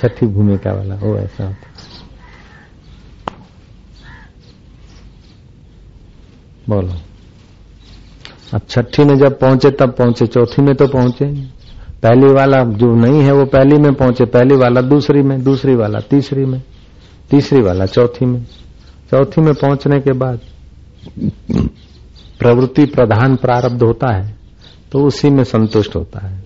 छठी 0.00 0.26
भूमिका 0.28 0.72
वाला, 0.72 0.94
वो 0.96 1.16
ऐसा 1.18 1.46
होता 1.46 1.68
बोलो। 6.68 6.94
अब 8.54 8.60
छठी 8.68 9.04
में 9.04 9.16
जब 9.18 9.38
पहुँचे, 9.38 9.70
तब 9.72 9.94
पहुँचे, 9.94 10.26
चौथी 10.26 10.62
में 10.62 10.74
तो 10.74 10.86
पहुँचे 10.88 11.26
पहली 12.02 12.32
वाला 12.32 12.62
जो 12.64 12.94
नहीं 12.96 13.22
है, 13.22 13.32
वो 13.32 13.44
पहली 13.46 13.78
में 13.78 13.92
पहुँचे, 13.94 14.24
पहली 14.26 14.56
वाला 14.56 14.80
दूसरी 14.82 15.22
में, 15.22 15.42
दूसरी 15.44 15.74
वाला 15.74 16.00
तीसरी 16.10 16.44
में, 16.44 16.60
तीसरी 17.30 17.60
वाला 17.62 17.86
चौथी 17.86 18.26
में। 18.26 18.44
चौथी 19.10 19.40
में 19.40 19.54
पहुँचने 19.54 20.00
के 20.00 20.12
बाद 20.14 20.40
प्रवृत्ति 22.40 22.84
प्रधान 22.86 23.36
प्रारब्ध 23.36 23.82
होता 23.82 24.12
है 24.12 24.38
तो 24.92 25.04
उसी 25.06 25.30
में 25.30 25.42
संतुष्ट 25.44 25.96
होता 25.96 26.20
है, 26.20 26.44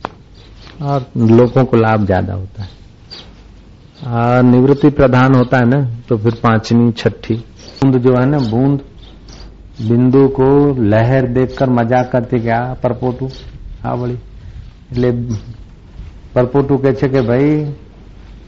और 0.82 1.06
लोगों 1.18 1.64
को 1.64 1.76
लाभ 1.76 2.04
ज़्यादा 2.06 2.34
होता 2.34 2.62
है। 2.62 2.68
और 4.11 4.43
निवृत्ति 4.45 4.89
प्रधान 4.91 5.35
होता 5.35 5.57
है 5.57 5.65
ना 5.67 5.79
तो 6.09 6.17
फिर 6.17 6.33
पांचवी 6.43 6.91
छठी 6.93 7.35
बूंद 7.79 7.97
जो 7.99 8.15
है 8.15 8.25
ना 8.27 8.37
बूंद 8.49 8.79
बिंदु 9.83 10.27
को 10.33 10.47
लहर 10.85 11.27
देखकर 11.33 11.69
मजाक 11.71 12.11
करती 12.11 12.39
क्या 12.41 12.59
परपोटू 12.81 13.29
હા 13.83 13.91
વળી 13.93 14.15
એટલે 14.91 15.09
પરપોટું 16.33 16.79
કે 16.79 16.91
છે 16.93 17.07
કે 17.09 17.21
ભાઈ 17.23 17.53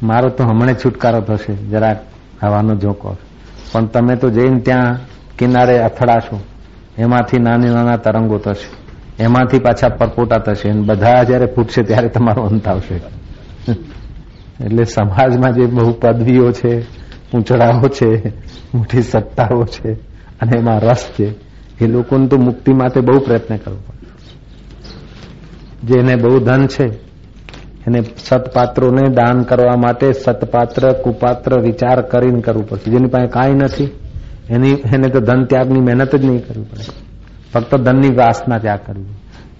મારો 0.03 0.29
તો 0.31 0.43
હમણે 0.43 0.73
છુટકારો 0.75 1.21
થશે 1.21 1.53
જરાક 1.71 1.99
હવાનો 2.41 2.75
ઝોકો 2.77 3.15
પણ 3.71 3.87
તમે 3.89 4.15
તો 4.17 4.29
જઈને 4.29 4.59
ત્યાં 4.61 4.99
કિનારે 5.37 5.75
અથડાશો 5.83 6.39
એમાંથી 6.97 7.39
નાની 7.39 7.71
નાના 7.71 7.97
તરંગો 7.99 8.39
થશે 8.39 8.67
એમાંથી 9.19 9.61
પાછા 9.61 9.91
પરપોટા 9.95 10.41
થશે 10.41 10.73
બધા 10.85 11.23
જયારે 11.23 11.47
ફૂટશે 11.55 11.83
ત્યારે 11.85 12.09
તમારો 12.09 12.43
અંત 12.45 12.67
આવશે 12.67 12.97
એટલે 14.64 14.84
સમાજમાં 14.84 15.52
જે 15.52 15.66
બહુ 15.66 15.92
પદવીઓ 15.92 16.52
છે 16.52 16.96
ઊંચડાઓ 17.34 17.88
છે, 17.88 18.28
મોટી 18.74 19.02
સત્તાઓ 19.02 19.64
છે, 19.64 19.92
અને 20.40 20.58
એમાં 20.58 20.80
રસ 20.80 21.06
છે, 21.20 21.34
એ 21.84 21.86
લોકોને 21.86 22.26
તો 22.26 22.36
મુક્તિ 22.36 22.72
માટે 22.72 23.00
બહુ 23.00 23.18
પ્રયત્ન 23.18 23.56
કરવો 23.56 23.78
પડે. 23.86 24.06
જેને 25.86 26.16
બહુ 26.16 26.38
ધન 26.38 26.66
છે, 26.66 26.86
એને 27.86 28.02
સતપાત્રોને 28.02 29.08
દાન 29.08 29.42
કરવા 29.42 29.76
માટે 29.76 30.12
સતપાત્ર, 30.12 30.92
કુપાત્ર 30.92 31.60
વિચાર 31.60 32.02
કરીને 32.02 32.40
કરવું 32.40 32.68
પડશે. 32.68 32.90
જેની 32.90 33.06
પાસે 33.06 33.26
કાંઈ 33.26 33.54
નથી, 33.54 33.88
એની, 34.50 34.70
એને 34.70 35.08
તો 35.08 35.20
ધન 35.20 35.44
ત્યાગની 35.44 35.80
મહેનત 35.80 36.16
જ 36.16 36.24
નહીં 36.24 36.48
કરવી 36.48 36.62
પડે. 36.62 36.84
ફક્ત 37.52 37.74
ધનની 37.74 38.08
વાસના 38.08 38.58
ત્યાગ 38.58 38.78
કરવી. 38.86 39.04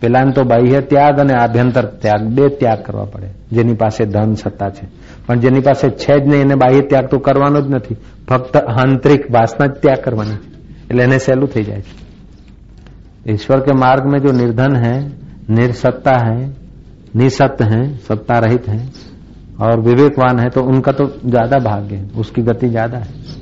પેલાને 0.02 0.34
તો 0.34 0.44
બાહ્ય 0.44 0.82
ત્યાગ 0.88 1.20
અને 1.20 1.34
આભ્યંતર 1.36 1.86
ત્યાગ 2.02 2.28
બે 2.30 2.50
ત્યાગ 2.56 2.84
કરવા 2.84 3.06
પડે 3.06 3.30
જેની 3.52 3.74
પાસે 3.76 4.04
ધન 4.06 4.36
સત્તા 4.36 4.70
છે 4.70 4.86
પણ 5.26 5.40
જેની 5.40 5.62
પાસે 5.62 5.88
છે 5.96 6.16
જ 6.16 6.24
નહીં 6.26 6.42
એને 6.42 6.56
બાહ્ય 6.56 6.84
ત્યાગ 6.84 7.10
તો 7.10 7.20
કરવાનો 7.20 7.62
જ 7.62 7.68
નથી 7.70 8.00
ફક્ત 8.28 8.56
આંતરિક 8.76 9.28
વાસના 9.32 9.68
જ 9.68 9.82
ત્યાગ 9.82 10.02
કરવાની 10.02 10.40
છે 10.40 10.48
એટલે 10.86 11.04
એને 11.04 11.20
સહેલું 11.20 11.50
થઈ 11.50 11.64
જાય 11.64 11.82
છે 11.82 12.00
ईश्वर 13.28 13.60
के 13.60 13.74
मार्ग 13.76 14.06
में 14.06 14.20
जो 14.20 14.32
निर्धन 14.34 14.76
है 14.76 14.96
निर्सत्ता 15.52 16.18
है 16.20 16.38
निसत्य 17.16 17.66
है 17.66 17.82
सत्ता 18.00 18.38
रहित 18.40 18.68
है 18.68 18.80
और 19.62 19.80
विवेकवान 19.80 20.40
है 20.40 20.50
तो 20.50 20.64
उनका 20.64 20.92
तो 20.92 21.06
ज्यादा 21.26 21.58
भाग्य 21.62 21.96
है 21.96 22.10
उसकी 22.16 22.42
गति 22.42 22.70
ज्यादा 22.70 22.98
है 22.98 23.35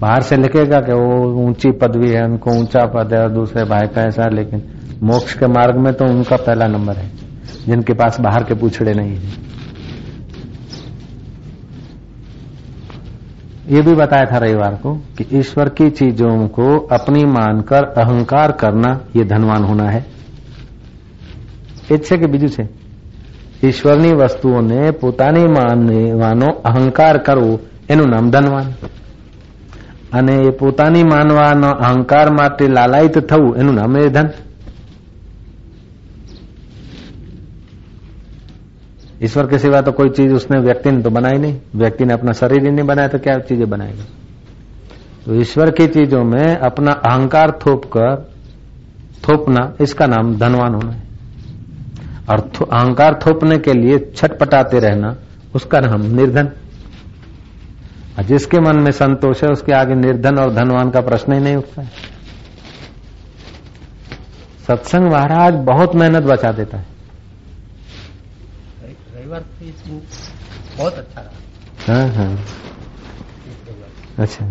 बाहर 0.00 0.22
से 0.22 0.36
लिखेगा 0.36 0.80
कि 0.80 0.92
वो 0.94 1.16
ऊंची 1.40 1.70
पदवी 1.78 2.10
है 2.10 2.24
उनको 2.24 2.56
ऊंचा 2.58 2.84
पद 2.88 3.14
है 3.14 3.20
और 3.20 3.30
दूसरे 3.32 3.64
भाई 3.66 3.88
का 3.88 4.02
ऐसा 4.04 4.28
लेकिन 4.30 4.62
मोक्ष 5.04 5.34
के 5.34 5.46
मार्ग 5.48 5.78
में 5.78 5.92
तो 5.94 6.04
उनका 6.06 6.36
पहला 6.38 6.66
नंबर 6.68 6.96
है 6.96 7.10
जिनके 7.66 7.94
पास 7.94 8.20
बाहर 8.20 8.44
के 8.44 8.54
पूछड़े 8.56 8.92
नहीं 8.92 9.16
है 9.16 9.48
ये 13.68 13.80
भी 13.82 13.94
बताया 13.94 14.24
था 14.26 14.38
रविवार 14.38 14.74
को 14.76 14.94
कि 15.18 15.26
ईश्वर 15.38 15.68
की 15.72 15.90
चीजों 15.92 16.36
को 16.50 16.76
अपनी 16.92 17.24
मानकर 17.32 17.84
अहंकार 17.98 18.52
करना 18.60 18.98
ये 19.16 19.24
धनवान 19.26 19.64
होना 19.64 19.90
है 19.90 20.04
એ 21.90 21.96
જ 21.96 22.02
છે 22.02 22.16
કે 22.16 22.26
બીજું 22.26 22.50
છે 22.50 22.64
ઈશ્વરની 23.62 24.14
વસ્તુઓને 24.14 24.80
પોતાની 24.94 25.48
માનવાનો 25.48 26.48
અહંકાર 26.64 27.16
કરવો 27.18 27.54
એનું 27.88 28.08
નામ 28.08 28.26
ધનવાન 28.30 28.68
અને 30.14 30.34
એ 30.42 30.50
પોતાની 30.50 31.02
માનવાનો 31.04 31.70
અહંકાર 31.80 32.28
માટે 32.30 32.64
લાલાયિત 32.68 33.18
થવું 33.26 33.50
એનું 33.56 33.74
નામ 33.74 33.96
એ 33.96 34.08
ધન 34.08 34.30
ईश्वर 39.20 39.46
के 39.46 39.58
सिवा 39.58 39.80
तो 39.80 39.92
कोई 39.92 40.10
चीज 40.10 40.32
उसने 40.32 40.58
व्यक्ति 40.58 40.90
ने 40.90 41.02
तो 41.02 41.10
बनाई 41.10 41.38
नहीं 41.38 41.56
व्यक्ति 41.76 42.04
ने 42.04 42.12
अपना 42.14 42.32
शरीर 42.32 42.64
ही 42.64 42.70
नहीं 42.70 42.86
बनाया 42.86 43.08
तो 43.08 43.18
क्या 43.18 43.38
चीजें 43.40 43.68
बनाएगी 43.70 44.04
तो 45.24 45.34
ईश्वर 45.34 45.70
की 45.70 45.86
चीजों 45.86 46.22
में 46.24 46.56
अपना 46.58 46.92
अहंकार 46.92 47.50
थोप 47.60 47.84
कर 47.96 48.14
थोपना 49.24 49.64
इसका 49.80 50.06
नाम 50.06 50.34
धनवान 50.38 50.74
होना 50.74 50.92
है 50.92 51.02
और 52.30 52.40
थो, 52.40 52.64
अहंकार 52.64 53.18
थोपने 53.26 53.58
के 53.58 53.72
लिए 53.72 53.98
छटपटाते 54.16 54.78
रहना 54.78 55.14
उसका 55.54 55.80
नाम 55.80 56.06
निर्धन 56.14 56.48
और 58.17 58.23
जिसके 58.23 58.59
मन 58.59 58.79
में 58.79 58.91
संतोष 58.91 59.43
है 59.43 59.49
उसके 59.49 59.73
आगे 59.73 59.95
निर्धन 59.95 60.37
और 60.39 60.53
धनवान 60.53 60.89
का 60.89 61.01
प्रश्न 61.01 61.33
ही 61.33 61.39
नहीं 61.39 61.55
उठता 61.55 61.81
है। 61.81 61.89
सत्संग 64.67 65.11
महाराज 65.11 65.53
बहुत 65.65 65.95
मेहनत 65.95 66.23
बचा 66.23 66.51
देता 66.51 66.77
है। 66.77 66.85
रविवार 69.15 69.43
बहुत 70.77 70.93
अच्छा 70.93 71.21
रहा। 71.21 71.93
हाँ 71.93 72.07
हाँ। 72.09 72.37
अच्छा। 74.19 74.45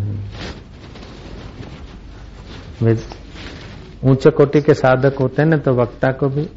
ऊँचे 4.05 4.31
कोटि 4.31 4.61
के 4.63 4.75
साधक 4.75 5.19
होते 5.21 5.43
हैं 5.43 5.49
ना 5.49 5.57
तो 5.57 5.73
वक्ता 5.73 6.11
को 6.13 6.29
भी 6.29 6.49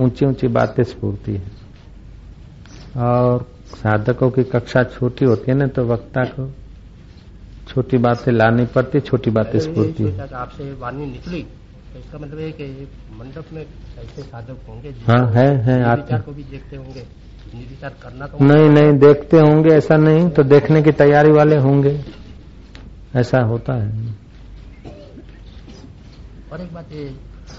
ऊँची 0.00 0.26
ऊँची 0.26 0.48
बातें 0.48 0.82
स्फूर्ति 0.82 1.32
है। 1.32 3.02
और 3.02 3.46
साधकों 3.66 4.30
की 4.30 4.44
कक्षा 4.44 4.82
छोटी 4.82 5.24
होती 5.24 5.50
है 5.50 5.56
ना 5.58 5.66
तो 5.66 5.84
वक्ता 5.84 6.24
को 6.24 6.50
छोटी 7.68 7.96
बातें 7.98 8.32
लानी 8.32 8.66
पड़ती 8.66 9.00
छोटी 9.00 9.30
बातें 9.30 9.58
स्फूर्ति 9.58 10.02
है। 10.02 10.34
आपसे 10.34 10.72
वाणी 10.72 11.06
निकली। 11.06 11.42
तो 11.92 11.98
इसका 11.98 12.18
मतलब 12.18 12.38
है 12.38 12.52
कि 12.52 12.88
मंडप 13.12 13.44
में 13.52 13.66
ऐसे 13.98 14.22
साधक 14.22 14.68
होंगे 14.68 14.88
हाँ, 14.88 15.32
है, 15.32 15.56
है। 15.56 16.20
को 16.20 16.32
भी 16.32 16.42
देखते 16.42 16.76
होंगे। 16.76 17.06
करना 18.02 18.26
तो 18.26 18.44
नहीं 18.44 18.68
नहीं 18.68 18.98
देखते 18.98 19.36
होंगे 19.36 19.70
ऐसा 19.70 19.96
नहीं 19.96 20.28
तो 20.30 20.42
देखने 20.42 20.82
की 20.82 20.92
तैयारी 20.92 21.30
वाले 21.30 21.56
होंगे। 21.56 22.04
ऐसा 23.16 23.40
होता 23.40 23.72
है। 23.72 24.14
और 26.52 26.60
एक 26.60 26.74
बात 26.74 26.92
ये 26.92 27.14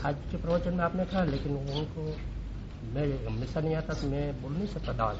आज 0.05 0.15
के 0.31 0.37
प्रवचन 0.37 0.73
में 0.73 0.83
आपने 0.83 1.03
कहा 1.03 1.23
लेकिन 1.23 1.51
उनको 1.51 2.15
मैं 2.95 3.35
हमेशा 3.35 3.61
नहीं 3.61 3.75
आता 3.75 3.93
तो 3.93 4.07
मैं 4.07 4.31
बोल 4.41 4.53
नहीं 4.53 4.67
सकता 4.67 4.93
दावा 4.93 5.13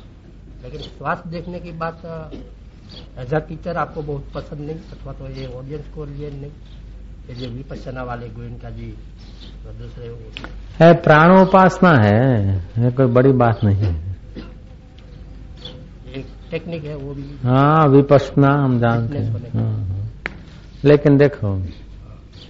लेकिन 0.63 0.81
स्वास्थ्य 0.81 1.29
देखने 1.29 1.59
की 1.59 1.71
बात 1.71 2.01
एज 3.19 3.33
अ 3.33 3.39
टीचर 3.39 3.77
आपको 3.77 4.01
बहुत 4.01 4.31
पसंद 4.35 4.59
नहीं 4.59 4.79
अथवा 4.91 5.13
तो 5.13 5.27
ये 5.31 5.45
ऑडियंस 5.47 5.85
को 5.95 6.05
लिए 6.05 6.29
नहीं। 6.31 6.51
ये 7.29 7.35
जो 7.35 7.49
विपස්සना 7.49 8.03
वाले 8.03 8.27
गोयनका 8.29 8.69
जी 8.69 8.91
और 9.67 9.73
दूसरे 9.73 10.09
वो। 10.09 10.47
है 10.79 10.94
प्राणोपासना 10.94 11.91
है 12.03 12.19
है 12.75 12.91
कोई 12.91 13.05
बड़ी 13.05 13.31
बात 13.33 13.63
नहीं 13.63 13.75
है। 13.75 13.94
एक 16.15 16.25
टेक्निक 16.51 16.83
है 16.83 16.95
वो 16.95 17.13
भी। 17.13 17.23
हाँ 17.44 17.88
विपसना 17.88 18.51
हम 18.63 18.79
जानते 18.79 19.17
हैं। 19.17 19.49
हाँ, 19.53 19.85
हाँ। 19.88 20.09
लेकिन 20.85 21.17
देखो 21.17 21.57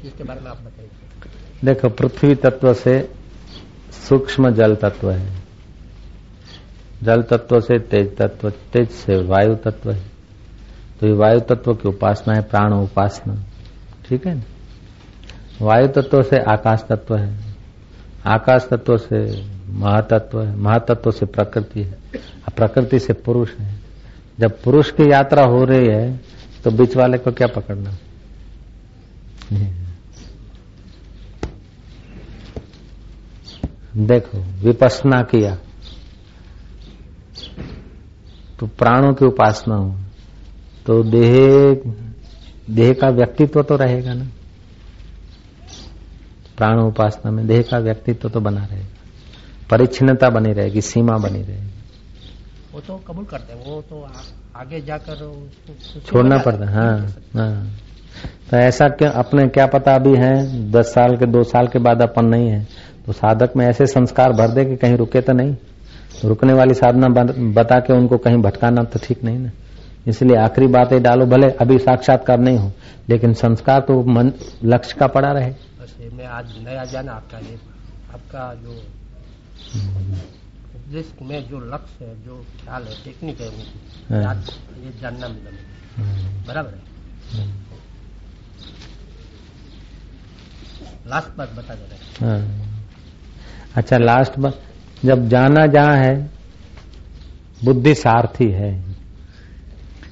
इसके 0.05 0.23
बारे 0.23 0.41
में 0.41 0.49
आप 0.51 0.57
बताइए। 0.57 0.89
देखो 1.65 1.89
पृथ्वी 1.89 2.35
तत्व 2.35 2.73
से 2.73 2.99
सूक्ष्म 4.07 4.49
जल 4.51 4.75
तत्व 4.75 5.11
है। 5.11 5.44
जल 7.03 7.21
तत्व 7.21 7.59
से 7.59 7.79
तेज 7.79 8.17
तत्व, 8.17 8.49
तेज 8.49 8.89
से 8.89 9.23
वायु 9.23 9.55
तत्व 9.55 9.91
है। 9.91 10.03
तो 10.99 11.07
ये 11.07 11.13
वायु 11.13 11.39
तत्व 11.39 11.73
की 11.73 11.87
उपासना 11.89 12.33
है, 12.33 12.41
प्राण 12.41 12.73
उपासना। 12.73 13.43
ठीक 14.09 14.27
है 14.27 14.35
ना? 14.35 14.41
वायु 15.61 15.87
तत्व 15.87 16.23
से 16.23 16.37
आकाश 16.37 16.83
तत्व 16.89 17.15
है। 17.17 17.55
आकाश 18.25 18.67
तत्व 18.71 18.97
से 18.97 19.45
महातत्व 19.67 20.43
है। 20.43 20.55
महातत्व 20.55 21.11
से 21.11 21.25
प्रकृति 21.25 21.83
है। 21.83 21.97
प्रकृति 22.55 22.99
से 22.99 23.13
पुरुष 23.13 23.55
है। 23.55 23.75
जब 24.39 24.61
पुरुष 24.61 24.91
की 24.91 25.11
यात्रा 25.11 25.43
हो 25.43 25.63
रही 25.63 25.87
है 25.87 26.19
तो 26.63 26.71
बीच 26.71 26.97
वाले 26.97 27.17
को 27.17 27.31
क्या 27.31 27.47
पकड़ना? 27.47 27.91
देखो, 33.97 34.37
विपसना 34.37 35.21
किया। 35.21 35.57
तो 38.59 38.67
प्राणों 38.67 39.13
की 39.13 39.25
उपासना 39.25 39.75
हो 39.75 39.95
तो 40.85 41.03
देह 41.03 41.33
देह 42.69 42.93
का 42.93 43.09
व्यक्तित्व 43.09 43.61
तो 43.63 43.75
रहेगा 43.75 44.13
ना? 44.13 44.25
प्राण 46.57 46.79
उपासना 46.79 47.31
में 47.31 47.47
देह 47.47 47.61
का 47.61 47.77
व्यक्तित्व 47.77 48.29
तो 48.29 48.39
बना 48.39 48.65
रहेगा। 48.65 48.87
परिच्छिन्नता 49.69 50.29
बनी 50.29 50.53
रहेगी 50.53 50.81
सीमा 50.81 51.17
बनी 51.17 51.41
रहेगी। 51.41 51.71
वो 52.73 52.79
तो 52.79 52.95
कबूल 53.07 53.25
करते 53.25 53.53
हैं 53.53 53.65
वो 53.65 53.81
तो 53.81 54.01
आ, 54.03 54.61
आगे 54.61 54.81
जाकर 54.81 55.49
छोड़ना 56.05 56.37
पड़ता 56.37 56.65
है 56.65 56.73
हाँ। 56.73 56.99
हाँ। 57.33 57.67
तो 58.51 58.57
ऐसा 58.57 58.87
क्यों 58.87 59.09
अपने 59.09 59.47
क्या 59.47 59.65
पता 59.65 59.95
अभी 59.95 60.15
है? 60.15 60.71
दस 60.71 60.85
साल 60.85 61.17
के 61.17 61.25
दो 61.25 61.43
साल 61.43 61.67
के 61.67 61.79
बाद 61.79 62.01
अपन 62.01 62.25
नहीं 62.25 62.49
है। 62.49 62.67
तो 63.05 63.11
साधक 63.11 63.53
में 63.57 63.65
ऐसे 63.65 63.85
संस्कार 63.85 64.31
भर 64.31 64.47
दे 64.47 64.65
कि 64.65 64.75
कहीं 64.75 64.97
रुके 64.97 65.21
तो 65.21 65.33
नहीं। 65.33 65.55
रुकने 66.23 66.53
वाली 66.53 66.73
साधना 66.73 67.07
बता 67.53 67.79
के 67.79 67.93
उनको 67.93 68.17
कहीं 68.17 68.41
भटकाना 68.41 68.83
तो 68.85 68.99
ठीक 69.03 69.23
नहीं 69.23 69.39
ना 69.39 69.51
इसलिए 70.07 70.35
आखिरी 70.37 70.67
बातें 70.69 71.01
डालो 71.03 71.25
भले 71.25 71.49
अभी 71.61 71.77
साक्षात्कार 71.79 72.39
नहीं 72.39 72.57
हो 72.57 72.71
लेकिन 73.09 73.33
संस्कार 73.35 73.81
तो 73.81 74.03
मन 74.09 74.31
लक्ष्य 74.65 74.97
का 74.99 75.07
पड़ा 75.09 75.31
रहे 75.31 75.53
मैं 76.15 76.25
आज 76.27 76.53
नया 76.59 76.83
जाना 76.85 77.11
आपका 77.13 77.37
ये 77.39 77.55
आपका 78.13 78.53
जो 78.55 78.71
उपदेश 80.75 81.11
में 81.21 81.47
जो 81.47 81.59
लक्ष्य 81.67 82.05
है 82.05 82.15
जो 82.25 82.35
ख्याल 82.61 82.83
है 82.83 82.95
टेक्निक 83.03 83.41
है 83.41 83.47
वो 83.49 84.15
हाँ। 84.15 84.35
ये 84.77 84.91
जानना 85.01 85.27
मिला 85.27 85.51
हाँ। 85.97 86.45
बराबर 86.47 86.71
है 86.71 86.81
हाँ। 87.33 87.47
लास्ट 91.07 91.37
बात 91.37 91.51
बता 91.51 91.75
दे 91.75 91.85
रहे 91.85 92.25
हाँ। 92.25 92.39
अच्छा 93.75 93.97
लास्ट 93.97 94.39
बात 94.39 94.61
जब 95.05 95.27
जाना 95.29 95.65
जहाँ 95.67 95.95
है, 95.95 96.29
बुद्धि 97.63 97.95
सारथी 97.95 98.51
है। 98.51 98.91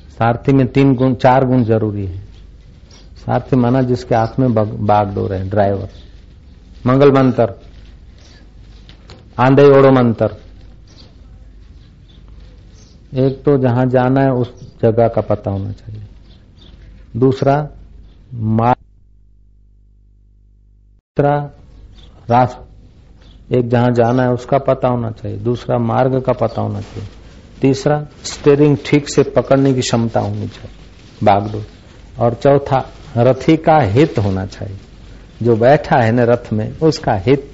सारथी 0.09 0.53
में 0.53 0.67
तीन 0.67 0.95
गुण, 0.95 1.15
चार 1.15 1.45
गुण 1.45 1.63
ज़रूरी 1.63 2.05
है। 2.05 2.17
सारथी 3.25 3.55
माना 3.55 3.81
जिसके 3.81 4.15
हाथ 4.15 4.39
में 4.39 4.53
बागडोर 4.85 5.33
है, 5.33 5.49
ड्राइवर। 5.49 5.89
मंगल 6.85 7.11
मंत्र 7.11 7.53
आंधे 9.39 9.63
ओड़ो 9.63 9.91
मंत्र। 9.91 10.25
एक 13.13 13.43
तो 13.43 13.57
जहाँ 13.57 13.85
जाना 13.85 14.21
है, 14.21 14.31
उस 14.31 14.77
जगह 14.81 15.07
का 15.07 15.21
पता 15.21 15.51
होना 15.51 15.71
चाहिए। 15.71 16.03
दूसरा 17.17 17.69
तीसरा 21.17 21.35
रास्ता 22.29 22.72
एक 23.49 23.67
जहाँ 23.69 23.91
जाना 23.91 24.23
है 24.23 24.29
उसका 24.29 24.57
पता 24.59 24.87
होना 24.87 25.09
चाहिए, 25.11 25.37
दूसरा 25.37 25.77
मार्ग 25.77 26.19
का 26.21 26.33
पता 26.33 26.61
होना 26.61 26.81
चाहिए, 26.81 27.07
तीसरा 27.61 28.05
स्टेरिंग 28.23 28.77
ठीक 28.85 29.09
से 29.09 29.23
पकड़ने 29.31 29.73
की 29.73 29.81
क्षमता 29.81 30.19
होनी 30.19 30.47
चाहिए, 30.47 30.71
बागडोर। 31.23 31.65
और 32.19 32.33
चौथा, 32.33 32.85
रथी 33.17 33.55
का 33.57 33.77
हित 33.83 34.19
होना 34.19 34.45
चाहिए। 34.45 34.77
जो 35.43 35.55
बैठा 35.55 35.97
है 35.97 36.11
ना 36.11 36.23
रथ 36.23 36.51
में, 36.53 36.77
उसका 36.79 37.13
हित 37.17 37.51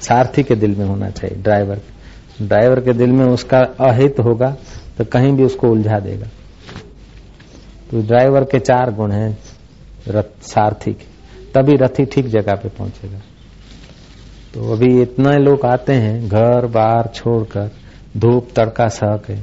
सारथी 0.00 0.42
के 0.42 0.54
दिल 0.54 0.74
में 0.76 0.86
होना 0.86 1.10
चाहिए, 1.10 1.42
ड्राइवर 1.42 1.80
ड्राइवर 2.42 2.80
के 2.80 2.92
दिल 2.92 3.10
में 3.12 3.24
उसका 3.26 3.58
अहित 3.80 4.20
होगा 4.20 4.56
तो 4.98 5.04
कहीं 5.04 5.32
भी 5.32 5.44
उसको 5.44 5.68
उलझा 5.68 5.98
देगा। 5.98 6.26
तो 7.90 8.00
ड्राइवर 8.02 8.44
के 8.44 8.58
चार 8.58 8.90
गुण 8.90 9.12
हैं, 9.12 9.38
रथ 10.08 10.42
सारथी 10.44 10.92
के। 10.92 11.04
तभी 11.54 11.76
रथी 11.76 12.04
ठीक 12.04 12.26
जगह 12.28 12.54
पे 12.54 12.68
पहुंचेगा। 12.68 13.18
तो 14.54 14.72
अभी 14.72 15.02
इतना 15.02 15.30
लोग 15.30 15.66
आते 15.66 15.92
हैं, 15.92 16.28
घर, 16.28 16.66
बार 16.66 17.10
छोड़कर, 17.14 17.70
धूप, 18.16 18.48
तड़का 18.56 18.88
सह 18.88 19.16
के। 19.16 19.34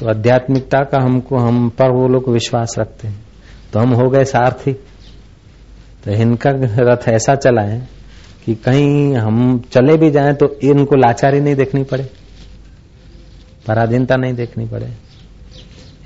तो 0.00 0.08
आध्यात्मिकता 0.08 0.78
का 0.78 1.02
हमको, 1.02 1.36
हम 1.36 1.68
पर 1.68 1.90
वो 1.90 2.08
लोग 2.08 2.28
विश्वास 2.28 2.74
रखते 2.78 3.08
हैं। 3.08 3.20
तो 3.72 3.80
हम 3.80 3.90
हो 3.90 4.10
गए 4.10 4.24
सारथी। 4.24 4.72
तो 6.04 6.10
इनका 6.10 6.50
रथ 6.54 7.08
ऐसा 7.08 7.34
चला 7.34 7.62
है 7.62 7.88
कि 8.46 8.54
कहीं 8.54 9.14
हम 9.14 9.58
चले 9.58 9.96
भी 9.96 10.10
जाएँ 10.10 10.34
तो 10.34 10.58
इनको 10.62 10.96
लाचारी 10.96 11.40
नहीं 11.40 11.54
देखनी 11.54 11.82
पड़े। 11.82 12.10
पराधीनता 13.66 14.16
नहीं 14.16 14.34
देखनी 14.34 14.66
पड़े। 14.66 14.88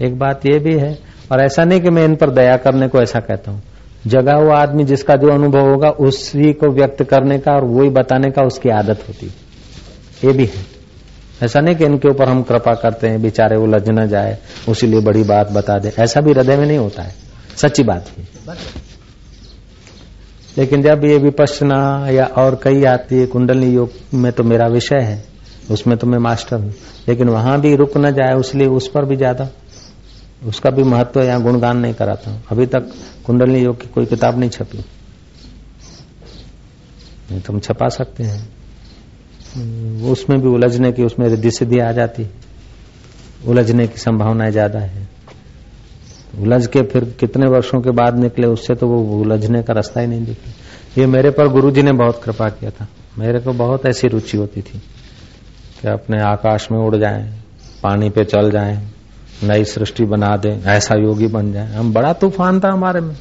एक 0.02 0.18
बात 0.18 0.46
ये 0.46 0.58
भी 0.58 0.74
है, 0.74 0.98
और 1.32 1.40
ऐसा 1.40 1.64
नहीं 1.64 1.80
कि 1.80 1.90
मैं 1.90 2.04
इन 2.04 2.16
पर 2.16 2.30
दया 2.30 2.56
करने 2.56 2.88
को 2.88 3.02
ऐसा 3.02 3.20
कहता 3.20 3.50
हूँ। 3.50 3.62
जगा 4.04 4.34
हुआ 4.34 4.58
आदमी 4.58 4.84
जिसका 4.84 5.16
जो 5.16 5.30
अनुभव 5.30 5.68
होगा, 5.70 5.90
उसी 5.90 6.52
को 6.52 6.70
व्यक्त 6.70 7.02
करने 7.02 7.38
का 7.38 7.52
और 7.52 7.64
वही 7.64 7.88
बताने 7.90 8.30
का 8.30 8.42
उसकी 8.42 8.68
आदत 8.70 9.04
होती 9.08 9.26
ये 10.24 10.32
भी 10.32 10.44
है। 10.44 10.64
ऐसा 11.42 11.60
नहीं 11.60 11.76
कि 11.76 11.84
इनके 11.84 12.08
ऊपर 12.08 12.28
हम 12.28 12.42
कृपा 12.42 12.74
करते 12.74 13.08
हैं, 13.08 13.20
बेचारे 13.22 13.56
वो 13.56 13.66
लज 13.66 13.88
न 13.90 14.06
जाए, 14.08 14.38
उसी 14.68 14.86
लिए 14.86 15.00
बड़ी 15.00 15.22
बात 15.22 15.50
बता 15.52 15.78
दे। 15.78 15.92
ऐसा 15.98 16.20
भी 16.20 16.32
हृदय 16.32 16.56
में 16.56 16.66
नहीं 16.66 16.78
होता 16.78 17.02
है। 17.02 17.14
सच्ची 17.56 17.82
बात 17.82 18.08
है। 18.08 18.26
लेकिन 20.58 20.82
जब 20.82 21.04
ये 21.04 21.16
विपसना 21.18 22.08
या 22.10 22.24
और 22.38 22.60
कई 22.62 22.84
आती 22.84 23.18
है 23.18 23.26
कुंडली 23.26 23.72
योग 23.72 23.90
में 24.14 24.32
तो 24.32 24.42
मेरा 24.42 24.66
विषय 24.66 25.00
है, 25.00 25.22
उसमें 25.70 25.96
तो 25.98 26.06
मैं 26.06 26.18
मास्टर 26.18 26.56
हूँ। 26.56 26.72
लेकिन 27.08 27.28
वहाँ 27.28 27.60
भी 27.60 27.74
रुक 27.76 27.96
न 27.96 28.10
जाए, 28.10 28.34
उसलिए 28.34 28.66
उस 28.66 28.88
पर 28.88 29.04
भी 29.04 29.16
ज़्यादा 29.16 29.48
उसका 30.44 30.70
भी 30.70 30.82
महत्व 30.82 31.22
या 31.22 31.38
गुणगान 31.38 31.78
नहीं 31.78 31.94
कराता 31.94 32.40
अभी 32.50 32.66
तक 32.66 32.92
कुंडली 33.26 33.62
योग 33.62 33.80
की 33.80 33.86
कोई 33.86 34.06
किताब 34.06 34.38
नहीं 34.38 34.50
छपी। 34.50 34.78
नहीं 37.30 37.40
तो 37.40 37.52
हम 37.52 37.60
छपा 37.60 37.88
सकते 37.88 38.24
हैं। 38.24 38.42
उसमें 40.10 40.40
भी 40.40 40.48
उलझने 40.48 40.92
की, 40.92 41.02
उसमें 41.02 41.28
रिद्धि 41.28 41.50
सिद्धि 41.50 41.78
आ 41.78 41.90
जाती, 41.92 42.26
उलझने 43.46 43.86
की 43.86 43.98
संभावनाएँ 43.98 44.50
ज़्यादा 44.50 44.78
है। 44.78 45.08
उलझ 46.40 46.66
के 46.66 46.82
फिर 46.82 47.04
कितने 47.20 47.46
वर्षों 47.46 47.80
के 47.80 47.90
बाद 47.90 48.18
निकले, 48.18 48.46
उससे 48.46 48.74
तो 48.74 48.86
वो 48.86 49.20
उलझने 49.20 49.62
का 49.62 49.72
रास्ता 49.72 50.00
ही 50.00 50.06
नहीं 50.06 50.24
दिखा 50.24 50.52
ये 50.98 51.06
मेरे 51.06 51.30
पर 51.30 51.48
गुरु 51.48 51.70
ने 51.82 51.92
बहुत 51.92 52.22
कृपा 52.24 52.48
किया 52.48 52.70
था। 52.70 52.86
मेरे 53.18 53.40
को 53.40 53.52
बहुत 53.52 53.86
ऐसी 53.86 54.08
रुचि 54.08 54.36
होती 54.36 54.62
थी 54.62 54.78
कि 55.80 55.88
अपने 55.88 56.20
आकाश 56.22 56.68
में 56.72 56.78
उड़ 56.78 56.96
जाएँ, 56.96 57.24
पानी 57.82 58.10
पे 58.10 58.24
चल 58.24 58.50
जाएँ 58.50 58.76
नई 59.48 59.64
सृष्टि 59.64 60.04
बना 60.04 60.36
दे, 60.36 60.62
ऐसा 60.66 60.94
योगी 60.94 61.26
बन 61.26 61.52
जाए। 61.52 61.72
हम 61.74 61.92
बड़ा 61.92 62.12
तूफ़ान 62.12 62.60
था 62.60 62.72
हमारे 62.72 63.00
में। 63.00 63.14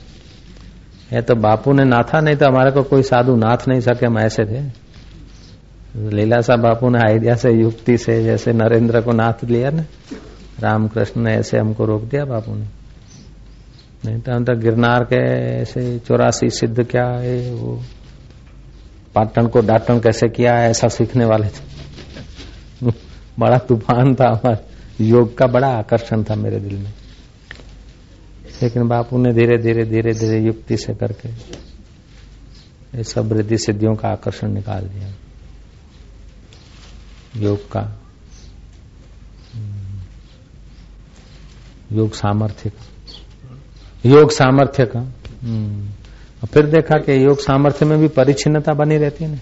ये 1.14 1.22
तो 1.22 1.36
बापू 1.36 1.74
ने 1.74 1.84
नाथा, 1.84 2.20
नहीं 2.20 2.36
तो 2.36 2.48
हमारे 2.48 2.72
को 2.72 2.84
कोई 2.84 3.04
साधु 3.04 3.36
नाथ 3.36 3.68
नहीं 3.68 3.80
सके, 3.80 4.06
हम 4.06 4.20
ऐसे 4.20 4.46
थे। 4.46 4.84
लीला 6.10 6.42
सा 6.42 6.56
बापू 6.56 6.90
ने 6.90 7.00
आइडिया 7.00 7.36
से, 7.36 7.52
युक्ति 7.52 7.98
से, 7.98 8.24
जैसे 8.24 8.54
नरेंद्र 8.54 9.02
को 9.02 9.12
नाथ 9.12 9.44
लिया 9.44 9.70
ना, 9.70 9.86
रामकृष्ण 10.60 11.22
ने 11.22 11.34
ऐसे 11.34 11.58
हमको 11.58 11.86
रोक 11.86 12.04
दिया 12.04 12.26
बापू 12.26 12.56
ने। 12.56 12.66
नहीं 14.06 14.20
तो 14.20 14.32
हम 14.32 14.46
तो 14.46 14.56
गिरनार 14.56 15.04
के 15.04 15.16
ऐसे 15.62 16.00
चौरासी 16.00 16.50
सिद्ध 16.50 16.84
क्या 16.84 17.06
है, 17.06 17.54
वो 17.54 17.82
पाटन 19.16 19.48
को 19.48 19.62
डाटन 19.62 20.00
कैसे 20.00 20.30
किया 20.30 20.66
ऐसा 20.66 20.88
सीखने 20.88 21.26
वाले 21.26 21.48
थे। 21.48 21.74
बड़ा 23.40 23.58
तूफ़ान 23.58 24.16
था 24.16 24.28
हमारे। 24.28 24.73
योग 25.04 25.38
का 25.38 25.48
बड़ा 25.48 25.68
आकर्षण 25.70 26.24
था 26.24 26.36
मेरे 26.36 26.60
दिल 26.60 26.78
में 26.78 26.94
लेकिन 28.62 28.88
बापू 28.88 29.18
ने 29.18 29.34
धीरे 29.34 29.58
धीरे 29.58 29.86
धीरे 29.86 30.14
धीरे 30.14 30.40
युक्ति 30.40 30.78
से 30.78 30.94
करके 30.94 31.30
ये 32.98 33.04
सब 33.04 33.32
वृद्धि 33.34 33.58
सिद्धियों 33.58 33.96
का 33.96 34.10
आकर्षण 34.10 34.52
निकाल 34.52 34.88
दिया 34.88 35.14
योग 37.38 37.72
का 37.72 37.82
योग 41.92 42.14
सामर्थ्य 42.14 42.70
का, 42.70 42.86
योग 44.06 44.32
सामर्थ्य 44.32 44.86
का 44.86 45.00
हम्म। 45.44 46.46
फिर 46.46 46.66
देखा 46.66 46.98
कि 46.98 47.24
योग 47.26 47.40
सामर्थ्य 47.40 47.86
में 47.86 47.98
भी 48.00 48.08
परिचिनता 48.08 48.74
बनी 48.74 48.98
रहती 48.98 49.24
है 49.24 49.32
ना 49.32 49.38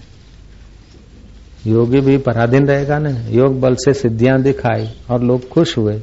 योगी 1.66 2.00
भी 2.00 2.16
पराधीन 2.18 2.66
रहेगा 2.66 2.98
ना? 2.98 3.10
योग 3.28 3.60
बल 3.60 3.74
से 3.74 3.92
सिद्धियाँ 3.94 4.40
दिखाई 4.42 4.88
और 5.10 5.22
लोग 5.22 5.48
खुश 5.48 5.76
हुए। 5.78 5.94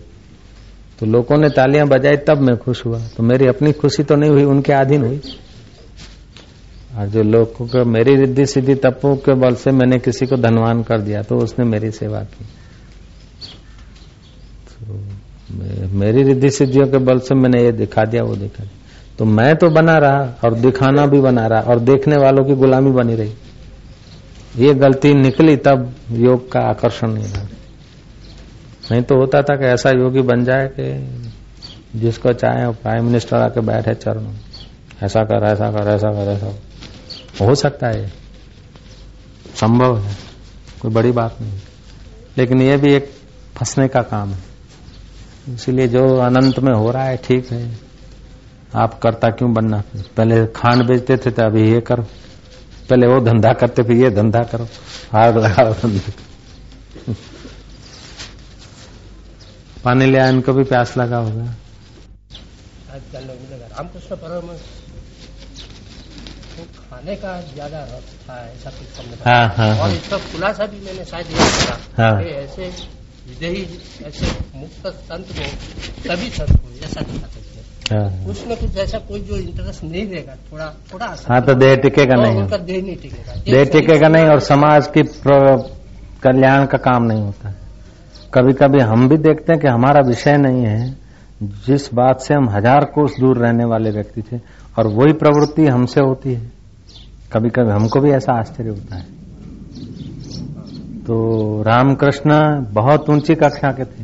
तो 1.00 1.06
लोगों 1.06 1.38
ने 1.38 1.50
तालियाँ 1.50 1.88
बजाई, 1.88 2.18
तब 2.18 2.38
मैं 2.38 2.58
खुश 2.58 2.86
हुआ। 2.86 3.00
तो 3.18 3.24
मेरी 3.24 3.48
अपनी 3.48 3.72
खुशी 3.72 4.04
तो 4.04 4.16
नहीं 4.16 4.30
हुई, 4.30 4.44
उनके 4.44 4.74
अधीन 4.74 5.04
हुई। 5.04 5.22
और 6.98 7.08
जो 7.08 7.24
लोगों 7.24 7.68
को 7.68 7.84
मेरी 7.86 8.16
रिद्धि 8.16 8.46
सिद्धि 8.46 8.76
तपों 8.76 9.16
के 9.16 9.34
बल 9.34 9.56
से 9.56 9.72
मैंने 9.72 10.00
किसी 10.00 10.26
को 10.26 10.36
धनवान 10.36 10.82
कर 10.84 11.02
दिया 11.02 11.22
तो 11.22 11.38
उसने 11.38 11.66
मेरी 11.66 11.92
सेवा 11.92 12.20
की। 12.20 12.46
तो 14.70 15.00
मेरी 15.98 16.24
रिद्धि 16.24 16.50
सिद्धियों 16.50 16.88
के 16.88 16.98
बल 16.98 17.20
से 17.20 17.36
मैंने 17.36 17.64
ये 17.64 17.72
दिखा 17.72 18.04
दिया, 18.04 18.24
वो 18.24 18.36
दिखा 18.36 18.64
दिया। 18.64 18.78
तो 19.18 19.26
मैं 19.26 19.56
तो 19.56 19.70
बना 19.70 19.98
रहा 19.98 20.36
और 20.44 20.54
दिखाना 20.54 21.06
भी 21.06 21.20
बना 21.20 21.46
रहा 21.48 21.60
और 21.62 21.80
देखने 21.80 22.18
वालों 22.18 22.44
की 22.46 22.56
गुलामी 22.56 22.92
बनी 22.92 23.16
रही। 23.16 23.34
ये 24.60 24.74
गलती 24.74 25.14
निकली, 25.14 25.56
तब 25.56 25.96
योग 26.12 26.52
का 26.52 26.60
आकर्षण 26.60 27.08
नहीं 27.08 27.26
रहा 27.26 27.44
नहीं 28.92 29.02
तो 29.02 29.16
होता 29.16 29.42
था 29.42 29.56
कि 29.56 29.66
ऐसा 29.66 29.90
योगी 29.90 30.22
बन 30.22 30.44
जाए 30.44 30.68
कि 30.80 31.16
जिसको 31.96 32.34
चाहे 32.34 32.72
प्राइम 32.72 33.06
मिनिस्टर 33.06 33.38
आके 33.38 33.62
बैठे 33.62 33.94
चरणों 33.94 34.34
ऐसा 35.04 35.24
कर 35.24 35.44
ऐसा 35.44 35.72
कर 35.72 35.88
ऐसा 35.88 36.08
कर, 36.12 36.32
ऐसा 36.32 37.46
हो 37.46 37.56
सकता 37.56 37.88
है 37.88 38.08
संभव 39.56 40.00
है। 40.00 40.18
कोई 40.82 40.92
बड़ी 40.92 41.12
बात 41.12 41.38
नहीं। 41.42 41.60
लेकिन 42.38 42.62
ये 42.62 42.78
भी 42.78 42.94
एक 42.94 43.12
फंसने 43.56 43.88
का 43.88 44.02
काम 44.02 44.30
है। 44.30 44.40
इसीलिए 45.50 45.88
जो 45.88 46.18
अनंत 46.18 46.60
में 46.60 46.74
हो 46.74 46.92
रहा 46.92 47.04
है, 47.04 47.18
ठीक 47.18 47.52
है। 47.52 47.78
आप 48.76 49.00
करता 49.00 49.28
क्यों 49.28 49.54
बनना? 49.54 49.84
पहले 50.18 50.46
खांड 50.46 50.88
बेचते 50.88 51.18
थे 51.18 51.32
तो 51.32 51.44
अभी 51.44 51.72
ये 51.72 51.82
करो। 51.82 52.06
पहले 52.90 53.08
वो 53.08 53.20
धंधा 53.22 53.54
करते 53.54 53.84
फिर 53.84 53.98
ये 53.98 54.10
धंधा 54.12 54.44
करो 54.52 54.68
आग 55.16 55.38
लगाओ 55.38 55.74
धंधा 55.76 56.12
पानी 59.84 60.06
लिया 60.06 60.28
इनको 60.30 60.54
भी 60.54 60.64
प्यास 60.66 60.98
लगा 60.98 61.18
होगा 61.20 61.56
रामकृष्ण 62.90 64.16
परमहंस 64.16 64.62
खाने 66.80 67.16
का 67.16 67.40
ज़्यादा 67.44 67.84
रस 67.86 68.08
था 68.24 68.38
ऐसा 68.46 68.70
कुछ 68.70 69.00
हमने 69.00 69.16
हाँ, 69.22 69.48
हाँ, 69.50 69.70
और 69.70 69.80
हाँ। 69.80 69.92
इसका 69.92 70.18
खुलासा 70.26 70.66
भी 70.66 70.80
मैंने 70.86 71.06
शायद 71.06 71.28
ये 71.28 71.38
करा 71.38 71.78
हाँ। 71.98 72.22
ऐसे 72.24 72.68
विदेही 73.28 73.64
ऐसे 74.06 74.26
मुक्त 74.56 74.88
संत 75.04 75.32
को 75.32 75.46
तभी 76.08 76.30
संत 76.32 76.52
को 76.56 76.74
ऐसा 76.86 77.02
दिखा 77.02 77.28
सकते 77.28 77.40
हाँ। 77.40 77.49
कुछ 77.92 78.44
न 78.48 78.56
कुछ 78.56 78.78
ऐसा 78.78 78.98
कोई 79.00 79.20
जो 79.20 79.36
इंटरेस्ट 79.38 79.84
नहीं 79.84 80.06
देगा 80.08 80.36
थोड़ा 80.52 80.66
थोड़ा 80.92 81.06
हाँ 81.30 81.42
तो 81.42 81.54
देह 81.56 81.76
टिकेगा 81.78 82.16
तो 82.16 82.22
नहीं 82.22 82.38
उनका 82.38 82.58
देह 82.60 82.82
नहीं 82.82 82.96
टिकेगा। 82.96 83.34
देह 83.46 83.64
टिकेगा 83.72 84.08
नहीं 84.08 84.26
और 84.26 84.40
समाज 84.42 84.88
की 84.88 85.04
कल्याण 86.24 86.66
का 86.66 86.78
काम 86.80 87.04
नहीं 87.04 87.22
होता 87.22 87.54
कभी 88.34 88.54
कभी 88.54 88.80
हम 88.84 89.08
भी 89.10 89.18
देखते 89.20 89.54
हैं 89.54 89.62
कि 89.62 89.68
हमारा 89.68 90.02
विषय 90.08 90.38
नहीं 90.38 90.66
है 90.66 90.98
जिस 91.68 91.94
बात 91.94 92.22
से 92.22 92.34
हम 92.34 92.50
हज़ार 92.50 92.86
कोस 92.86 93.16
दूर 93.20 93.38
रहने 93.38 93.66
वाले 93.66 93.92
व्यक्ति 93.92 94.22
थे 94.22 94.38
और 94.78 94.88
वही 94.90 95.14
प्रवृत्ति 95.16 95.66
हमसे 95.68 96.02
होती 96.02 96.34
है। 96.34 96.52
कभी 97.34 97.50
कभी 97.50 97.72
हमको 97.72 98.00
भी 98.00 98.12
ऐसा 98.12 98.34
आश्चर्य 98.34 98.70
होता 98.70 98.96
है। 98.96 99.06
तो 101.04 101.64
रामकृष्ण 101.64 102.32
बहुत 102.74 103.10
ऊँची 103.10 103.36
कक्षा 103.36 103.72
के 103.72 103.86
थे। 103.86 104.04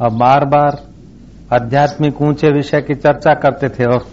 और 0.00 0.10
बार 0.12 0.44
बार 0.46 0.82
आध्यात्मिक 1.52 2.20
ऊँचे 2.22 2.48
विषय 2.48 2.80
की 2.80 2.94
चर्चा 2.94 3.34
करते 3.34 3.68
थे 3.68 3.84
और 3.84 4.06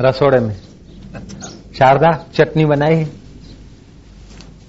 रसोड़े 0.00 0.38
में। 0.38 0.56
शारदा, 1.78 2.10
चटनी 2.34 2.64
बनाई 2.64 3.04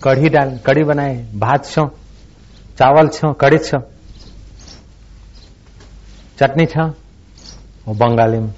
कढ़ी 0.04 0.30
डाल, 0.30 0.60
कढ़ी 0.65 0.84
बनाई 0.84 1.15
भात 1.36 1.65
छो, 1.65 1.86
चावल 2.77 3.08
छो, 3.08 3.34
कढ़ी 3.34 3.58
छो। 3.58 3.80
चटनी 6.39 6.65
छो 6.65 6.88
बंगाली 7.89 8.39
में। 8.39 8.54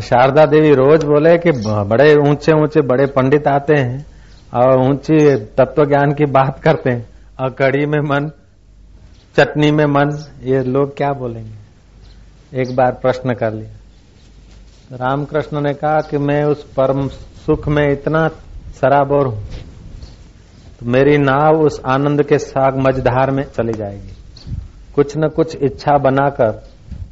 शारदा 0.00 0.46
देवी 0.46 0.72
रोज 0.74 1.04
बोले 1.04 1.36
कि 1.38 1.50
बड़े 1.66 2.14
ऊँचे 2.30 2.52
ऊँचे, 2.52 2.80
बड़े 2.80 3.06
पंडित 3.06 3.46
आते 3.46 3.74
हैं 3.74 4.06
और 4.54 4.80
ऊँची 4.80 5.36
तत्व 5.36 5.84
ज्ञान 5.84 6.12
की 6.12 6.24
बात 6.24 6.60
करते 6.62 6.90
हैं। 6.90 7.06
और 7.40 7.50
कड़ी 7.50 7.86
में 7.86 8.00
मन 8.00 8.30
चटनी 9.36 9.70
में 9.70 9.84
मन 9.86 10.10
ये 10.42 10.62
लोग 10.64 10.96
क्या 10.96 11.12
बोलेंगे? 11.12 12.60
एक 12.60 12.74
बार 12.76 12.92
प्रश्न 12.92 13.34
कर 13.34 13.52
लिया। 13.52 14.96
रामकृष्ण 14.96 15.60
ने 15.60 15.72
कहा 15.74 16.00
कि 16.00 16.18
मैं 16.18 16.42
उस 16.44 16.62
परम 16.72 17.08
सुख 17.46 17.68
में 17.68 17.82
इतना 17.84 18.26
सराबोर 18.74 19.26
हूँ 19.26 19.42
तो 20.78 20.86
मेरी 20.86 21.16
नाव 21.18 21.60
उस 21.60 21.80
आनंद 21.86 22.22
के 22.22 22.38
साग 22.38 22.78
मझधार 22.78 23.30
में 23.30 23.42
चली 23.46 23.72
जाएगी। 23.72 24.14
कुछ 24.94 25.16
न 25.16 25.28
कुछ 25.28 25.56
इच्छा 25.56 25.96
बनाकर 25.98 26.62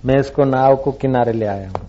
मैं 0.04 0.18
इसको 0.20 0.44
नाव 0.44 0.76
को 0.76 0.92
किनारे 0.94 1.32
ले 1.32 1.46
आया 1.46 1.68
हूँ। 1.68 1.88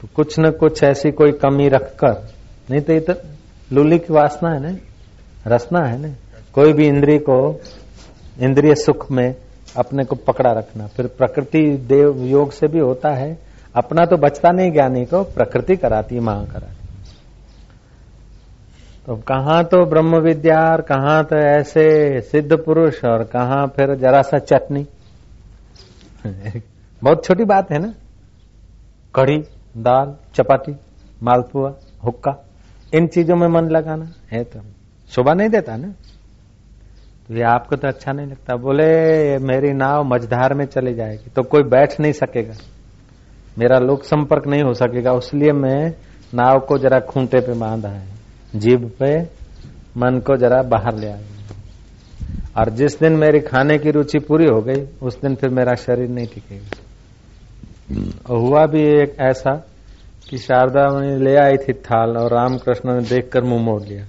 तो 0.00 0.08
कुछ 0.16 0.38
न 0.40 0.50
कुछ 0.50 0.82
ऐसी 0.84 1.10
कोई 1.12 1.32
कमी 1.38 1.68
रखकर, 1.68 2.22
नहीं 2.70 2.80
तो 2.80 2.92
ये 2.92 3.00
तो 3.00 3.14
लूली 3.70 3.98
की 3.98 4.12
वासना 4.12 4.50
है 4.50 4.60
ना? 4.62 4.76
रसना 5.46 5.86
है 5.86 5.98
ना? 6.00 6.14
कोई 6.54 6.72
भी 6.72 6.86
इंद्री 6.86 7.18
को 7.20 7.38
इंद्रिय 8.40 8.74
सुख 8.74 9.10
में 9.10 9.34
अपने 9.76 10.04
को 10.04 10.16
पकड़ा 10.16 10.52
रखना। 10.52 10.86
फिर 10.86 11.06
प्रकृति 11.06 11.76
देव 11.88 12.24
योग 12.24 12.52
से 12.52 12.66
भी 12.66 12.78
होता 12.78 13.08
है, 13.08 13.38
अपना 13.74 14.04
तो 14.04 14.16
बचता 14.16 14.50
नहीं 14.50 14.72
ज्ञानी 14.72 15.04
को, 15.04 15.22
प्रकृति 15.22 15.76
कराती 15.76 16.20
माँ 16.20 16.46
कराती 16.46 16.78
तो 19.06 19.16
कहाँ 19.16 19.64
तो 19.64 19.84
ब्रह्म 19.86 20.16
विद्या 20.16 20.60
और 20.72 20.80
कहाँ 20.80 21.24
तो 21.24 21.36
ऐसे 21.36 22.20
सिद्ध 22.20 22.56
पुरुष 22.56 23.04
और 23.04 23.24
कहाँ 23.24 23.66
फिर 23.66 23.94
जरा 23.94 24.22
सा 24.22 24.38
चटनी। 24.38 24.86
बहुत 27.02 27.24
छोटी 27.24 27.44
बात 27.44 27.70
है 27.70 27.78
ना? 27.78 27.94
कढ़ी, 29.14 29.38
दाल, 29.76 30.16
चपाती, 30.34 30.76
मालपुआ, 31.22 31.74
हुक्का, 32.04 32.44
इन 32.94 33.06
चीज़ों 33.06 33.36
में 33.36 33.48
मन 33.48 33.68
लगाना 33.68 34.12
है 34.32 34.44
तो 34.44 34.60
शोभा 35.10 35.34
नहीं 35.34 35.48
देता 35.48 35.76
ना? 35.76 35.92
ये 37.30 37.42
आपको 37.42 37.76
तो 37.76 37.88
अच्छा 37.88 38.12
नहीं 38.12 38.26
लगता। 38.26 38.56
बोले, 38.56 39.38
मेरी 39.38 39.72
नाव 39.72 40.04
मझधार 40.04 40.54
में 40.54 40.64
चली 40.64 40.94
जाएगी 40.94 41.30
तो 41.36 41.42
कोई 41.42 41.62
बैठ 41.62 42.00
नहीं 42.00 42.12
सकेगा। 42.12 42.54
मेरा 43.58 43.78
लोक 43.78 44.04
संपर्क 44.04 44.46
नहीं 44.46 44.62
हो 44.62 44.72
सकेगा, 44.74 45.12
उसलिए 45.12 45.52
मैं 45.52 45.90
नाव 46.34 46.58
को 46.58 46.78
जरा 46.78 47.00
खूंटे 47.00 47.40
पे 47.40 47.52
बांधा 47.52 47.88
है। 47.88 48.06
जीभ 48.56 48.90
पे, 49.00 49.20
मन 49.96 50.18
को 50.18 50.36
जरा 50.36 50.62
बाहर 50.62 50.98
ले 50.98 51.06
आया 51.06 51.22
और 52.58 52.70
जिस 52.70 53.00
दिन 53.00 53.12
मेरी 53.12 53.40
खाने 53.40 53.78
की 53.78 53.90
रुचि 53.90 54.18
पूरी 54.18 54.46
हो 54.46 54.60
गई, 54.60 54.86
उस 55.02 55.20
दिन 55.20 55.34
फिर 55.34 55.50
मेरा 55.50 55.74
शरीर 55.74 56.08
नहीं 56.08 56.26
टिकेगा। 56.26 56.84
हुआ 58.34 58.66
भी 58.66 58.82
एक 58.82 59.16
ऐसा 59.20 59.66
कि 60.30 60.38
शारदा 60.38 61.00
ने 61.00 61.16
ले 61.16 61.36
आई 61.36 61.56
थी 61.56 61.72
थाल 61.72 62.16
और 62.16 62.32
रामकृष्ण 62.32 62.92
ने 62.92 63.00
देखकर 63.00 63.44
मुँह 63.44 63.62
मोड़ 63.62 63.82
लिया। 63.82 64.04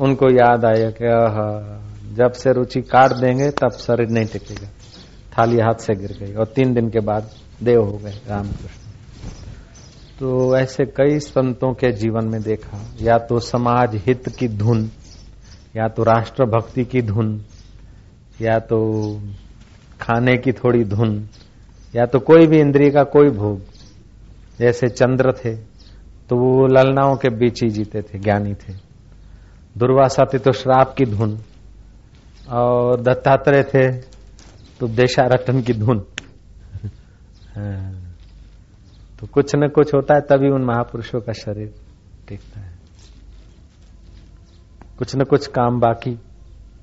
उनको 0.00 0.30
याद 0.30 0.64
आया 0.64 0.90
कि, 0.90 1.06
आहा। 1.06 1.89
जब 2.12 2.32
से 2.32 2.52
रुचि 2.52 2.80
काट 2.80 3.12
देंगे, 3.12 3.50
तब 3.50 3.70
शरीर 3.70 4.08
नहीं 4.08 4.26
टिकेगा। 4.26 4.68
थाली 5.32 5.58
हाथ 5.58 5.74
से 5.74 5.94
गिर 5.94 6.12
गई 6.20 6.34
और 6.34 6.46
तीन 6.46 6.74
दिन 6.74 6.90
के 6.90 7.00
बाद 7.00 7.30
देव 7.62 7.84
हो 7.84 7.98
गए 7.98 8.12
रामकृष्ण। 8.28 8.90
तो 10.18 10.56
ऐसे 10.56 10.84
कई 10.84 11.18
संतों 11.18 11.72
के 11.72 11.92
जीवन 11.92 12.24
में 12.24 12.42
देखा, 12.42 12.78
या 13.02 13.18
तो 13.18 13.38
समाज 13.40 14.02
हित 14.06 14.28
की 14.28 14.48
धुन, 14.48 14.90
या 15.76 15.88
तो 15.88 16.02
राष्ट्र 16.02 16.44
भक्ति 16.44 16.84
की 16.84 17.02
धुन, 17.02 17.40
या 18.40 18.58
तो 18.58 18.80
खाने 20.00 20.36
की 20.36 20.52
थोड़ी 20.52 20.84
धुन, 20.84 21.28
या 21.96 22.06
तो 22.06 22.18
कोई 22.18 22.46
भी 22.46 22.60
इंद्रिय 22.60 22.90
का 22.90 23.02
कोई 23.02 23.30
भोग। 23.30 23.60
जैसे 24.58 24.88
चंद्र 24.88 25.32
थे 25.32 25.54
तो 26.28 26.36
वो 26.36 26.66
ललनाओं 26.66 27.16
के 27.16 27.28
बीच 27.28 27.62
ही 27.62 27.68
जीते 27.70 28.02
थे, 28.02 28.18
ज्ञानी 28.18 28.54
थे। 28.54 28.74
दुर्वासा 29.78 30.24
थे 30.34 30.38
तो 30.38 30.52
श्राप 30.52 30.94
की 30.98 31.04
धुन 31.04 31.38
और 32.52 33.00
दत्तात्रेय 33.00 33.62
थे 33.64 33.86
तो 34.80 34.88
देशारटन 34.88 35.60
की 35.62 35.72
धुन। 35.72 36.04
हाँ। 37.56 37.92
तो 39.20 39.26
कुछ 39.26 39.52
न 39.56 39.68
कुछ 39.68 39.94
होता 39.94 40.14
है, 40.14 40.20
तभी 40.20 40.50
उन 40.50 40.64
महापुरुषों 40.64 41.20
का 41.20 41.32
शरीर 41.32 41.74
टिकता 42.28 42.60
है। 42.60 42.78
कुछ 44.98 45.16
न 45.16 45.24
कुछ 45.24 45.46
काम 45.46 45.80
बाकी 45.80 46.18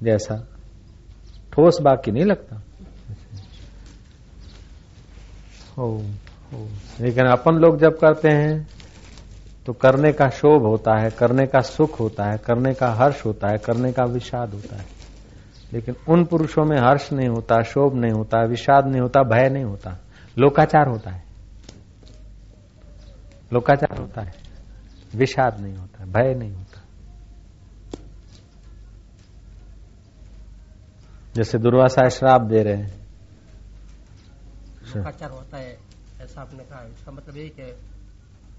जैसा। 0.03 0.35
ठोस 1.53 1.79
बाकी 1.81 2.11
नहीं 2.11 2.25
लगता। 2.25 2.61
हो 5.77 5.87
लेकिन 7.01 7.25
अपन 7.25 7.55
लोग 7.55 7.77
जब 7.79 7.97
करते 7.99 8.29
हैं 8.29 8.67
तो 9.65 9.73
करने 9.73 10.11
का 10.11 10.29
शोभ 10.29 10.65
होता 10.65 10.91
है, 11.01 11.09
करने 11.09 11.45
का 11.45 11.59
सुख 11.61 11.99
होता 11.99 12.29
है, 12.31 12.37
करने 12.37 12.73
का 12.73 12.91
हर्ष 12.93 13.25
होता 13.25 13.47
है, 13.51 13.57
करने 13.57 13.91
का 13.91 14.03
विषाद 14.03 14.53
होता 14.53 14.75
है। 14.75 14.96
लेकिन 15.73 15.95
उन 16.09 16.25
पुरुषों 16.25 16.65
में 16.65 16.77
हर्ष 16.77 17.13
नहीं 17.13 17.29
होता 17.29 17.61
शोभ 17.61 17.95
नहीं 17.95 18.11
होता 18.11 18.43
विषाद 18.43 18.87
नहीं 18.87 19.01
होता 19.01 19.23
भय 19.23 19.49
नहीं 19.49 19.63
होता। 19.63 19.97
लोकाचार 20.37 20.87
होता 20.87 21.11
है। 21.11 21.23
लोकाचार 23.53 24.01
होता 24.01 24.21
है। 24.21 24.33
विषाद 25.15 25.59
नहीं 25.59 25.75
होता 25.75 26.05
भय 26.05 26.33
नहीं 26.33 26.51
होता। 26.51 26.81
जैसे 31.35 31.57
दुर्वासा 31.57 32.09
श्राप 32.09 32.41
दे 32.41 32.63
रहे 32.63 32.75
हैं। 32.75 33.07
लोकाचार 34.95 35.29
होता 35.29 35.57
है 35.57 35.77
ऐसा 36.21 36.41
आपने 36.41 36.63
कहा। 36.63 36.85
इसका 36.85 37.11
मतलब 37.11 37.37
यही 37.37 37.49
कि 37.49 37.75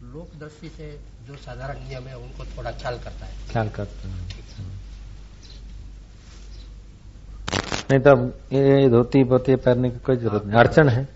लोक 0.03 0.41
दृष्टि 0.41 0.69
से 0.69 1.01
जो 1.27 1.37
साधारण 1.37 1.89
नियम 1.89 2.03
है 2.03 2.17
उनको 2.17 2.45
थोड़ा 2.45 2.71
ख्याल 2.71 2.99
करता 2.99 3.27
है। 3.27 3.49
ख्याल 3.49 3.69
करता 3.69 4.09
हैं। 4.09 4.88
नहीं 7.91 8.01
तो 8.01 8.11
अब 8.11 8.33
ये 8.53 8.89
धोती 8.91 9.23
पोती 9.25 9.55
पहनने 9.57 9.91
की 9.91 9.99
कोई 9.99 10.17
ज़रूरत 10.17 10.45
नहीं। 10.47 10.57
अड़चन 10.59 10.89
है। 10.89 11.07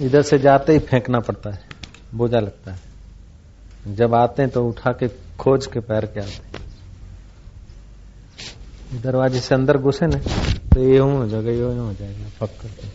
इधर 0.00 0.22
से 0.22 0.38
जाते 0.38 0.72
ही 0.72 0.78
फेंकना 0.80 1.20
पड़ता 1.20 1.50
है। 1.50 1.60
बोझा 2.14 2.38
लगता 2.38 2.72
है। 2.72 3.94
जब 3.96 4.14
आते 4.14 4.42
हैं 4.42 4.50
तो 4.52 4.64
उठा 4.68 4.92
के 4.92 5.08
खोज 5.38 5.66
के 5.66 5.80
पैर 5.80 6.06
के 6.06 6.20
आते 6.20 6.60
दरवाजे 9.00 9.40
से 9.40 9.54
अंदर 9.54 9.76
घुसे 9.78 10.06
ना 10.06 10.18
तो 10.68 10.80
ये 10.82 10.98
हो 10.98 11.26
जाएगा 11.28 11.50
यूँ 11.50 11.76
हो 11.78 11.92
जाएगा 11.92 12.26
पक 12.40 12.50
करके 12.60 12.86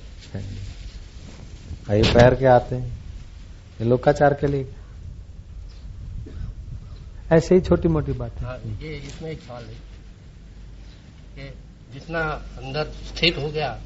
ये 1.89 2.13
पैर 2.13 2.35
के 2.35 2.45
आते 2.47 2.75
हैं। 2.75 2.87
ये 3.81 3.87
लोकाचार 3.87 4.33
के 4.33 4.47
लिए। 4.47 4.67
ऐसे 7.31 7.55
ही 7.55 7.61
छोटी 7.61 7.87
मोटी 7.87 8.11
बात। 8.13 8.41
हाँ, 8.41 8.57
है 8.57 8.71
ये 8.83 8.95
इसमें 8.97 9.29
एक 9.31 9.39
सवाल 9.39 9.63
है 9.63 9.75
जितना 11.93 12.19
अंदर 12.57 12.83
स्थित 12.83 13.37
हो 13.37 13.49
गया 13.49 13.77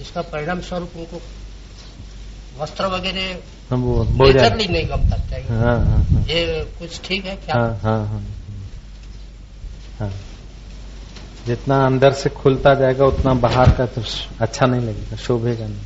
इसका 0.00 0.22
परिणाम 0.22 0.60
स्वरूप 0.60 0.92
उनको 0.96 1.20
वस्त्र 2.58 2.86
वगैरह 2.86 4.54
नहीं 4.54 4.88
गमता 4.88 5.16
चाहिए 5.30 5.48
हाँ 5.48 5.84
हाँ 5.84 6.04
हाँ। 6.04 6.22
ये 6.22 6.64
कुछ 6.78 7.00
ठीक 7.04 7.24
है 7.24 7.36
क्या? 7.36 7.56
हाँ 7.56 7.78
हाँ 7.78 8.06
हाँ। 8.06 8.22
हाँ। 9.98 10.12
जितना 11.46 11.86
अंदर 11.86 12.12
से 12.12 12.30
खुलता 12.30 12.74
जाएगा 12.74 13.04
उतना 13.04 13.34
बाहर 13.34 13.70
का 13.70 13.86
तो 13.86 14.02
अच्छा 14.40 14.66
नहीं 14.66 14.80
लगेगा 14.80 15.16
शोभेगा 15.16 15.66
नहीं। 15.66 15.80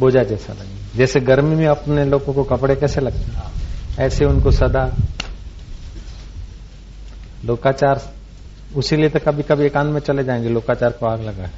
बोझा 0.00 0.22
जैसा 0.22 0.52
लगेगा। 0.52 0.96
जैसे 0.96 1.20
गर्मी 1.20 1.56
में 1.56 1.66
अपने 1.66 2.04
लोगों 2.04 2.34
को 2.34 2.44
कपड़े 2.44 2.76
कैसे 2.76 3.00
लगते 3.00 3.32
हैं। 3.32 3.52
ऐसे 3.98 4.24
उनको 4.24 4.50
सदा 4.50 4.84
लोकाचार 7.44 8.14
उसीलिए 8.76 9.08
तो 9.08 9.18
कभी 9.18 9.42
कभी 9.42 9.64
एकांत 9.66 9.92
में 9.92 10.00
चले 10.00 10.24
जाएँगे, 10.24 10.48
लोकाचार 10.48 10.90
को 10.90 11.06
आग 11.06 11.20
लगा 11.20 11.50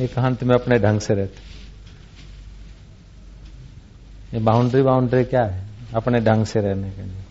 एकांत 0.00 0.44
में 0.44 0.54
अपने 0.54 0.78
ढंग 0.78 1.00
से 1.00 1.14
रहते। 1.14 1.50
ये 4.34 4.40
बाउंड्री 4.44 4.82
बाउंड्री 4.82 5.24
क्या 5.24 5.44
है? 5.44 5.66
अपने 5.94 6.20
ढंग 6.20 6.46
से 6.46 6.60
रहने 6.60 6.90
के 6.90 7.02
लिए। 7.02 7.24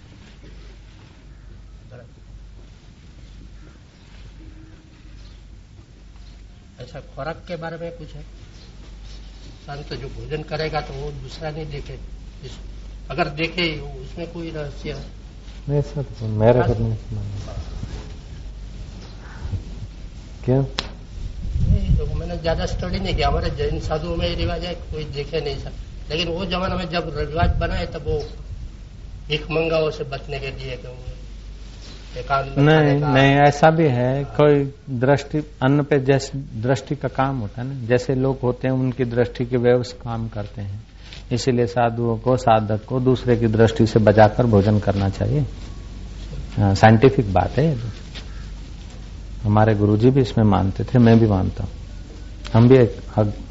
अच्छा 6.80 7.00
खुराक 7.00 7.46
के 7.48 7.56
बारे 7.56 7.78
में 7.78 7.92
कुछ 7.92 8.14
है? 8.14 8.24
संत 9.70 9.94
जो 9.94 10.08
भोजन 10.08 10.44
करेगा 10.44 10.82
तो 10.82 10.94
वो 10.94 11.12
दूसरा 11.12 11.52
नहीं 11.52 11.66
देखे। 11.66 12.00
अगर 13.10 13.30
देखे, 13.30 13.80
उसमें 13.80 14.32
कोई 14.32 14.52
रहस्य 14.52 14.94
है? 14.94 15.19
नहीं 15.70 15.82
मैंने 22.16 22.38
ज़्यादा 22.38 22.66
स्टडी 22.66 23.00
नहीं 23.00 23.16
किया। 23.16 23.28
हमारे 23.28 23.50
जैन 23.50 23.80
साधुओं 23.80 24.16
में 24.16 24.36
रिवाज 24.36 24.64
है, 24.66 24.74
कोई 24.74 25.04
देखे 25.04 25.42
नहीं, 25.42 25.56
सर। 25.56 25.72
लेकिन 26.10 26.28
वो 26.28 26.46
जमाना 26.46 26.76
में 26.76 26.90
जब 26.90 27.14
रिवाज 27.18 27.50
बना 27.50 27.74
है, 27.74 27.86
तब 27.86 28.04
वो 28.08 28.20
भिख 29.28 29.52
मंगाओं 29.52 29.90
से 29.92 30.04
बचने 30.04 30.40
के 30.40 30.52
लिए 30.52 30.76
नहीं 32.12 33.00
नहीं 33.02 33.36
ऐसा 33.38 33.70
भी 33.70 33.88
है 33.88 34.24
कोई 34.38 34.64
दृष्टि 35.00 35.40
अन्न 35.64 35.84
पे 35.84 36.00
जैसे 36.02 36.38
दृष्टि 36.62 36.96
का 36.96 37.08
काम 37.08 37.40
होता 37.40 37.62
है 37.62 37.68
ना 37.68 37.88
जैसे 37.88 38.16
लोग 38.16 38.40
होते 38.44 38.68
हैं 38.68 38.76
उनकी 38.76 39.06
दृष्टि 39.06 39.46
के 39.46 39.58
व्यवस्थ 39.58 39.96
काम 39.98 40.28
करते 40.30 40.62
हैं। 40.62 40.82
इसीलिए 41.32 41.66
साधुओं 41.68 42.18
को 42.18 42.36
साधक 42.38 42.86
को 42.86 43.00
दूसरे 43.00 43.36
की 43.38 43.48
दृष्टि 43.48 43.86
से 43.88 44.00
बचाकर 44.00 44.46
भोजन 44.48 44.80
करना 44.80 45.10
चाहिए। 45.10 45.46
हाँ, 46.58 46.74
साइंटिफिक 46.76 47.34
बात 47.34 47.58
है 47.58 47.74
तो। 47.76 47.88
हमारे 49.44 49.76
गुरुजी 49.76 50.10
भी 50.10 50.22
इसमें 50.22 50.46
मानते 50.46 50.84
थे 50.84 51.00
मैं 51.00 51.20
भी 51.20 51.28
मानता 51.28 51.64
हूँ। 51.64 51.72
हम 52.54 52.68
भी 52.70 52.78
एक 52.78 52.98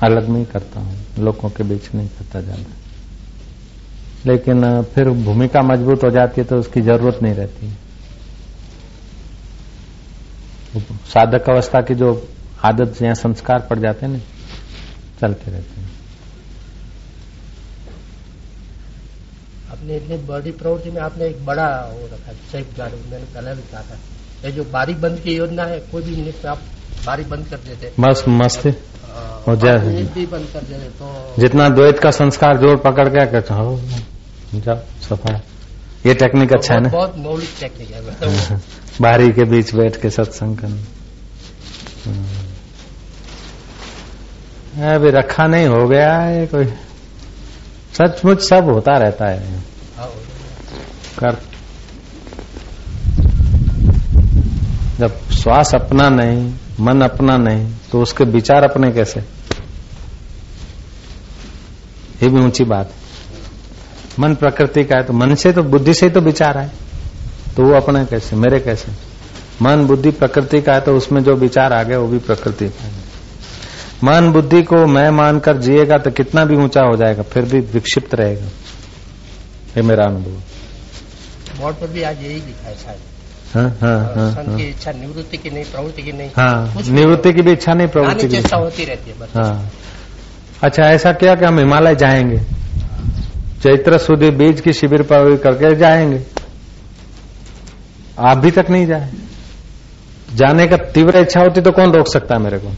अलग 0.02 0.28
में 0.28 0.38
ही 0.38 0.44
करता 0.44 0.80
हूँ 0.80 0.96
लोगों 1.18 1.48
के 1.50 1.64
बीच 1.64 1.94
नहीं 1.94 2.08
करता 2.08 2.40
ज़्यादा 2.40 2.76
लेकिन 4.26 4.82
फिर 4.94 5.10
भूमिका 5.24 5.60
मज़बूत 5.64 6.04
हो 6.04 6.10
जाती 6.10 6.40
है 6.40 6.46
तो 6.46 6.56
उसकी 6.58 6.80
ज़रूरत 6.82 7.22
नहीं 7.22 7.34
रहती। 7.34 7.66
है 7.66 7.86
साधक 11.08 11.48
अवस्था 11.50 11.80
की 11.80 11.94
जो 11.94 12.08
आदत 12.64 13.02
या 13.02 13.12
संस्कार 13.16 13.66
पड़ 13.70 13.78
जाते 13.78 14.06
हैं 14.06 14.12
ना 14.12 14.18
चलते 15.20 15.50
रहते 15.50 15.80
हैं। 15.80 15.86
अपने 19.70 19.96
इतनी 19.96 20.16
बड़ी 20.26 20.50
प्रवृत्ति 20.52 20.90
में 20.90 21.00
आपने 21.02 21.26
एक 21.26 21.44
बड़ा 21.46 21.68
वो 21.92 22.06
रखा 22.06 22.32
सेफ़ 22.52 22.76
गार्ड 22.78 22.94
मैंने 23.10 23.24
पहले 23.24 23.54
भी 23.54 23.62
कहा 23.62 23.82
था। 23.82 23.98
ये 24.44 24.52
जो 24.52 24.64
बारी 24.72 24.94
बंद 24.96 25.20
की 25.20 25.36
योजना 25.36 25.64
है 25.64 25.78
कोई 25.92 26.02
भी 26.02 26.16
मिनट 26.16 26.44
में 26.44 26.50
आप 26.50 26.62
बारी 27.06 27.24
बंद 27.26 27.46
कर 27.46 27.56
देते। 27.58 27.92
बस 28.00 28.24
मस्त। 28.30 28.66
हो 29.46 29.54
जाए। 29.56 29.78
भी 30.14 30.24
बंद 30.26 30.46
कर 30.52 30.62
देते 30.62 30.88
तो 30.90 31.34
जितना 31.38 31.68
द्वैत 31.68 31.98
का 31.98 32.10
संस्कार 32.12 32.56
ज़ोर 32.58 32.76
पकड़ 32.84 33.08
के 33.08 33.26
कहते 33.26 33.54
हो 33.54 33.78
जाओ 34.56 34.78
सफ़ा। 35.02 35.40
ये 36.08 36.14
टेक्निक 36.14 36.52
अच्छा 36.52 36.74
है 36.74 36.80
ना? 36.80 36.88
बहुत 36.88 37.14
मौलिक 37.18 37.48
टेक्निक 37.60 37.90
है 37.90 38.06
मतलब 38.06 38.60
बारी 39.00 39.28
के 39.28 39.44
बीच 39.44 39.74
बैठ 39.74 40.02
के 40.02 40.10
सत्संग 40.10 40.58
करना। 40.58 40.82
हम्म। 42.06 42.24
अभी 44.94 45.10
रखा 45.10 45.46
नहीं 45.46 45.66
हो 45.66 45.88
गया 45.88 46.18
है 46.18 46.46
कोई। 46.46 46.64
सचमुच 47.98 48.42
सब 48.42 48.64
होता 48.64 48.98
रहता 48.98 49.26
है 49.28 49.58
हाँ, 49.96 50.10
कर। 51.18 51.36
जब 54.98 55.30
श्वास 55.30 55.74
अपना 55.74 56.08
नहीं 56.08 56.54
मन 56.80 57.00
अपना 57.00 57.36
नहीं 57.36 57.72
तो 57.92 58.02
उसके 58.02 58.24
विचार 58.24 58.64
अपने 58.64 58.92
कैसे? 58.92 59.20
ये 62.22 62.28
भी 62.28 62.40
ऊँची 62.40 62.64
बात 62.64 62.86
है। 62.86 63.07
मन 64.18 64.34
प्रकृति 64.34 64.84
का 64.84 64.96
है 64.96 65.02
तो 65.02 65.12
मन 65.12 65.34
से 65.34 65.52
तो 65.52 65.62
बुद्धि 65.64 65.94
से 65.94 66.06
ही 66.06 66.12
तो 66.12 66.20
विचार 66.20 66.58
है 66.58 66.70
तो 67.56 67.62
वो 67.62 67.74
अपने 67.74 68.04
कैसे 68.04 68.36
मेरे 68.36 68.60
कैसे? 68.60 68.92
मन 69.62 69.86
बुद्धि 69.86 70.10
प्रकृति 70.12 70.60
का 70.62 70.74
है 70.74 70.80
तो 70.80 70.96
उसमें 70.96 71.22
जो 71.24 71.34
विचार 71.36 71.72
आ 71.72 71.82
गया 71.82 71.98
वो 71.98 72.08
भी 72.08 72.18
प्रकृति 72.18 72.68
का 72.68 72.84
है। 72.84 72.92
मन 74.04 74.30
बुद्धि 74.32 74.62
को 74.62 74.86
मैं 74.86 75.10
मानकर 75.10 75.56
जिएगा 75.58 75.98
तो 75.98 76.10
कितना 76.10 76.44
भी 76.44 76.56
ऊँचा 76.56 76.82
हो 76.82 76.96
जाएगा 76.96 77.22
फिर 77.22 77.44
भी 77.44 77.60
विक्षिप्त 77.72 78.14
रहेगा। 78.14 78.46
ये 79.76 79.82
मेरा 79.82 80.04
अनुभव 80.04 81.60
बोर्ड 81.60 81.76
पर 81.76 81.86
भी 81.86 82.02
आज 82.02 82.22
यही 82.22 82.34
लिखा 82.34 82.68
है 82.68 82.74
शायद। 82.76 83.00
हाँ 83.54 83.68
हाँ 83.80 83.98
हाँ 84.14 84.30
हाँ 84.32 84.56
की 84.56 84.68
इच्छा 84.68 84.92
निवृत्ति 84.92 85.36
की 85.36 85.50
नहीं 85.50 85.64
प्रवृत्ति 85.64 86.02
की 86.02 86.12
नहीं। 86.12 86.30
हाँ 86.36 86.82
निवृत्ति 86.88 87.32
की 87.32 87.42
भी 87.42 87.52
इच्छा 87.52 87.72
नहीं 87.72 87.88
प्रवृत्ति 87.88 88.28
की 88.28 88.36
होती 88.54 88.84
रहती 88.84 89.10
है 89.10 89.28
हाँ। 89.36 89.70
अच्छा 90.62 90.82
ऐसा 90.84 91.12
क्या 91.12 91.34
कि 91.34 91.44
हम 91.44 91.58
हिमालय 91.58 91.94
जाएँगे? 91.96 92.40
चैत्र 93.62 93.98
सुधी 93.98 94.30
बीज 94.30 94.60
की 94.60 94.72
शिविर 94.72 95.02
पर 95.02 95.36
करके 95.36 95.74
जाएँगे। 95.76 96.22
आप 98.18 98.38
भी 98.38 98.50
तक 98.50 98.70
नहीं 98.70 98.86
जाए। 98.86 99.10
जाने 100.34 100.66
का 100.66 100.76
तीव्र 100.94 101.18
इच्छा 101.18 101.40
होती 101.40 101.60
तो 101.60 101.70
कौन 101.70 101.92
रोक 101.92 102.08
सकता 102.08 102.34
है 102.34 102.42
मेरे 102.42 102.58
को? 102.58 102.72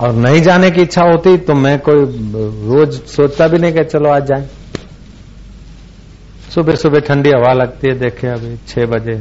और 0.00 0.12
नहीं 0.12 0.40
जाने 0.42 0.70
की 0.70 0.82
इच्छा 0.82 1.02
होती 1.02 1.36
तो 1.38 1.54
मैं 1.54 1.78
कोई 1.80 2.00
रोज 2.68 3.00
सोचता 3.06 3.46
भी 3.48 3.58
नहीं 3.58 3.72
कि 3.72 3.84
चलो 3.84 4.10
आज 4.10 4.26
जाए। 4.26 4.48
सुबह 6.54 6.74
सुबह 6.74 7.00
ठंडी 7.00 7.30
हवा 7.30 7.52
लगती 7.52 7.88
है, 7.88 7.98
देखे 7.98 8.26
अभी 8.26 8.56
छह 8.68 8.86
बजे। 8.86 9.14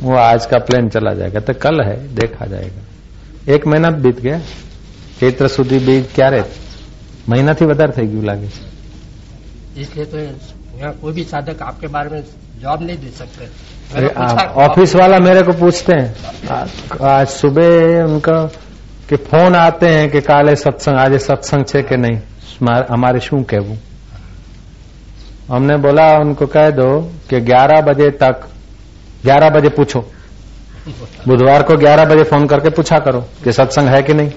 वो 0.00 0.16
आज 0.16 0.46
का 0.46 0.58
प्लेन 0.58 0.88
चला 0.88 1.14
जाएगा 1.14 1.40
तो 1.40 1.52
कल 1.54 1.80
है, 1.82 1.96
देखा 2.14 2.46
जाएगा। 2.46 3.52
एक 3.54 3.66
महीना 3.66 3.90
बीत 3.90 4.20
गया। 4.20 4.40
ચૈત્ર 5.22 5.46
સુધી 5.48 5.78
બે 5.86 5.94
ક્યારે? 6.14 6.42
મહિનાથી 7.30 7.64
વધારે 7.64 7.92
થઈ 7.92 8.06
ગયું 8.12 8.22
લાગે 8.28 8.48
છે. 8.54 8.62
इसलिए 9.82 10.04
तो 10.12 10.18
यहाँ 10.80 10.92
कोई 11.02 11.12
भी 11.12 11.22
साधक 11.24 11.60
आपके 11.62 11.88
बारे 11.88 12.08
में 12.10 12.22
जवाब 12.62 12.82
नहीं 12.82 12.96
दे 12.98 13.10
सकते। 13.18 13.44
ऑफ़िस 14.64 14.94
वाला 14.96 15.18
मेरे 15.26 15.42
को 15.42 15.52
पूछते 15.52 15.92
हैं। 16.00 16.10
आज 17.10 17.26
सुबह 17.30 18.02
उनका 18.04 18.36
कि 19.08 19.16
फ़ोन 19.28 19.56
आते 19.56 19.88
हैं 19.94 20.10
कि 20.10 20.20
काले 20.22 20.54
सत्संग 20.56 20.96
आज 20.98 21.16
सत्संग 21.22 21.64
छे 21.66 21.82
कि 21.82 21.96
नहीं? 21.96 22.18
हमारे 22.90 23.20
शू 23.20 23.42
कहू 23.50 23.76
हमने 25.48 25.76
बोला 25.86 26.06
उनको 26.18 26.46
कह 26.48 26.68
दो 26.72 26.90
कि 27.30 27.40
11 27.46 27.80
बजे 27.88 28.08
तक 28.20 28.36
11 29.24 29.48
बजे 29.50 29.70
पूछो। 29.78 30.00
बुधवार 31.28 31.62
को 31.62 31.76
11 31.78 32.04
बजे 32.04 32.24
फ़ोन 32.30 32.46
करके 32.46 32.70
पूछा 32.76 32.98
करो 33.00 33.20
कि 33.44 33.52
सत्संग 33.52 33.88
है 33.88 34.02
कि 34.02 34.14
नहीं? 34.14 34.30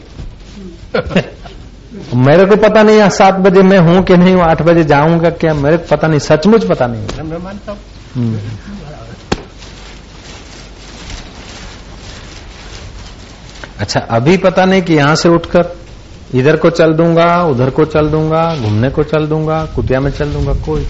मेरे 2.16 2.46
को 2.46 2.56
पता 2.56 2.84
नहीं 2.84 3.10
सात 3.10 3.36
बजे 3.36 3.62
मैं 3.62 3.78
हूँ 3.78 4.04
कि 4.04 4.18
नहीं 4.18 4.34
हूँ 4.36 4.44
आठ 4.44 4.62
बजे 4.62 4.84
जाऊँगा 4.84 5.30
क्या 5.30 5.54
मेरे 5.54 5.78
को 5.78 5.96
पता 5.96 6.08
नहीं 6.08 6.20
सचमुच 6.20 6.64
पता 6.64 6.88
नहीं। 6.88 7.08
हूँ 7.12 7.78
हम्म। 8.16 8.40
अच्छा 13.80 14.00
अभी 14.00 14.38
पता 14.38 14.66
नहीं 14.66 14.82
कि 14.82 14.94
यहाँ 14.94 15.16
से 15.16 15.30
उठकर 15.30 15.76
इधर 16.36 16.56
को 16.58 16.70
चल 16.70 16.94
दूँगा 16.94 17.44
उधर 17.44 17.70
को 17.70 17.86
चल 17.86 18.10
दूँगा 18.10 18.44
घूमने 18.56 18.90
को 18.90 19.04
चल 19.04 19.28
दूँगा 19.28 19.64
कुटिया 19.66 20.00
में 20.00 20.12
चल 20.12 20.34
दूँगा 20.34 20.54
कोई 20.66 20.88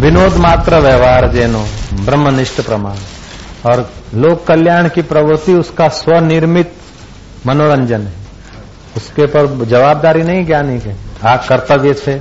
विनोद 0.00 0.36
मात्र 0.36 0.78
व्यवहार 0.80 1.32
जेनो 1.32 1.64
ब्रह्मनिष्ठ 2.04 2.60
प्रमाण। 2.60 2.96
और 3.66 3.90
लोक 4.14 4.46
कल्याण 4.46 4.88
की 4.88 5.02
प्रवृत्ति 5.02 5.54
उसका 5.54 5.88
स्वनिर्मित 5.88 6.72
मनोरंजन 7.46 8.02
है। 8.02 8.12
उसके 8.96 9.26
पर 9.26 9.64
जवाबदारी 9.64 10.22
नहीं 10.22 10.44
ज्ञानी 10.46 10.78
के। 10.80 10.92
आ 11.26 11.36
कर्तव्य 11.48 11.92
से 11.94 12.18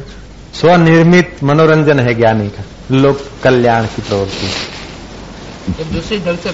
स्वनिर्मित 0.54 1.44
मनोरंजन 1.44 2.00
है 2.00 2.14
ज्ञानी 2.14 2.50
का 2.50 2.64
लोक 2.92 3.18
कल्याण 3.44 3.86
की 3.86 4.02
प्रवृत्ति। 4.02 4.48
दूसरी 5.94 6.18
ढंग 6.20 6.38
से 6.38 6.52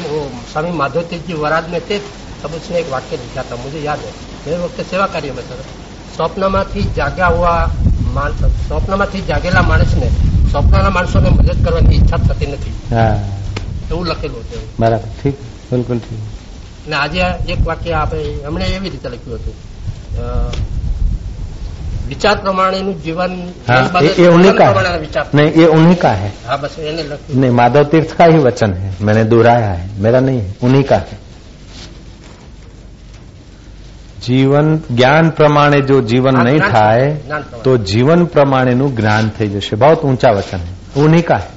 स्वामी 0.51 0.71
माधव 0.71 1.01
जी 1.01 1.33
वराद 1.33 1.69
में 1.69 1.81
थे 1.81 1.99
तब 2.43 2.51
उसने 2.53 2.79
एक 2.79 2.89
वाक्य 2.91 3.17
लिखा 3.17 3.41
था 3.41 3.55
मुझे 3.55 3.79
याद 3.79 3.99
है। 3.99 4.13
मेरे 4.47 4.57
वक्त 4.63 4.79
हुआ 4.93 5.05
કાર્યમાં 5.07 5.43
स्वप्न 6.15 6.43
સ્વપ્નમાંથી 6.47 6.81
जागेला 6.97 7.29
હોવા 7.29 7.55
ने 9.05 9.21
જાગેલા 9.21 9.61
માણસને 9.61 10.07
સ્વપ્નના 10.51 10.91
मदद 11.39 11.57
करने 11.65 11.89
की 11.89 11.95
इच्छा 11.95 12.17
થતી 12.17 12.45
नहीं 12.45 13.44
એવું 13.90 14.06
લખેલું 14.08 14.42
હતું 14.42 14.62
બરાબર 14.80 15.08
ઠીક 15.16 15.36
બિલકુલ 15.70 15.98
ઠીક 16.00 16.22
અને 16.86 16.96
આજે 16.96 17.22
એક 17.48 17.60
વાક્ય 17.66 17.94
આપણે 17.96 18.20
એમણે 18.46 18.64
એવી 18.70 18.90
રીતે 18.90 19.08
લખ્યું 19.08 19.40
હતું 19.40 19.56
અ, 20.18 20.26
વિચાર 22.08 22.36
પ્રમાણેનું 22.38 22.94
જીવન 23.02 23.32
हाँ 23.66 23.78
એ 23.78 23.88
બાબતે 23.88 24.06
ये, 24.08 24.12
ये 24.18 24.28
उन्हीं 24.28 24.44
જીવન 24.44 24.58
का 24.58 24.66
પ્રમાણેના 24.66 24.92
है 24.92 25.00
વિચાર 25.00 25.24
नहीं 25.32 25.50
ये 25.56 25.66
उन्हीं 25.74 25.98
का 25.98 26.12
है 26.16 26.30
હા 26.46 26.56
બસ 26.58 26.74
એને 26.84 27.02
લખ્યું 27.04 27.40
नहीं 27.40 27.52
माधव 27.54 27.84
तीर्थ 27.92 28.10
का 28.18 28.26
ही 28.26 28.38
वचन 28.44 28.70
है 28.76 28.88
मैंने 29.00 29.24
दोहराया 29.26 29.68
है 29.72 29.84
मेरा 29.98 30.20
नहीं 30.22 30.40
है 30.40 30.50
उन्हीं 30.62 30.84
का 30.84 30.98
है 31.04 31.16
જીવન 34.22 34.66
જ્ઞાન 34.90 35.30
પ્રમાણે 35.32 35.78
જો 35.82 35.96
જીવન 36.04 36.34
हाँ, 36.34 36.44
નહીં 36.44 36.58
ज्ञान 36.58 36.72
થાય 36.72 37.06
ज्ञान 37.20 37.42
प्रमाण। 37.44 37.62
તો 37.64 37.72
જીવન 37.86 38.20
પ્રમાણેનું 38.26 38.90
જ્ઞાન 38.94 39.30
થઈ 39.36 39.48
જશે 39.54 39.74
बहुत 39.76 40.00
ऊंचा 40.04 40.30
वचन 40.32 40.60
है 40.60 40.72
उन्हीं 41.02 41.22
का 41.24 41.36
है 41.36 41.50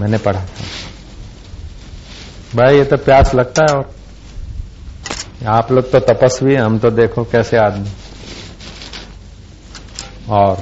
मैंने 0.00 0.18
पढ़ा 0.18 0.40
था 0.40 0.64
भाई 2.56 2.76
ये 2.76 2.84
तो 2.84 2.96
प्यास 2.96 3.34
लगता 3.34 3.62
है 3.62 3.76
और 3.76 3.84
आप 5.46 5.72
लोग 5.72 5.90
तो 5.90 5.98
तपस्वी 5.98 6.54
हैं 6.54 6.62
हम 6.62 6.78
तो 6.78 6.90
देखो 6.90 7.24
कैसे 7.24 7.56
आदमी 7.58 7.90
और 10.30 10.56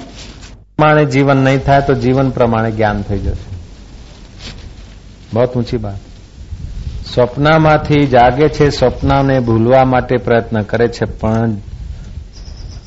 પ્રમાણે 0.79 1.05
જીવન 1.05 1.38
નહીં 1.38 1.59
થાય 1.59 1.81
તો 1.81 1.94
જીવન 1.94 2.31
પ્રમાણે 2.31 2.70
જ્ઞાન 2.70 3.03
થઈ 3.03 3.18
જશે 3.18 3.35
બહુ 5.33 5.44
ઊંચી 5.44 5.77
વાત 5.77 6.00
સ્વપ્નમાંથી 7.07 8.07
જાગે 8.07 8.48
છે 8.48 8.70
સ્વપ્નને 8.70 9.40
ભૂલવા 9.40 9.85
માટે 9.85 10.16
પ્રયત્ન 10.16 10.62
કરે 10.62 10.88
છે 10.88 11.05
પણ 11.05 11.53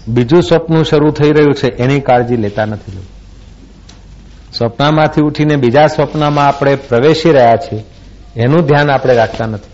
બીજું 0.08 0.42
સ્વપ્ન 0.42 0.84
શરૂ 0.84 1.12
થઈ 1.12 1.32
રહ્યું 1.32 1.54
છે 1.54 1.68
એની 1.68 2.00
કાળજી 2.00 2.36
લેતા 2.36 2.66
નથી 2.66 2.92
લોકો 2.92 3.13
સ્વપ્નમાંથી 4.52 5.22
ઉઠીને 5.22 5.58
બીજા 5.58 5.88
સ્વપ્નમાં 5.88 6.46
આપણે 6.46 6.76
પ્રવેશી 6.86 7.32
રહ્યા 7.32 7.58
છીએ 7.58 7.84
એનું 8.36 8.68
ધ્યાન 8.68 8.90
આપણે 8.90 9.13
રાખતા 9.13 9.48
નથી 9.48 9.74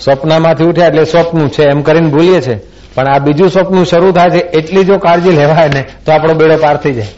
સ્વપ્નમાંથી 0.00 0.66
ઉઠ્યા 0.66 0.88
એટલે 0.88 1.06
સ્વપ્ન 1.06 1.48
છે 1.48 1.62
એમ 1.64 1.82
કરીને 1.82 2.10
ભૂલીએ 2.10 2.40
છે 2.40 2.56
પણ 2.94 3.08
આ 3.08 3.20
બીજું 3.20 3.50
સ્વપ્ન 3.50 3.84
શરૂ 3.84 4.12
થાય 4.12 4.30
છે 4.30 4.42
એટલી 4.58 4.84
જો 4.84 4.98
કાળજી 4.98 5.36
લેવાય 5.36 5.68
ને 5.68 5.86
તો 6.04 6.12
આપણો 6.12 6.34
બેડો 6.34 6.58
પાર 6.58 6.76
થઈ 6.76 6.94
જાય 6.94 7.14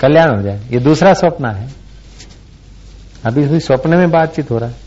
कल्याण 0.00 0.36
हो 0.36 0.42
जाए 0.42 0.60
ये 0.70 0.80
दूसरा 0.80 1.12
स्वप्न 1.14 1.46
है 1.46 1.68
अभी 3.24 3.46
भी 3.48 3.60
स्वप्न 3.60 3.96
में 3.96 4.10
बातचीत 4.10 4.50
हो 4.50 4.58
रहा 4.58 4.68
है 4.68 4.82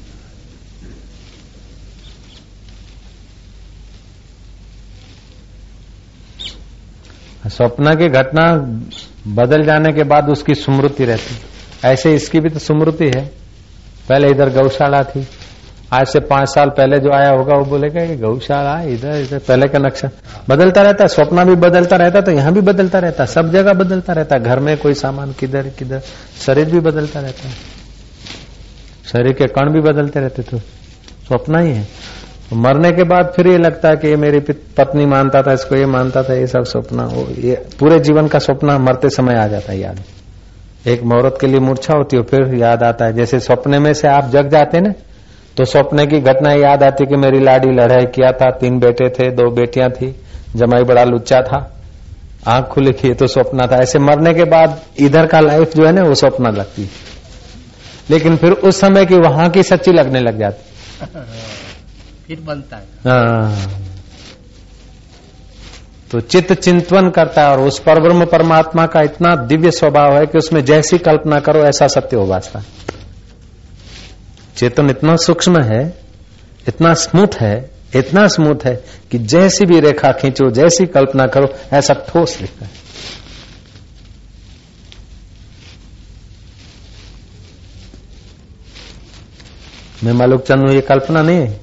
स्वप्न 7.49 7.95
की 7.95 8.09
घटना 8.11 8.45
बदल 9.28 9.62
जाने 9.62 9.92
के 9.92 10.02
बाद 10.02 10.28
उसकी 10.28 10.54
स्मृति 10.54 11.04
रहती। 11.04 11.34
ऐसे 11.84 12.14
इसकी 12.14 12.40
भी 12.40 12.48
तो 12.48 12.58
स्मृति 12.58 13.06
है। 13.06 13.24
पहले 14.08 14.30
इधर 14.30 14.50
गौशाला 14.50 15.02
थी। 15.02 15.26
आज 15.92 16.06
से 16.06 16.20
पाँच 16.20 16.48
साल 16.48 16.68
पहले 16.68 16.98
जो 16.98 17.10
आया 17.10 17.30
होगा, 17.30 17.54
वो 17.54 17.64
बोलेगा, 17.64 18.02
ये 18.02 18.16
गौशाला, 18.16 18.80
इधर 18.82 19.16
इधर, 19.16 19.38
पहले 19.38 19.68
का 19.68 19.78
नक्शा। 19.78 20.08
बदलता 20.48 20.82
रहता 20.82 21.04
है 21.04 21.08
स्वप्न 21.08 21.44
भी 21.44 21.54
बदलता 21.54 21.96
रहता 21.96 22.20
तो 22.20 22.32
यहाँ 22.32 22.52
भी 22.52 22.60
बदलता 22.60 22.98
रहता, 22.98 23.24
सब 23.24 23.52
जगह 23.52 23.72
बदलता 23.72 24.12
रहता। 24.12 24.38
घर 24.38 24.60
में 24.60 24.76
कोई 24.78 24.94
सामान 24.94 25.32
किधर 25.32 25.68
किधर, 25.68 26.00
शरीर 26.46 26.70
भी 26.70 26.80
बदलता 26.80 27.20
रहता। 27.20 27.48
है 27.48 27.54
शरीर 29.12 29.32
के 29.32 29.46
कण 29.46 29.72
भी 29.72 29.80
बदलते 29.82 30.20
रहते 30.20 30.42
तो 30.42 30.58
स्वप्न 30.58 31.60
ही 31.60 31.72
है। 31.72 31.86
तो 32.52 32.56
मरने 32.56 32.90
के 32.92 33.04
बाद 33.04 33.32
फिर 33.36 33.46
ये 33.46 33.58
लगता 33.58 33.88
है 33.88 33.96
कि 33.96 34.08
ये 34.08 34.16
मेरी 34.16 34.38
पत्नी 34.76 35.04
मानता 35.06 35.40
था, 35.42 35.52
इसको 35.52 35.76
ये 35.76 35.84
मानता 35.86 36.22
था, 36.22 36.34
ये 36.34 36.46
सब 36.46 36.64
स्वप्न, 36.64 37.04
वो 37.04 37.26
ये 37.38 37.54
पूरे 37.80 37.98
जीवन 38.00 38.26
का 38.28 38.38
स्वप्न 38.38 38.72
मरते 38.80 39.08
समय 39.10 39.34
आ 39.34 39.46
जाता 39.46 39.72
है 39.72 39.78
याद। 39.78 40.00
एक 40.86 41.02
मुहूर्त 41.02 41.38
के 41.40 41.46
लिए 41.46 41.60
मूर्छा 41.60 41.94
होती 41.94 42.16
है 42.16 42.22
फिर 42.22 42.54
याद 42.54 42.82
आता 42.82 43.04
है। 43.04 43.12
जैसे 43.12 43.40
सपने 43.40 43.78
में 43.78 43.92
से 43.94 44.08
आप 44.08 44.28
जग 44.30 44.48
जाते 44.48 44.80
ना 44.80 44.92
तो 45.56 45.64
सपने 45.64 46.06
की 46.06 46.20
घटना 46.20 46.52
याद 46.52 46.82
आती 46.82 47.06
कि 47.06 47.16
मेरी 47.16 47.40
लाडी 47.40 47.70
लड़ाई 47.70 48.06
किया 48.08 48.32
था, 48.32 48.50
तीन 48.50 48.78
बेटे 48.78 49.08
थे, 49.08 49.30
दो 49.30 49.50
बेटियाँ 49.50 49.88
थी, 49.90 50.14
जमाई 50.56 50.84
बड़ा 50.84 51.04
लुच्चा 51.04 51.40
था, 51.42 51.64
आँख 52.48 52.68
खुली 52.68 52.92
थी 52.94 53.14
तो 53.14 53.26
सपना 53.28 53.66
था। 53.66 53.82
ऐसे 53.82 53.98
मरने 54.00 54.34
के 54.34 54.44
बाद 54.50 54.80
इधर 55.00 55.26
का 55.26 55.40
लाइफ 55.40 55.76
जो 55.76 55.86
है 55.86 55.92
ना, 55.92 56.02
वो 56.02 56.14
सपना 56.16 56.50
लगती 56.50 56.88
लेकिन 58.10 58.36
फिर 58.36 58.52
उस 58.52 58.80
समय 58.80 59.06
की 59.06 59.18
वहाँ 59.20 59.50
की 59.50 59.62
सच्ची 59.62 59.92
लगने 59.92 60.20
लग 60.20 60.38
जाती 60.38 60.70
फिर 62.32 62.44
बनता 62.44 62.76
है। 62.76 62.84
हाँ। 63.06 63.80
तो 66.10 66.20
चित्त 66.20 66.52
चिंतवन 66.52 67.08
करता 67.10 67.42
है 67.42 67.48
और 67.48 67.60
उस 67.60 67.78
पर 67.78 68.00
ब्रह्म 68.02 68.24
परमात्मा 68.24 68.86
का 68.86 69.02
इतना 69.02 69.34
दिव्य 69.36 69.70
स्वभाव 69.70 70.16
है 70.16 70.26
कि 70.26 70.38
उसमें 70.38 70.64
जैसी 70.64 70.98
कल्पना 70.98 71.40
करो, 71.40 71.60
ऐसा 71.60 71.86
सत्य 71.86 72.16
हो 72.16 72.26
वास्ता 72.26 72.62
चेतन 74.56 74.90
इतना 74.90 75.16
सूक्ष्म 75.16 75.60
है, 75.62 75.82
इतना 76.68 76.92
स्मूथ 76.94 77.40
है, 77.40 77.70
इतना 77.96 78.26
स्मूथ 78.28 78.66
है 78.66 78.74
कि 79.10 79.18
जैसी 79.18 79.66
भी 79.66 79.80
रेखा 79.80 80.12
खींचो, 80.12 80.50
जैसी 80.50 80.86
कल्पना 80.86 81.26
करो, 81.26 81.48
ऐसा 81.72 81.94
ठोस 82.08 82.38
दिखता 82.38 82.64
है। 82.64 82.80
मैं 90.04 90.12
मालूक 90.12 90.42
चंद 90.42 90.70
ये 90.70 90.80
कल्पना 90.80 91.22
नहीं 91.22 91.38
है। 91.38 91.61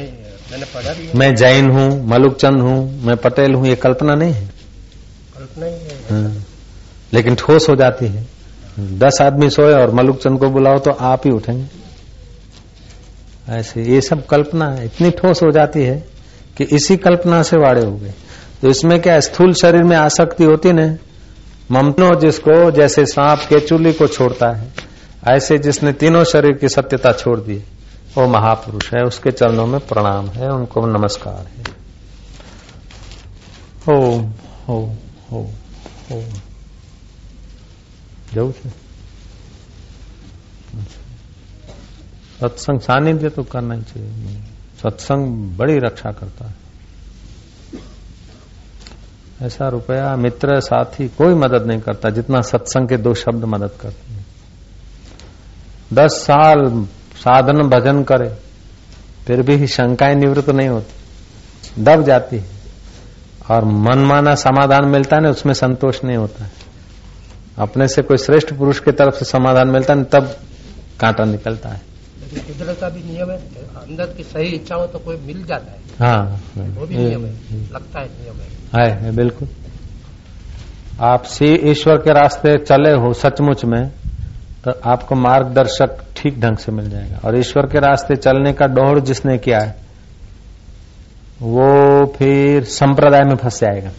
मैंने 0.00 0.64
पढ़ा 0.64 0.92
भी 0.92 1.18
मैं 1.18 1.34
जैन 1.34 1.70
हूँ 1.70 2.06
मलुक 2.08 2.36
चंद 2.36 2.60
हूँ 2.60 3.02
मैं 3.02 3.16
पटेल 3.16 3.54
हूँ 3.54 3.66
ये 3.66 3.76
कल्पना 3.76 4.14
नहीं 4.14 4.32
है। 4.32 4.46
कल्पना 5.38 5.66
ही 5.66 5.72
है। 5.72 6.22
हाँ। 6.22 6.44
लेकिन 7.12 7.34
ठोस 7.34 7.68
हो 7.68 7.74
जाती 7.76 8.06
है। 8.06 8.26
दस 8.78 9.18
आदमी 9.22 9.50
सोए 9.50 9.72
और 9.74 9.90
मलुक 9.90 10.18
चंद 10.18 10.38
को 10.38 10.48
बुलाओ 10.48 10.78
तो 10.78 10.90
आप 10.90 11.26
ही 11.26 11.30
उठेंगे। 11.32 11.66
ऐसे 13.48 13.82
ये 13.82 14.00
सब 14.00 14.26
कल्पना 14.26 14.68
है। 14.70 14.84
इतनी 14.84 15.10
ठोस 15.10 15.42
हो 15.42 15.50
जाती 15.50 15.82
है 15.82 16.04
कि 16.56 16.64
इसी 16.64 16.96
कल्पना 16.96 17.42
से 17.42 17.56
वाड़े 17.56 17.84
हो 17.84 17.92
गए। 17.92 18.14
तो 18.62 18.68
इसमें 18.68 19.00
क्या 19.02 19.20
स्थूल 19.20 19.54
शरीर 19.54 19.82
में 19.82 19.96
आसक्ति 19.96 20.44
होती 20.44 20.72
न 20.72 20.98
ममनो 21.70 22.14
जिसको 22.14 22.70
जैसे 22.70 23.06
सांप 23.06 23.38
केचुली 23.38 23.92
को 23.92 24.06
छोड़ता 24.06 24.50
है 24.50 24.72
ऐसे 25.28 25.58
जिसने 25.58 25.92
तीनों 25.92 26.24
शरीर 26.24 26.52
की 26.52 26.68
सत्यता 26.68 27.12
छोड़ 27.12 27.40
दी 27.40 27.62
वो 28.15 28.27
महापुरुष 28.29 28.93
है 28.93 29.03
उसके 29.03 29.31
चरणों 29.33 29.65
में 29.67 29.79
प्रणाम 29.87 30.27
है 30.29 30.49
उनको 30.49 30.85
नमस्कार 30.87 31.45
है 31.47 31.63
ओम 33.89 34.31
ओम 34.69 34.89
ओम 35.31 35.47
ओम 36.11 36.31
જવું 38.33 38.51
છે 38.53 38.69
सत्संग 42.39 42.79
सानिध्य 42.81 43.29
तो 43.29 43.43
करना 43.45 43.75
ही 43.75 43.81
चाहिए 43.83 44.37
सत्संग 44.81 45.25
बड़ी 45.57 45.77
रक्षा 45.79 46.11
करता 46.11 46.45
है 46.45 46.59
ऐसा 49.41 49.67
रुपया 49.69 50.15
मित्र 50.17 50.59
साथी 50.61 51.07
कोई 51.17 51.33
मदद 51.35 51.65
नहीं 51.67 51.81
करता 51.81 52.09
जितना 52.11 52.41
सत्संग 52.43 52.89
के 52.89 52.97
दो 52.99 53.13
शब्द 53.15 53.45
मदद 53.47 53.77
करते 53.81 54.13
हैं 54.13 54.25
दस 55.93 56.17
साल 56.25 56.59
साधन 57.16 57.62
भजन 57.62 58.02
करे 58.02 58.34
फिर 59.26 59.42
भी 59.42 59.66
शंकाएँ 59.66 60.14
निवृत्त 60.14 60.50
नहीं 60.50 60.68
होती। 60.68 60.92
दब 61.82 62.02
जाती 62.02 62.36
है। 62.36 62.56
और 63.50 63.64
मनमाना 63.64 64.34
समाधान 64.34 64.88
मिलता 64.88 65.16
है 65.16 65.22
ना 65.22 65.30
उसमें 65.30 65.54
संतोष 65.54 66.04
नहीं 66.04 66.16
होता 66.16 66.44
है। 66.44 66.50
अपने 67.58 67.88
से 67.88 68.02
कोई 68.02 68.16
श्रेष्ठ 68.16 68.54
पुरुष 68.54 68.78
की 68.78 68.92
तरफ़ 68.92 69.14
से 69.14 69.24
समाधान 69.24 69.68
मिलता 69.68 69.94
है 69.94 70.04
तब 70.04 70.36
कांटा 71.00 71.24
निकलता 71.24 71.68
है। 71.68 71.80
लेकिन 72.20 72.54
कुदरत 72.54 72.78
का 72.80 72.88
भी 72.88 73.12
नियम 73.12 73.30
है 73.30 73.36
अंदर 73.76 74.06
की 74.06 74.22
सही 74.22 74.48
इच्छा 74.48 74.74
हो 74.74 74.86
तो 74.86 74.98
कोई 74.98 75.16
मिल 75.16 75.44
जाता 75.44 75.72
है। 75.72 75.78
हाँ। 76.00 76.40
वो 76.58 76.86
भी 76.86 76.96
नियम 76.96 77.24
है 77.24 77.32
लगता 77.72 78.00
है 78.00 78.06
नियम 78.06 78.34
है। 78.34 78.88
है, 78.88 79.04
है 79.04 79.16
बिल्कुल। 79.16 79.48
आप 81.00 81.22
सी 81.22 81.44
ईश्वर 81.44 81.96
के 81.96 82.12
रास्ते 82.12 82.58
चले 82.58 82.92
हो 82.92 83.12
सचमुच 83.12 83.64
में 83.64 83.90
तो 84.66 84.80
आपको 84.84 85.14
मार्गदर्शक 85.14 86.04
ठीक 86.16 86.40
ढंग 86.40 86.56
से 86.56 86.72
मिल 86.72 86.90
जाएगा। 86.90 87.20
और 87.24 87.38
ईश्वर 87.38 87.66
के 87.66 87.78
रास्ते 87.78 88.16
चलने 88.16 88.52
का 88.52 88.66
दौड़ 88.66 89.00
जिसने 89.00 89.38
किया 89.38 89.58
है, 89.58 89.76
वो 91.42 92.06
फिर 92.06 92.64
संप्रदाय 92.64 93.22
में 93.22 93.36
फंस 93.36 93.60
जाएगा। 93.60 93.90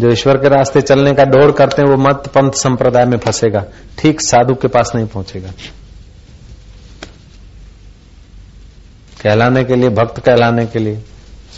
जो 0.00 0.10
ईश्वर 0.10 0.36
के 0.36 0.48
रास्ते 0.48 0.80
चलने 0.80 1.12
का 1.12 1.24
दौड़ 1.24 1.50
करते 1.50 1.82
हैं, 1.82 1.88
वो 1.88 1.96
मत 1.96 2.16
पंथ 2.16 2.50
संप्रदाय 2.50 3.04
में 3.04 3.18
फंसेगा। 3.18 3.64
ठीक 3.98 4.20
साधु 4.20 4.54
के 4.54 4.68
पास 4.68 4.92
नहीं 4.94 5.06
पहुंचेगा। 5.06 5.50
कहलाने 9.22 9.64
के 9.64 9.76
लिए, 9.76 9.88
भक्त 9.88 10.18
कहलाने 10.20 10.66
के 10.66 10.78
लिए 10.78 10.96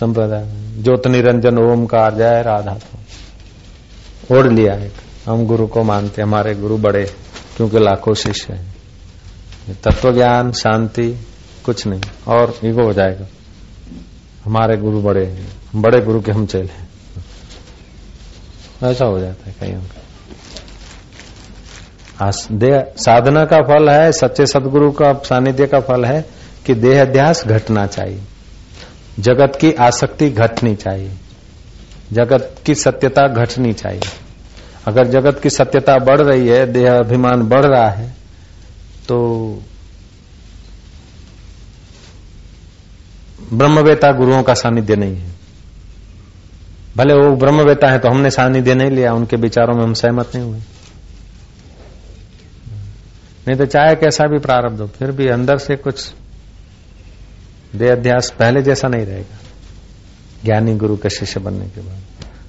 संप्रदाय 0.00 0.44
ज्योत 0.82 1.06
निरंजन 1.06 1.58
ओमकार 1.58 2.14
जय 2.14 2.42
राधा। 2.42 2.74
तो 2.74 4.36
ओढ़ 4.36 4.46
लिया 4.46 4.74
एक। 4.74 4.92
हम 5.28 5.46
गुरु 5.46 5.66
को 5.66 5.82
मानते 5.82 6.22
हमारे 6.22 6.54
गुरु 6.54 6.76
बड़े 6.76 7.23
क्योंकि 7.56 7.78
लाखों 7.78 8.14
शिष्य 8.14 8.54
है। 8.54 8.74
तत्व 9.84 10.14
ज्ञान 10.14 10.52
शांति, 10.52 11.26
कुछ 11.64 11.86
नहीं। 11.86 12.02
और 12.28 12.58
ईगो 12.64 12.82
हो 12.82 12.92
जाएगा। 12.92 13.26
हमारे 14.44 14.76
गुरु 14.76 15.02
बड़े 15.02 15.26
हैं। 15.26 15.52
बड़े 15.74 16.00
गुरु 16.00 16.20
के 16.20 16.32
हम 16.32 16.46
चले 16.46 16.84
ऐसा 18.86 19.06
हो 19.06 19.18
जाता 19.18 19.50
है 19.50 19.56
कहीं 19.60 19.88
साधना 22.96 23.44
का 23.44 23.56
फल 23.56 23.90
है, 23.90 24.12
सच्चे 24.12 24.46
सदगुरु 24.46 24.90
का, 24.92 25.12
सानिध्य 25.12 25.66
का 25.66 25.80
फल 25.80 26.04
है 26.04 26.24
कि 26.66 26.74
देह 26.74 27.02
अध्यास 27.02 27.44
घटना 27.46 27.86
चाहिए। 27.86 28.22
जगत 29.20 29.58
की 29.60 29.72
आसक्ति 29.72 30.30
घटनी 30.30 30.74
चाहिए। 30.74 31.10
जगत 32.12 32.56
की 32.66 32.74
सत्यता 32.74 33.28
घटनी 33.28 33.72
चाहिए। 33.72 34.23
अगर 34.86 35.06
जगत 35.08 35.40
की 35.42 35.50
सत्यता 35.50 35.96
बढ़ 35.98 36.20
रही 36.20 36.48
है 36.48 36.66
देह 36.66 36.92
अभिमान 36.92 37.42
बढ़ 37.42 37.64
रहा 37.64 37.88
है 37.90 38.08
तो 39.08 39.18
ब्रह्मवेता 43.52 44.10
गुरुओं 44.12 44.42
का 44.42 44.54
सानिध्य 44.54 44.96
नहीं 44.96 45.16
है। 45.16 45.32
भले 46.96 47.14
वो 47.14 47.34
ब्रह्मवेता 47.36 47.90
है 47.90 47.98
तो 47.98 48.08
हमने 48.08 48.30
सानिध्य 48.30 48.74
नहीं 48.74 48.90
लिया, 48.90 49.12
उनके 49.12 49.36
विचारों 49.36 49.74
में 49.74 49.82
हम 49.84 49.94
सहमत 49.94 50.36
नहीं 50.36 50.44
हुए। 50.44 50.60
नहीं 53.48 53.56
तो 53.56 53.66
चाहे 53.66 53.94
कैसा 53.94 54.26
भी 54.26 54.38
प्रारब्ध 54.38 54.80
हो, 54.80 54.86
फिर 54.88 55.10
भी 55.10 55.28
अंदर 55.28 55.58
से 55.58 55.76
कुछ 55.76 56.12
देह 57.76 57.92
अध्यास 57.92 58.30
पहले 58.30 58.62
जैसा 58.62 58.88
नहीं 58.88 59.06
रहेगा। 59.06 59.38
ज्ञानी 60.44 60.74
गुरु 60.74 60.96
के 60.96 61.10
शिष्य 61.10 61.40
बनने 61.40 61.66
के 61.66 61.80
बाद। 61.80 62.03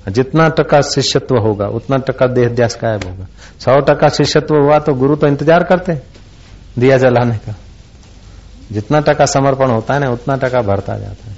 जितना 0.07 0.47
टका 0.51 0.79
शिष्यत्व 0.83 1.37
होगा 1.37 1.67
उतना 1.73 1.97
टका 2.07 2.25
देह 2.27 2.47
अध्यास 2.47 2.77
गायब 2.81 3.03
होगा। 3.03 3.27
सौ 3.59 3.79
टका 3.83 4.09
शिष्यत्व 4.11 4.55
हुआ 4.55 4.77
तो 4.79 4.93
गुरु 4.95 5.15
तो 5.15 5.27
इंतज़ार 5.27 5.63
करते 5.63 5.93
दिया 6.79 6.97
जलाने 6.97 7.37
का। 7.37 7.55
जितना 8.71 8.99
टका 9.01 9.25
समर्पण 9.27 9.69
होता 9.71 9.93
है 9.93 9.99
ना 9.99 10.09
उतना 10.11 10.35
टका 10.37 10.61
भरता 10.63 10.97
जाता 10.97 11.29
है। 11.29 11.35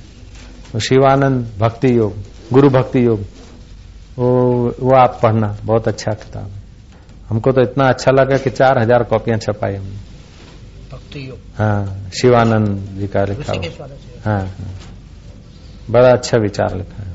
तो 0.72 0.80
शिवानंद 0.80 1.48
भक्ति 1.60 1.98
योग 1.98 2.14
गुरु 2.54 2.70
भक्ति 2.70 3.06
योग 3.06 3.20
वो 4.18 4.30
वो 4.80 4.96
आप 4.96 5.20
पढ़ना 5.24 5.56
बहुत 5.64 5.88
अच्छा 5.88 6.12
किताब 6.16 6.44
है। 6.44 6.62
हमको 7.30 7.52
तो 7.52 7.62
इतना 7.62 7.88
अच्छा 7.88 8.12
लगा 8.12 8.38
कि 8.38 8.50
चार 8.52 8.80
हज़ार 8.80 9.04
कॉपियाँ 9.06 9.38
छपाई 9.40 9.76
हमने। 9.76 9.98
भक्ति 10.92 11.28
योग। 11.30 11.38
हाँ 11.58 12.10
शिवानंद 12.12 12.68
जी 12.98 13.08
का 13.08 13.24
लिखा 13.26 13.54
हुआ। 13.54 13.88
हाँ 14.26 14.40
हाँ। 14.40 14.72
बड़ा 15.90 16.12
अच्छा 16.12 16.38
विचार 16.40 16.76
लिखा 16.78 17.04
है। 17.04 17.07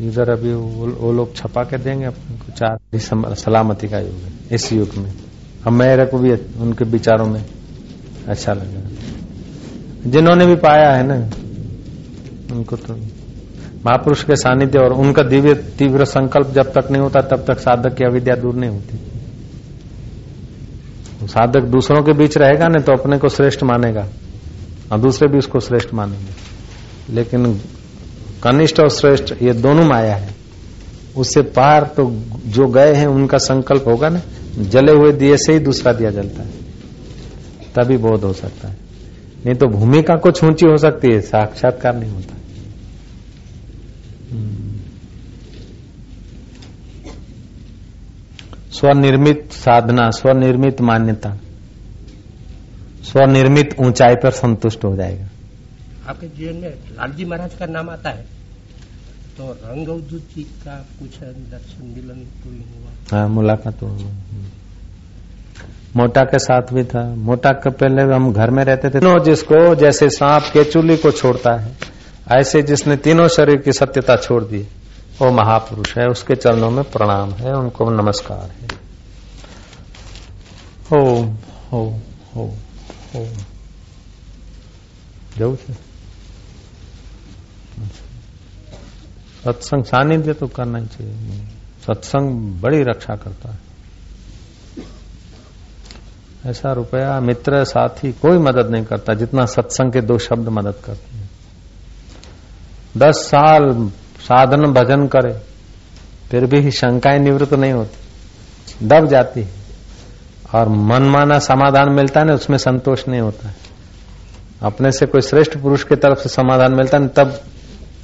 इधर 0.00 0.30
अभी 0.30 0.52
वो, 0.52 1.12
लोग 1.12 1.34
छपा 1.36 1.62
के 1.64 1.78
देंगे 1.78 2.10
चार। 2.50 3.34
सलामती 3.34 3.88
का 3.88 3.98
युग 3.98 4.14
है 4.14 4.32
इस 4.52 4.72
युग 4.72 4.94
में। 4.96 5.12
अब 5.66 5.72
मेरे 5.72 6.04
को 6.06 6.18
भी 6.18 6.32
उनके 6.58 6.84
विचारों 6.84 7.26
में 7.26 7.44
अच्छा 8.28 8.52
लगा। 8.52 8.80
जिन्होंने 10.06 10.46
भी 10.46 10.54
पाया 10.56 10.90
है 10.92 11.06
ना 11.06 11.14
उनको 12.54 12.76
तो 12.76 12.94
महापुरुष 13.86 14.24
के 14.24 14.36
सानिध्य 14.36 14.78
और 14.78 14.92
उनका 14.92 15.22
दिव्य 15.22 15.54
तीव्र 15.78 16.04
संकल्प 16.04 16.50
जब 16.50 16.72
तक 16.72 16.90
नहीं 16.90 17.02
होता 17.02 17.20
तब 17.20 17.44
तक 17.46 17.58
साधक 17.58 17.94
की 17.94 18.04
अविद्या 18.04 18.34
दूर 18.36 18.54
नहीं 18.54 18.70
होती। 18.70 19.00
साधक 21.26 21.62
दूसरों 21.62 22.02
के 22.02 22.12
बीच 22.12 22.36
रहेगा 22.38 22.68
ना 22.68 22.80
तो 22.80 22.92
अपने 22.92 23.18
को 23.18 23.28
श्रेष्ठ 23.28 23.62
मानेगा 23.62 24.08
और 24.92 24.98
दूसरे 24.98 25.28
भी 25.28 25.38
उसको 25.38 25.60
श्रेष्ठ 25.60 25.94
मानेंगे। 25.94 27.14
लेकिन 27.14 27.60
कनिष्ठ 28.42 28.80
और 28.80 28.88
श्रेष्ठ, 28.88 29.34
ये 29.42 29.52
दोनों 29.52 29.84
माया 29.84 30.14
है। 30.14 30.34
उससे 31.16 31.42
पार 31.42 31.82
तो 31.96 32.22
जो 32.46 32.66
गए 32.66 32.94
हैं, 32.94 33.06
उनका 33.06 33.38
संकल्प 33.38 33.84
होगा 33.88 34.08
ना? 34.08 34.20
जले 34.58 34.92
हुए 34.92 35.12
दिए 35.12 35.36
से 35.36 35.52
ही 35.52 35.58
दूसरा 35.58 35.92
दिया 35.92 36.10
जलता 36.10 36.42
है। 36.42 36.66
तभी 37.74 37.96
बोध 37.96 38.24
हो 38.24 38.32
सकता 38.32 38.68
है। 38.68 38.76
नहीं 39.46 39.54
तो 39.54 39.66
भूमिका 39.66 40.16
कुछ 40.16 40.44
ऊँची 40.44 40.66
हो 40.66 40.76
सकती 40.76 41.12
है, 41.12 41.20
साक्षात्कार 41.20 41.96
नहीं 41.96 42.10
होता। 42.10 42.32
स्वनिर्मित 48.72 49.48
साधना, 49.52 50.10
स्वनिर्मित 50.10 50.80
मान्यता, 50.80 51.38
स्वनिर्मित 53.02 53.76
ऊंचाई 53.80 54.14
पर 54.14 54.30
संतुष्ट 54.30 54.84
हो 54.84 54.96
जाएगा। 54.96 55.26
आपके 56.05 56.27
जीवन 56.29 56.55
में 56.57 56.95
लालजी 56.97 57.25
महाराज 57.25 57.53
का 57.55 57.65
नाम 57.67 57.89
आता 57.89 58.09
है 58.09 58.25
तो 59.37 59.51
रंगवदूत 59.53 60.21
जी 60.35 60.43
का 60.63 60.75
कुछ 60.99 61.19
दर्शन 61.19 61.85
मिलन 61.87 62.23
कोई 62.43 62.57
हुआ 62.69 62.91
हाँ 63.11 63.27
मुलाकात 63.29 63.79
तो 63.79 63.87
मोटा 65.95 66.23
के 66.23 66.39
साथ 66.39 66.73
भी 66.73 66.83
था 66.85 67.03
मोटा 67.21 67.51
के 67.63 67.69
पहले 67.75 68.01
हम 68.13 68.31
घर 68.33 68.49
में 68.49 68.63
रहते 68.63 68.89
थे 68.89 68.99
तीनों 68.99 69.17
जिसको 69.23 69.63
जैसे 69.75 70.09
सांप 70.09 70.49
के 70.53 70.63
चूली 70.71 70.97
को 70.97 71.11
छोड़ता 71.13 71.53
है 71.59 71.75
ऐसे 72.31 72.61
जिसने 72.63 72.95
तीनों 72.99 73.27
शरीर 73.29 73.57
की 73.61 73.73
सत्यता 73.73 74.15
छोड़ 74.17 74.43
दी 74.43 74.65
वो 75.21 75.31
महापुरुष 75.33 75.97
है 75.97 76.07
उसके 76.07 76.35
चरणों 76.37 76.69
में 76.71 76.83
प्रणाम 76.91 77.31
है 77.35 77.53
उनको 77.53 77.89
नमस्कार 77.91 78.49
है 78.51 78.67
हो 80.91 81.01
हो 81.71 81.83
हो 82.35 82.45
हो 83.15 83.25
જવું 85.33 85.55
છે 85.57 85.73
सत्संग 89.46 89.84
सानिध्य 89.84 90.32
तो 90.32 90.46
करना 90.46 90.78
ही 90.78 90.86
चाहिए। 90.86 91.44
सत्संग 91.86 92.60
बड़ी 92.60 92.82
रक्षा 92.82 93.16
करता 93.16 93.48
है। 93.48 93.58
ऐसा 96.46 96.72
रुपया 96.72 97.20
मित्र, 97.20 97.64
साथी 97.64 98.12
कोई 98.12 98.38
मदद 98.38 98.70
नहीं 98.70 98.84
करता, 98.84 99.14
जितना 99.14 99.46
सत्संग 99.46 99.92
के 99.92 100.00
दो 100.00 100.18
शब्द 100.18 100.48
मदद 100.48 100.74
करते 100.84 101.16
हैं। 101.16 101.30
दस 102.96 103.14
साल 103.14 103.90
साधन 104.18 104.62
भजन 104.62 105.06
करे, 105.06 105.42
फिर 106.30 106.46
भी 106.46 106.70
शंकाएँ 106.70 107.18
निवृत्त 107.18 107.54
नहीं 107.54 107.72
होती। 107.72 107.98
दब 108.86 109.06
जाती 109.06 109.42
है। 109.42 109.54
और 110.54 110.68
मनमाना 110.68 111.38
समाधान 111.38 111.92
मिलता 111.92 112.20
है 112.20 112.26
ना, 112.26 112.34
उसमें 112.34 112.58
संतोष 112.58 113.08
नहीं 113.08 113.20
होता 113.20 113.48
है। 113.48 113.56
अपने 114.62 114.92
से 114.92 115.06
कोई 115.06 115.20
श्रेष्ठ 115.20 115.58
पुरुष 115.58 115.82
की 115.82 115.96
तरफ़ 115.96 116.18
से 116.18 116.28
समाधान 116.28 116.74
मिलता 116.74 116.98
है 116.98 117.08
तब 117.08 117.40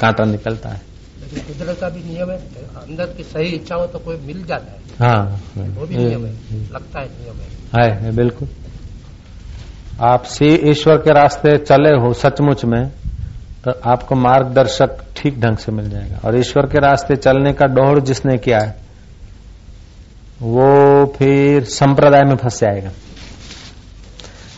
कांटा 0.01 0.25
निकलता 0.25 0.69
है। 0.69 0.92
लेकिन 1.33 1.43
कुदरत 1.49 1.79
का 1.81 1.89
भी 1.89 2.03
नियम 2.05 2.31
है 2.31 2.37
अंदर 2.79 3.07
की 3.07 3.23
सही 3.25 3.49
इच्छा 3.49 3.75
हो 3.75 3.87
तो 3.87 3.99
कोई 3.99 4.17
मिल 4.27 4.45
जाता 4.45 4.73
है। 4.73 4.81
हाँ। 5.01 5.41
वो 5.59 5.87
भी 5.87 5.97
नियम 5.97 6.25
है 6.27 6.33
लगता 6.73 7.01
है 7.01 7.07
नियम 7.09 7.37
है। 7.37 7.49
है, 7.77 8.03
है 8.03 8.17
बिल्कुल। 8.17 8.49
आप 10.03 10.23
सी 10.25 10.49
ईश्वर 10.71 10.97
के 10.97 11.13
रास्ते 11.13 11.57
चले 11.59 11.91
हो 11.99 12.13
सचमुच 12.15 12.65
में 12.65 12.89
तो 13.65 13.73
आपको 13.85 14.15
मार्गदर्शक 14.15 14.99
ठीक 15.17 15.39
ढंग 15.41 15.57
से 15.57 15.73
मिल 15.73 15.89
जाएगा। 15.91 16.21
और 16.25 16.39
ईश्वर 16.39 16.67
के 16.67 16.79
रास्ते 16.79 17.17
चलने 17.17 17.53
का 17.53 17.67
डोहर 17.67 18.01
जिसने 18.01 18.37
किया 18.39 18.59
है 18.59 18.75
वो 20.43 21.07
फिर 21.17 21.65
संप्रदाय 21.65 22.23
में 22.23 22.37
फंस 22.37 22.61
जाएगा। 22.61 22.91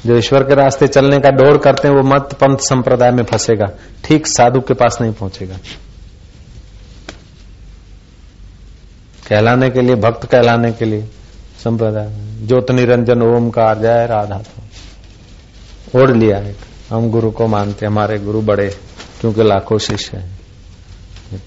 जो 0.06 0.16
ईश्वर 0.16 0.42
के 0.42 0.54
रास्ते 0.54 0.87
चलने 0.88 1.18
का 1.18 1.30
डोर 1.30 1.58
करते 1.58 1.88
हैं 1.88 1.94
वो 1.94 2.02
मत 2.04 2.32
पंथ 2.34 2.58
संप्रदाय 2.60 3.10
में 3.10 3.22
फंसेगा। 3.24 3.66
ठीक 4.04 4.26
साधु 4.26 4.60
के 4.60 4.74
पास 4.74 4.98
नहीं 5.00 5.12
पहुंचेगा। 5.12 5.56
कहलाने 9.28 9.70
के 9.70 9.80
लिए, 9.80 9.94
भक्त 9.96 10.24
कहलाने 10.26 10.72
के 10.72 10.84
लिए, 10.84 11.02
संप्रदाय 11.64 12.08
ज्योत 12.46 12.70
निरंजन 12.70 13.22
ओमकार 13.22 13.78
जय 13.78 14.06
राधा 14.06 14.38
तो 14.38 16.00
ओढ़ 16.00 16.10
लिया 16.10 16.38
एक 16.38 16.56
हम 16.90 17.10
गुरु 17.10 17.30
को 17.30 17.46
मानते 17.46 17.87
हमारे 17.87 18.18
गुरु 18.18 18.40
बड़े 18.42 18.68
क्योंकि 19.20 19.42
लाखों 19.42 19.78
शिष्य 19.78 20.16
हैं। 20.16 20.38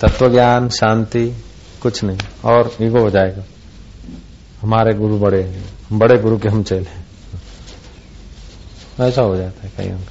तत्व 0.01 0.29
ज्ञान 0.31 0.69
शांति, 0.69 1.25
कुछ 1.81 2.03
नहीं, 2.03 2.17
और 2.45 2.71
ईगो 2.81 2.99
हो 2.99 3.09
जाएगा। 3.09 3.43
हमारे 4.61 4.93
गुरु 4.93 5.17
बड़े 5.19 5.41
हैं। 5.41 5.65
बड़े 5.91 6.17
गुरु 6.17 6.37
के 6.37 6.49
हम 6.49 6.63
चले 6.63 7.07
ऐसा 9.03 9.21
हो 9.21 9.35
जाता 9.35 9.67
है 9.67 9.71
कई 9.77 9.89
अंक 9.89 10.09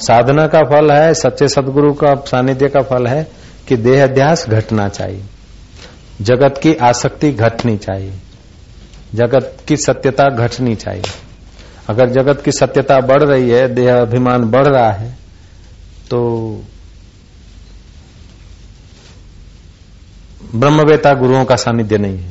साधना 0.00 0.46
का 0.46 0.62
फल 0.62 0.90
है, 0.92 1.14
सच्चे 1.14 1.48
सदगुरु 1.48 1.92
का 1.94 2.14
सानिध्य 2.14 2.68
का 2.68 2.80
फल 2.80 3.06
है 3.06 3.41
कि 3.68 3.76
देह 3.76 4.02
अध्यास 4.04 4.44
घटना 4.48 4.88
चाहिए। 4.88 5.24
जगत 6.20 6.60
की 6.62 6.74
आसक्ति 6.82 7.30
घटनी 7.32 7.76
चाहिए। 7.76 8.12
जगत 9.14 9.56
की 9.68 9.76
सत्यता 9.76 10.28
घटनी 10.36 10.74
चाहिए। 10.74 11.10
अगर 11.88 12.10
जगत 12.10 12.42
की 12.44 12.52
सत्यता 12.52 13.00
बढ़ 13.00 13.22
रही 13.22 13.50
है 13.50 13.66
देह 13.68 13.94
अभिमान 13.96 14.44
बढ़ 14.44 14.66
रहा 14.66 14.92
है 14.92 15.10
तो 16.10 16.20
ब्रह्मवेता 20.54 21.12
गुरुओं 21.14 21.44
का 21.44 21.56
सानिध्य 21.56 21.98
नहीं 21.98 22.18
है। 22.18 22.30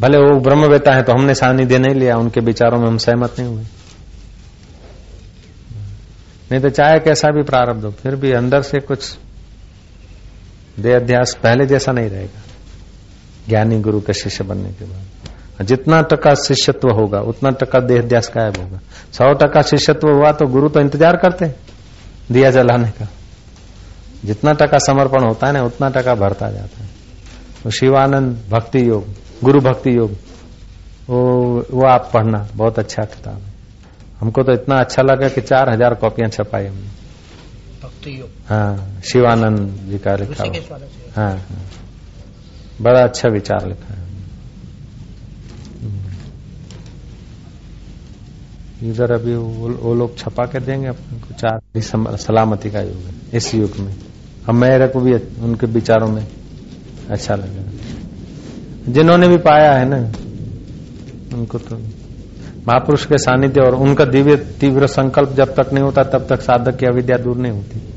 भले 0.00 0.18
वो 0.18 0.38
ब्रह्मवेता 0.40 0.92
है 0.92 1.02
तो 1.02 1.12
हमने 1.12 1.34
सानिध्य 1.34 1.78
नहीं 1.78 1.94
लिया, 1.94 2.16
उनके 2.16 2.40
विचारों 2.40 2.78
में 2.78 2.86
हम 2.86 2.98
सहमत 2.98 3.38
नहीं 3.38 3.48
हुए। 3.48 3.64
नहीं 6.52 6.60
तो 6.60 6.68
चाहे 6.68 6.98
कैसा 6.98 7.30
भी 7.30 7.42
प्रारब्ध 7.42 7.84
हो, 7.84 7.90
फिर 7.92 8.16
भी 8.16 8.32
अंदर 8.32 8.62
से 8.62 8.80
कुछ 8.80 9.16
देह 10.78 10.96
अध्यास 10.96 11.34
पहले 11.42 11.66
जैसा 11.66 11.92
नहीं 11.92 12.10
रहेगा। 12.10 12.42
ज्ञानी 13.48 13.80
गुरु 13.80 14.00
के 14.00 14.12
शिष्य 14.12 14.44
बनने 14.44 14.70
के 14.70 14.84
बाद। 14.84 15.62
जितना 15.62 16.00
टका 16.02 16.34
शिष्यत्व 16.36 16.90
होगा, 16.90 17.20
उतना 17.20 17.50
टका 17.52 17.80
देह 17.80 18.00
अध्यास 18.02 18.30
गायब 18.34 18.56
होगा। 18.56 18.80
सौ 19.12 19.32
टका 19.36 19.62
शिष्यत्व 19.62 20.08
हुआ 20.08 20.32
तो 20.32 20.46
गुरु 20.46 20.68
तो 20.68 20.80
इंतज़ार 20.80 21.16
करते 21.16 21.46
दिया 22.32 22.50
जलाने 22.50 22.90
का। 22.90 23.08
जितना 24.24 24.52
टका 24.54 24.78
समर्पण 24.80 25.24
होता 25.24 25.46
है 25.46 25.52
ना, 25.52 25.62
उतना 25.62 25.88
टका 25.90 26.14
भरता 26.14 26.50
जाता 26.50 26.82
है। 26.82 26.88
तो 27.62 27.70
शिवानंद 27.70 28.36
भक्ति 28.50 28.88
योग, 28.88 29.04
गुरु 29.44 29.60
भक्ति 29.60 29.96
योग, 29.96 30.10
वो 31.08 31.66
वो 31.70 31.86
आप 31.86 32.10
पढ़ना, 32.14 32.46
बहुत 32.54 32.78
अच्छा 32.78 33.02
किताब 33.04 33.34
है। 33.34 33.52
हमको 34.20 34.42
तो 34.42 34.52
इतना 34.52 34.76
अच्छा 34.76 35.02
लगा 35.02 35.28
कि 35.28 35.40
चार 35.40 35.70
हज़ार 35.70 35.94
कॉपियाँ 35.94 36.30
छपाई 36.30 36.66
हमने। 36.66 37.03
हाँ 38.48 39.00
शिवानंद 39.04 39.78
जी 39.90 39.98
का 39.98 40.16
लिखा 40.16 40.44
हुआ। 40.44 40.78
हाँ 41.16 41.36
हाँ। 41.38 41.64
बड़ा 42.80 43.02
अच्छा 43.02 43.28
विचार 43.28 43.66
लिखा 43.68 43.94
है। 43.94 44.04
इधर 48.82 49.12
अभी 49.12 49.34
वो, 49.34 49.94
लोग 49.94 50.18
छपा 50.18 50.44
के 50.44 50.60
देंगे 50.60 50.88
अपने 50.88 51.18
को। 51.18 51.34
चार 51.34 52.16
सलामती 52.16 52.70
का 52.70 52.80
युग 52.80 52.96
है 52.96 53.14
इस 53.34 53.54
युग 53.54 53.76
में। 53.78 53.94
हम 54.46 54.56
मेरे 54.56 54.88
को 54.88 55.00
भी 55.00 55.14
उनके 55.14 55.66
विचारों 55.66 56.08
में 56.08 56.26
अच्छा 57.10 57.34
लगा। 57.34 57.62
जिन्होंने 58.92 59.28
भी 59.28 59.36
पाया 59.36 59.72
है 59.72 59.88
ना 59.88 59.96
उनको 61.36 61.58
तो 61.58 61.76
महापुरुष 62.68 63.06
के 63.06 63.18
सानिध्य 63.18 63.60
और 63.60 63.74
उनका 63.74 64.04
दिव्य 64.04 64.36
तीव्र 64.36 64.86
संकल्प 64.86 65.32
जब 65.32 65.54
तक 65.54 65.72
नहीं 65.72 65.84
होता 65.84 66.02
तब 66.02 66.26
तक 66.28 66.40
साधक 66.40 66.76
की 66.76 66.86
अविद्या 66.86 67.16
दूर 67.16 67.36
नहीं 67.36 67.52
होती। 67.52 67.93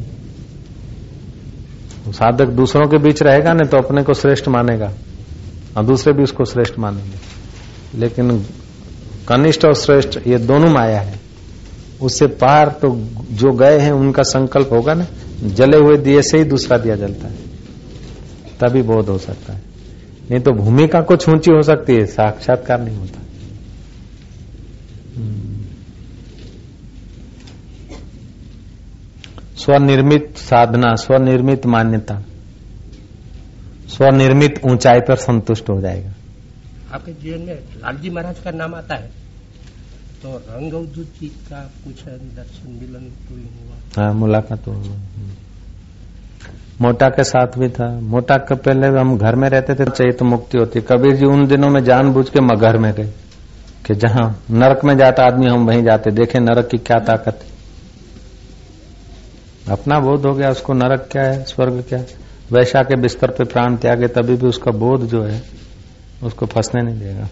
साधक 2.11 2.45
दूसरों 2.45 2.87
के 2.87 2.97
बीच 2.97 3.23
रहेगा 3.23 3.53
ना 3.53 3.63
तो 3.63 3.77
अपने 3.77 4.03
को 4.03 4.13
श्रेष्ठ 4.13 4.47
मानेगा। 4.47 4.93
और 5.77 5.85
दूसरे 5.85 6.13
भी 6.13 6.23
उसको 6.23 6.45
श्रेष्ठ 6.45 6.79
मानेंगे। 6.79 7.17
लेकिन 7.97 8.45
कनिष्ठ 9.27 9.65
और 9.65 9.73
श्रेष्ठ, 9.73 10.19
ये 10.27 10.37
दोनों 10.37 10.69
माया 10.69 10.99
है। 10.99 11.19
उससे 12.01 12.27
पार 12.27 12.67
तो 12.69 13.07
जो 13.31 13.51
गए 13.51 13.79
हैं, 13.79 13.91
उनका 13.91 14.23
संकल्प 14.23 14.69
होगा 14.71 14.93
ना? 14.93 15.05
जले 15.43 15.77
हुए 15.77 15.97
दिए 15.97 16.21
से 16.21 16.37
ही 16.37 16.43
दूसरा 16.43 16.77
दिया 16.77 16.95
जलता 16.95 17.27
है। 17.27 17.35
तभी 18.63 18.81
बोध 18.81 19.05
हो 19.05 19.17
सकता 19.17 19.53
है। 19.53 19.61
नहीं 20.31 20.39
तो 20.39 20.51
भूमिका 20.51 21.01
कुछ 21.01 21.29
ऊँची 21.29 21.51
हो 21.51 21.61
सकती 21.61 21.93
है, 21.93 22.05
साक्षात्कार 22.05 22.81
नहीं 22.81 22.97
होता। 22.97 23.19
स्वनिर्मित 29.57 30.37
साधना 30.37 30.95
स्वनिर्मित 30.95 31.65
मान्यता 31.65 32.21
स्वनिर्मित 33.89 34.59
ऊंचाई 34.65 34.99
पर 34.99 35.15
संतुष्ट 35.17 35.69
हो 35.69 35.79
जाएगा। 35.81 36.13
आपके 36.93 37.11
जीवन 37.13 37.41
में 37.41 37.55
लालजी 37.55 38.09
महाराज 38.09 38.39
का 38.39 38.51
नाम 38.51 38.75
आता 38.75 38.95
है 38.95 39.09
तो 40.23 40.35
रंग 40.49 40.73
जी 40.95 41.27
का 41.27 41.59
कुछ 41.83 42.03
दर्शन 42.05 42.71
मिलन 42.71 43.09
कोई 43.25 43.41
हुआ। 43.41 43.75
हाँ 43.97 44.13
मुलाकात 44.13 44.63
तो 44.65 44.71
हुआ। 44.71 44.95
मोटा 46.81 47.09
के 47.09 47.23
साथ 47.23 47.57
भी 47.59 47.69
था। 47.69 47.89
मोटा 48.03 48.37
के 48.39 48.55
पहले 48.57 48.87
हम 48.99 49.17
घर 49.17 49.35
में 49.35 49.47
रहते 49.49 49.75
थे 49.75 49.85
चाहिए 49.85 50.13
तो 50.13 50.25
मुक्ति 50.25 50.57
होती। 50.57 50.81
कबीर 50.81 51.15
जी 51.15 51.25
उन 51.25 51.45
दिनों 51.47 51.69
में 51.69 51.83
जानबूझ 51.83 52.29
के 52.29 52.39
घर 52.57 52.77
में 52.77 52.91
गए 52.93 53.11
कि 53.85 53.95
जहाँ 53.95 54.29
नरक 54.51 54.83
में 54.85 54.97
जाता 54.97 55.25
आदमी 55.25 55.47
हम 55.47 55.67
वहीं 55.67 55.83
जाते। 55.83 56.11
देखे 56.11 56.39
नरक 56.39 56.67
की 56.67 56.77
क्या 56.79 56.99
ताकत 57.05 57.43
है। 57.43 57.56
अपना 59.69 59.99
बोध 59.99 60.25
हो 60.25 60.33
गया, 60.33 60.49
उसको 60.49 60.73
नरक 60.73 61.09
क्या 61.11 61.23
है, 61.23 61.43
स्वर्ग 61.43 61.83
क्या 61.89 61.99
है? 61.99 62.07
वैशा 62.51 62.83
के 62.83 62.95
बिस्तर 62.95 63.31
पे 63.31 63.43
प्राण 63.43 63.77
त्यागे, 63.77 64.07
तभी 64.07 64.35
भी 64.35 64.47
उसका 64.47 64.71
बोध 64.71 65.01
जो 65.01 65.23
है, 65.23 65.43
उसको 66.23 66.45
फंसने 66.45 66.81
नहीं 66.81 66.99
देगा। 66.99 67.29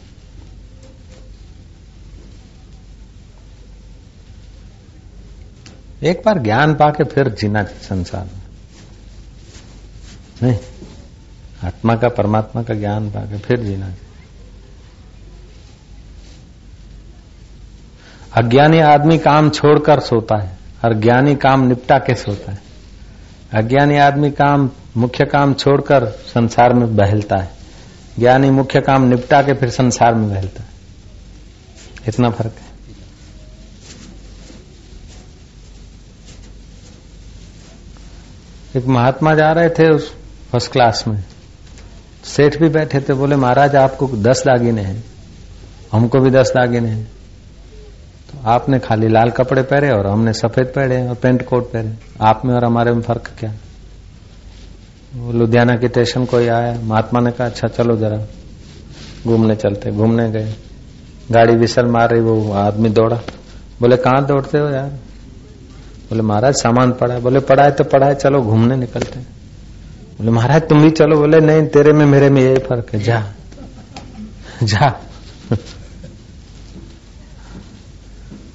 एक 6.04 6.22
बार 6.26 6.40
ज्ञान 6.40 6.74
पाके 6.76 7.04
फिर 7.04 7.30
जीना 7.30 7.64
संसार। 7.64 8.26
में 8.26 8.42
नहीं, 10.44 10.60
आत्मा 11.64 11.96
का, 11.96 12.10
परमात्मा 12.10 12.64
का 12.64 12.74
ज्ञान 12.74 13.10
पाके 13.10 13.38
फिर 13.38 13.60
जीना। 13.60 13.94
अज्ञानी 18.38 18.80
आदमी 18.80 19.18
काम 19.18 19.50
छोड़कर 19.50 20.00
सोता 20.00 20.42
है। 20.42 20.65
और 20.86 20.94
ज्ञानी 20.94 21.36
काम 21.36 21.68
निपटा 21.68 22.00
कैसे 22.00 22.32
होता 22.32 22.52
है? 22.52 22.62
अज्ञानी 23.54 23.98
आदमी 23.98 24.32
काम, 24.32 24.70
मुख्य 24.98 25.26
काम 25.26 25.54
छोड़कर 25.54 26.06
संसार 26.06 26.74
में 26.74 26.96
बहलता 26.96 27.42
है। 27.42 27.52
ज्ञानी 28.20 28.50
मुख्य 28.50 28.82
काम 28.82 29.04
निपटा 29.04 29.42
के 29.42 29.54
फिर 29.54 29.70
संसार 29.70 30.16
में 30.16 30.30
बहलता 30.30 30.64
है। 30.64 30.70
इतना 32.08 32.30
फ़र्क 32.30 32.56
है। 32.60 32.76
एक 38.80 38.88
महात्मा 38.88 39.36
जा 39.36 39.52
रहे 39.52 39.70
थे 39.70 39.90
उस 39.90 40.16
फ़र्स्ट 40.52 40.72
क्लास 40.72 41.04
में। 41.08 41.24
सेठ 42.24 42.58
भी 42.58 42.70
बैठे 42.70 43.00
थे, 43.00 43.14
बोले, 43.14 43.36
महाराज, 43.36 43.76
आपको 43.76 44.08
दस 44.08 44.44
दागिने 44.48 44.82
हैं। 44.82 45.04
हमको 45.92 46.20
भी 46.20 46.30
दस 46.30 46.50
दागिने 46.50 46.90
हैं। 46.90 47.12
आपने 48.46 48.80
खाली 48.80 49.08
लाल 49.08 49.30
कपड़े 49.30 49.62
पहने 49.62 49.92
और 49.92 50.08
हमने 50.08 50.34
सफ़ेद 50.34 50.68
पहने 50.68 51.08
और 51.08 51.16
पेंट 51.16 51.46
कोट 51.46 51.72
पहने 51.72 51.94
आप 52.22 52.46
में 52.46 52.56
और 52.56 52.66
हमारे 52.66 52.92
में 52.92 53.02
फ़र्क 53.02 53.32
क्या? 53.40 53.54
वो 55.16 55.32
लुधियाना 55.32 55.76
के 55.76 55.88
स्टेशन 55.88 56.26
कोई 56.26 56.48
आया, 56.48 56.80
महात्मा 56.84 57.20
ने 57.20 57.32
कहा 57.32 57.48
अच्छा 57.48 57.68
चलो 57.68 57.98
जरा, 57.98 58.28
घूमने 59.28 59.56
चलते। 59.56 59.92
घूमने 59.92 60.32
गए। 60.32 60.54
गाड़ी 61.32 61.56
विसल 61.56 61.86
मार 61.86 62.10
रही, 62.10 62.22
वो 62.22 62.54
आदमी 62.54 62.90
दौड़ा। 62.90 63.16
बोले, 63.82 63.98
कहाँ 63.98 64.26
दौड़ते 64.26 64.58
हो 64.58 64.70
यार? 64.70 64.90
बोले, 66.10 66.22
महाराज, 66.22 66.54
सामान 66.54 66.92
पड़ा 66.92 67.14
है। 67.14 67.22
बोले 67.22 67.40
है 67.40 67.72
तो 67.72 68.06
है, 68.06 68.16
चलो 68.16 68.42
घूमने 68.42 68.76
निकलते 68.76 69.20
बोले, 70.18 70.32
महाराज, 70.32 70.62
तुम 70.62 70.82
भी 70.82 70.90
चलो। 70.90 71.18
बोले, 71.18 71.40
नहीं, 71.40 71.68
तेरे 71.68 71.94
में 71.94 72.06
मेरे 72.06 72.30
में 72.30 72.42
यही 72.42 72.56
फ़र्क 72.56 72.88
है। 72.94 73.00
जा 73.00 73.24
जा। 74.64 75.02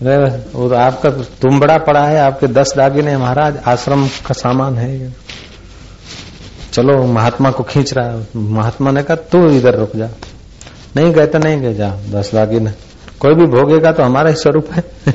वो 0.02 0.68
तो 0.68 0.74
आपका 0.74 1.10
तुम 1.10 1.60
बड़ा 1.60 1.78
पड़ा 1.78 2.04
है, 2.04 2.18
आपके 2.18 2.46
दस 2.46 2.72
दागिने 2.76 3.16
महाराज, 3.16 3.56
आश्रम 3.56 4.08
का 4.08 4.32
सामान 4.32 4.78
है 4.78 5.14
चलो, 6.72 7.06
महात्मा 7.06 7.50
को 7.50 7.62
खींच 7.62 7.94
रहा 7.94 8.10
है। 8.10 8.26
महात्मा 8.36 8.90
ने 8.90 9.02
कहा, 9.02 9.16
तू 9.16 9.50
इधर 9.50 9.74
रुक 9.74 9.96
जा। 9.96 10.08
नहीं 10.96 11.12
गए 11.12 11.26
तो 11.26 11.38
नहीं 11.38 11.60
गए 11.60 11.74
जा, 11.74 11.90
दस 12.10 12.30
दागिने 12.34 12.70
कोई 13.20 13.34
भी 13.34 13.46
भोगेगा 13.46 13.92
तो 13.92 14.02
हमारा 14.02 14.30
ही 14.30 14.36
स्वरूप 14.36 14.72
है। 14.72 14.84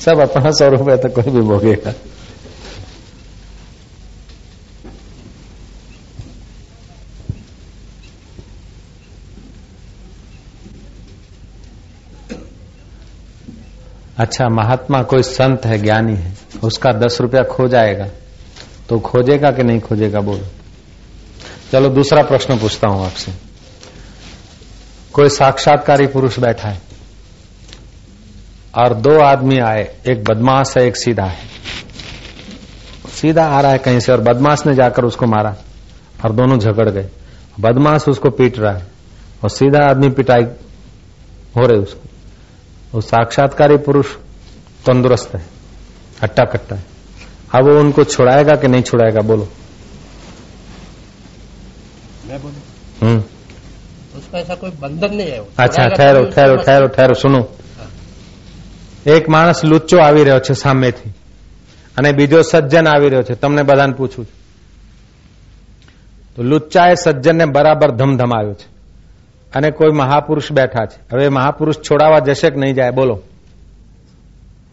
सब 0.00 0.18
अपना 0.18 0.50
स्वरूप 0.50 0.88
है 0.88 0.96
तो 0.96 1.08
कोई 1.08 1.32
भी 1.32 1.40
भोगेगा। 1.40 1.92
अच्छा 14.20 14.48
महात्मा 14.48 15.02
कोई 15.02 15.22
संत 15.22 15.66
है, 15.66 15.78
ज्ञानी 15.78 16.14
है, 16.14 16.34
उसका 16.64 16.90
दस 16.92 17.20
रुपया 17.20 17.42
खो 17.42 17.68
जाएगा। 17.68 18.06
तो 18.88 18.98
खोजेगा 18.98 19.50
कि 19.50 19.62
नहीं 19.62 19.80
खोजेगा, 19.80 20.20
बोलो। 20.20 20.46
चलो, 21.72 21.88
दूसरा 21.88 22.22
प्रश्न 22.22 22.58
पूछता 22.58 22.88
हूँ 22.88 23.06
आपसे। 23.06 23.32
कोई 25.12 25.28
साक्षात्कारी 25.28 26.06
पुरुष 26.06 26.38
बैठा 26.38 26.68
है, 26.68 26.80
और 28.78 28.94
दो 28.94 29.20
आदमी 29.20 29.58
आए, 29.58 29.96
एक 30.06 30.24
बदमाश 30.24 30.74
है, 30.78 30.86
एक 30.86 30.96
सीधा 30.96 31.24
है। 31.24 31.38
सीधा 33.20 33.44
आ 33.46 33.60
रहा 33.60 33.72
है 33.72 33.78
कहीं 33.78 34.00
से, 34.00 34.12
और 34.12 34.20
बदमाश 34.20 34.66
ने 34.66 34.74
जाकर 34.74 35.04
उसको 35.04 35.26
मारा, 35.26 35.56
और 36.24 36.32
दोनों 36.32 36.58
झगड़ 36.58 36.90
गए। 36.90 37.08
बदमाश 37.60 38.08
उसको 38.08 38.30
पीट 38.30 38.58
रहा 38.58 38.72
है, 38.72 38.86
और 39.42 39.50
सीधा 39.50 39.90
आदमी 39.90 40.08
पिटाई 40.08 40.42
हो 41.56 41.66
रहे 41.66 41.78
उसको। 41.78 42.09
वो 42.93 43.01
साक्षात्कारी 43.03 43.77
पुरुष 43.79 44.15
तंदुरुस्त 44.85 45.35
है 45.35 45.41
हट्टा 46.23 46.43
कट्टा 46.45 46.75
है 46.75 46.83
अब 47.51 47.65
वो 47.65 47.79
उनको 47.79 48.03
छुड़ाएगा 48.05 48.55
कि 48.55 48.67
नहीं 48.67 48.83
छुड़ाएगा 48.83 49.21
बोलो 49.23 49.47
मैं 52.27 52.39
बोलूं 52.41 52.61
हम्म 53.01 53.19
उसका 54.17 54.37
ऐसा 54.39 54.55
कोई 54.55 54.71
बंधन 54.79 55.15
नहीं 55.15 55.29
है 55.29 55.39
અચ્છા 55.57 55.83
छोड़ाएगा 55.83 55.95
ઠહેરો 55.95 56.21
तो 56.21 56.31
ઠહેરો 56.31 56.53
उसको 56.53 56.63
ઠહેરો 56.63 56.87
ઠહેરો 56.89 57.15
સુનો 57.15 57.41
એક 59.07 59.27
માણસ 59.29 59.59
લુચ્ચો 59.63 59.97
આવી 59.99 60.23
રહ્યો 60.23 60.39
છે 60.39 60.53
સામેથી 60.55 61.11
અને 61.95 62.09
બીજો 62.13 62.39
સજ્જન 62.43 62.87
આવી 62.87 63.09
રહ્યો 63.09 63.23
છે 63.23 63.35
તમને 63.35 63.63
બધાને 63.63 63.93
પૂછું 63.93 64.25
છું 64.25 64.33
તો 66.35 66.43
લુચ્ચાએ 66.43 66.95
સજ્જનને 66.97 67.45
બરાબર 67.47 67.89
ધમધમાવ્યો 67.91 68.53
છે 68.53 68.67
અને 69.53 69.69
કોઈ 69.73 69.93
મહાપુરુષ 69.95 70.51
બેઠા 70.53 70.85
છે 70.87 70.97
હવે 71.11 71.27
મહાપુરુષ 71.31 71.81
છોડાવવા 71.81 72.23
જશે 72.27 72.49
કે 72.49 72.57
નહીં 72.59 72.75
જાય 72.75 72.91
બોલો 72.93 73.15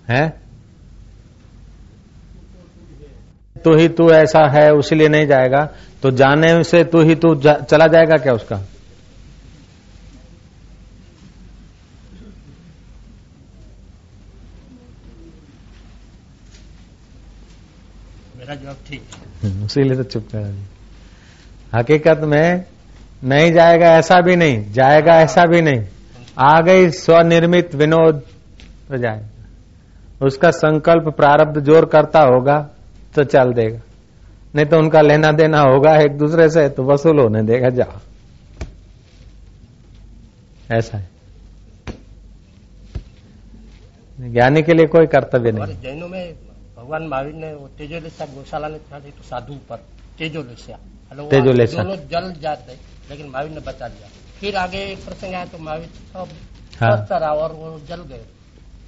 હે 0.08 0.22
तू 3.56 3.74
ही 3.74 3.88
तू 3.90 4.10
ऐसा 4.12 4.40
है 4.50 4.66
उसीलिए 4.74 5.08
नहीं 5.08 5.26
जाएगा 5.26 5.60
तो 6.02 6.10
जाने 6.12 6.48
से 6.64 6.82
तू 6.86 7.00
ही 7.02 7.14
तू 7.16 7.34
जा, 7.36 7.52
चला 7.62 7.86
जाएगा 7.88 8.16
क्या 8.18 8.32
उसका 8.34 8.56
मेरा 18.36 18.54
जवाब 18.56 18.76
ठीक 18.86 19.02
है 19.12 19.20
हम्म, 19.42 19.64
इसीलिए 19.66 19.96
तो 19.96 20.02
चुप 20.04 20.28
कर 20.28 20.54
हकीकत 21.72 22.20
में 22.26 22.64
नहीं 23.21 23.51
जाएगा 23.53 23.87
ऐसा 23.93 24.19
भी 24.21 24.35
नहीं 24.35 24.71
जाएगा 24.73 25.19
ऐसा 25.21 25.45
भी 25.45 25.61
नहीं। 25.61 25.83
आ 26.39 26.59
गई 26.61 26.89
स्वनिर्मित 26.91 27.75
विनोद 27.75 28.21
तो 28.89 28.97
जाएगा। 28.97 30.25
उसका 30.25 30.49
संकल्प 30.51 31.07
प्रारब्ध 31.17 31.59
ज़ोर 31.61 31.85
करता 31.85 32.21
होगा 32.25 32.57
तो 33.15 33.23
चल 33.25 33.53
देगा। 33.53 33.79
नहीं 34.55 34.65
तो 34.65 34.77
उनका 34.77 35.01
लेना 35.01 35.31
देना 35.31 35.59
होगा 35.61 35.95
एक 35.97 36.17
दूसरे 36.17 36.49
से 36.49 36.67
तो 36.69 36.83
वसूल 36.83 37.19
होने 37.19 37.41
देगा 37.43 37.69
जाओ। 37.71 37.99
ऐसा 40.71 40.97
है। 40.97 41.07
ज्ञानी 44.17 44.61
के 44.63 44.73
लिए 44.73 44.85
कोई 44.87 45.05
कर्तव्य 45.07 45.51
नहीं। 45.51 45.75
जैनों 45.81 46.07
में 46.07 46.33
भगवान 46.77 47.03
महावीर 47.03 47.33
ने 47.35 47.53
वो 47.53 47.67
तेजोलिस्या 47.77 48.27
गौशाला 48.27 48.67
ने 48.67 48.77
तो 48.77 49.23
साधु 49.23 49.53
पर 49.69 49.83
तेजोलिस्या। 50.19 50.77
दोनों 51.11 51.95
जल 52.07 52.33
जाते। 52.41 52.75
लेकिन 53.09 53.29
महावीर 53.29 53.51
ने 53.51 53.59
बचा 53.61 53.87
लिया 53.87 54.07
फिर 54.39 54.55
आगे 54.57 54.83
एक 54.85 55.05
प्रसंग 55.05 55.33
आया 55.33 55.45
तो 55.45 55.57
महावीर 55.57 55.89
सब 56.13 56.27
हाँ। 56.79 57.31
और 57.31 57.51
वो 57.53 57.79
जल 57.87 58.01
गए। 58.03 58.25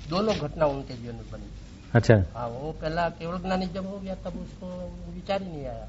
दोनों 0.10 0.36
घटना 0.38 0.66
उनके 0.66 0.94
जीवन 0.94 1.16
में 1.16 1.30
बनी। 1.32 1.50
अच्छा। 1.94 2.16
हाँ 2.34 2.48
वो 2.50 2.72
पहला 2.82 3.08
केवल 3.20 3.38
ज्ञानी 3.42 3.66
जब 3.68 3.86
हो 3.88 3.98
गया 4.00 4.16
तब 4.26 4.40
उसको 4.42 4.68
विचार 5.14 5.42
ही 5.42 5.50
नहीं 5.50 5.66
आया। 5.66 5.86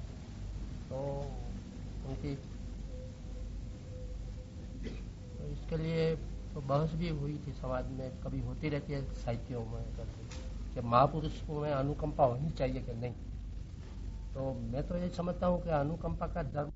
तो 0.88 0.96
उनकी 2.08 2.34
तो 5.34 5.50
इसके 5.52 5.76
लिए 5.76 6.14
तो 6.54 6.60
बहस 6.60 6.92
भी 6.94 7.08
हुई 7.08 7.34
थी 7.46 7.52
समाज 7.52 7.90
में 7.98 8.10
कभी 8.22 8.40
होती 8.40 8.68
रहती 8.68 8.92
है 8.92 9.02
साहित्यों 9.14 9.64
में 9.64 9.82
करके 9.96 10.22
कि 10.74 10.80
महापुरुषों 10.86 11.60
में 11.60 11.70
अनुकंपा 11.72 12.24
होनी 12.24 12.50
चाहिए 12.58 12.80
कि 12.80 12.94
नहीं? 12.94 13.12
तो 14.34 14.52
मैं 14.72 14.82
तो 14.88 14.96
ये 14.96 15.08
समझता 15.16 15.46
हूँ 15.46 15.62
कि 15.62 15.70
अनुकंपा 15.76 16.26
का 16.26 16.42
धर्म 16.42 16.70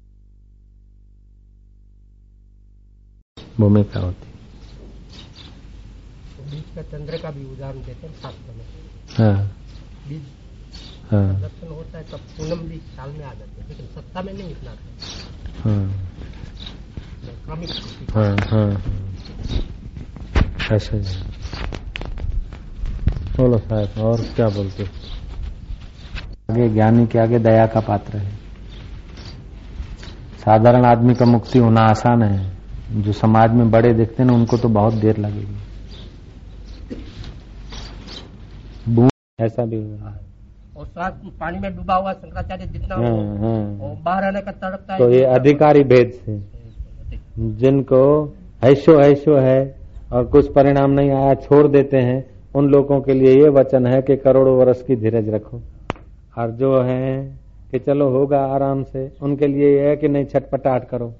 भूमिका 3.61 4.01
होती? 4.01 4.27
बीच 6.51 6.77
में 6.77 6.83
चंद्र 6.83 7.19
का 7.19 7.31
भी 7.31 7.45
उदाहरण 7.45 7.79
देते 7.79 8.07
हैं 8.07 8.15
शास्त्र 8.15 8.53
में। 8.53 8.65
हाँ। 9.19 9.47
बीज 10.09 10.23
हाँ। 11.11 11.51
होता 11.71 11.99
है 11.99 12.05
तब 12.05 12.19
पूनम 12.19 12.59
भी 12.59 12.77
साल 12.77 13.11
में 13.11 13.25
आ 13.25 13.35
जाते 13.35 13.61
हैं 13.61 13.69
लेकिन 13.69 13.87
सत्ता 13.87 14.23
में 14.23 14.33
नहीं 14.35 14.51
इतना 14.51 14.71
हाँ। 15.65 16.05
हाँ 18.11 18.37
हाँ। 18.37 18.71
ऐसे 20.73 20.97
ही। 20.97 21.23
बोलो 23.37 23.59
साहब 23.59 23.99
और 23.99 24.21
क्या 24.21 24.49
बोलते 24.49 24.85
आगे 26.51 26.69
ज्ञानी 26.69 27.07
के 27.07 27.19
आगे 27.19 27.39
दया 27.39 27.67
का 27.67 27.81
पात्र 27.81 28.19
है। 28.19 28.37
साधारण 30.39 30.85
आदमी 30.85 31.15
का 31.15 31.25
मुक्ति 31.25 31.59
होना 31.59 31.81
आसान 31.81 32.23
है। 32.23 32.54
जो 32.97 33.13
समाज 33.15 33.53
में 33.53 33.71
बड़े 33.71 33.93
दिखते 33.95 34.23
हैं 34.23 34.31
ना 34.31 34.37
उनको 34.37 34.57
तो 34.57 34.69
बहुत 34.71 34.95
देर 34.95 35.19
लगेगी। 35.19 35.57
बूंद 38.89 39.11
ऐसा 39.39 39.65
भी 39.65 39.77
हुआ 39.77 40.13
और 40.77 40.87
श्वास 40.87 41.13
पानी 41.41 41.59
में 41.59 41.77
डूबा 41.77 41.95
हुआ 41.95 42.13
शंकराचार्य 42.13 42.67
जितना 42.67 42.95
हाँ, 42.97 43.39
हाँ। 43.39 43.95
बाहर 44.05 44.25
आने 44.25 44.41
का 44.41 44.53
तड़पता 44.53 44.99
तो 44.99 45.05
है 45.05 45.11
तो 45.11 45.17
ये 45.17 45.25
अधिकारी 45.35 45.83
भेद 45.85 46.11
से। 46.17 46.39
जिनको 47.57 48.03
ऐशो 48.65 49.01
ऐशो 49.01 49.37
है 49.39 49.61
और 50.13 50.25
कुछ 50.27 50.53
परिणाम 50.53 50.91
नहीं 50.91 51.11
आया 51.13 51.35
छोड़ 51.37 51.67
देते 51.69 51.97
हैं 51.99 52.25
उन 52.55 52.69
लोगों 52.71 53.01
के 53.01 53.15
लिए 53.15 53.35
ये 53.35 53.49
वचन 53.51 53.87
है 53.87 54.01
कि 54.03 54.17
करोड़ों 54.19 54.57
वर्ष 54.57 54.83
की 54.83 54.97
धीरज 54.97 55.29
रखो। 55.29 55.61
और 56.37 56.51
जो 56.53 56.81
है 56.83 57.11
कि 57.71 57.79
चलो 57.79 58.09
होगा 58.11 58.41
आराम 58.55 58.83
से 58.85 59.11
उनके 59.23 59.47
लिए 59.47 59.69
ये 59.71 59.89
है 59.89 59.97
कि 59.97 60.09
नहीं 60.09 60.25
छटपटाहट 60.25 60.89
करो। 60.89 61.13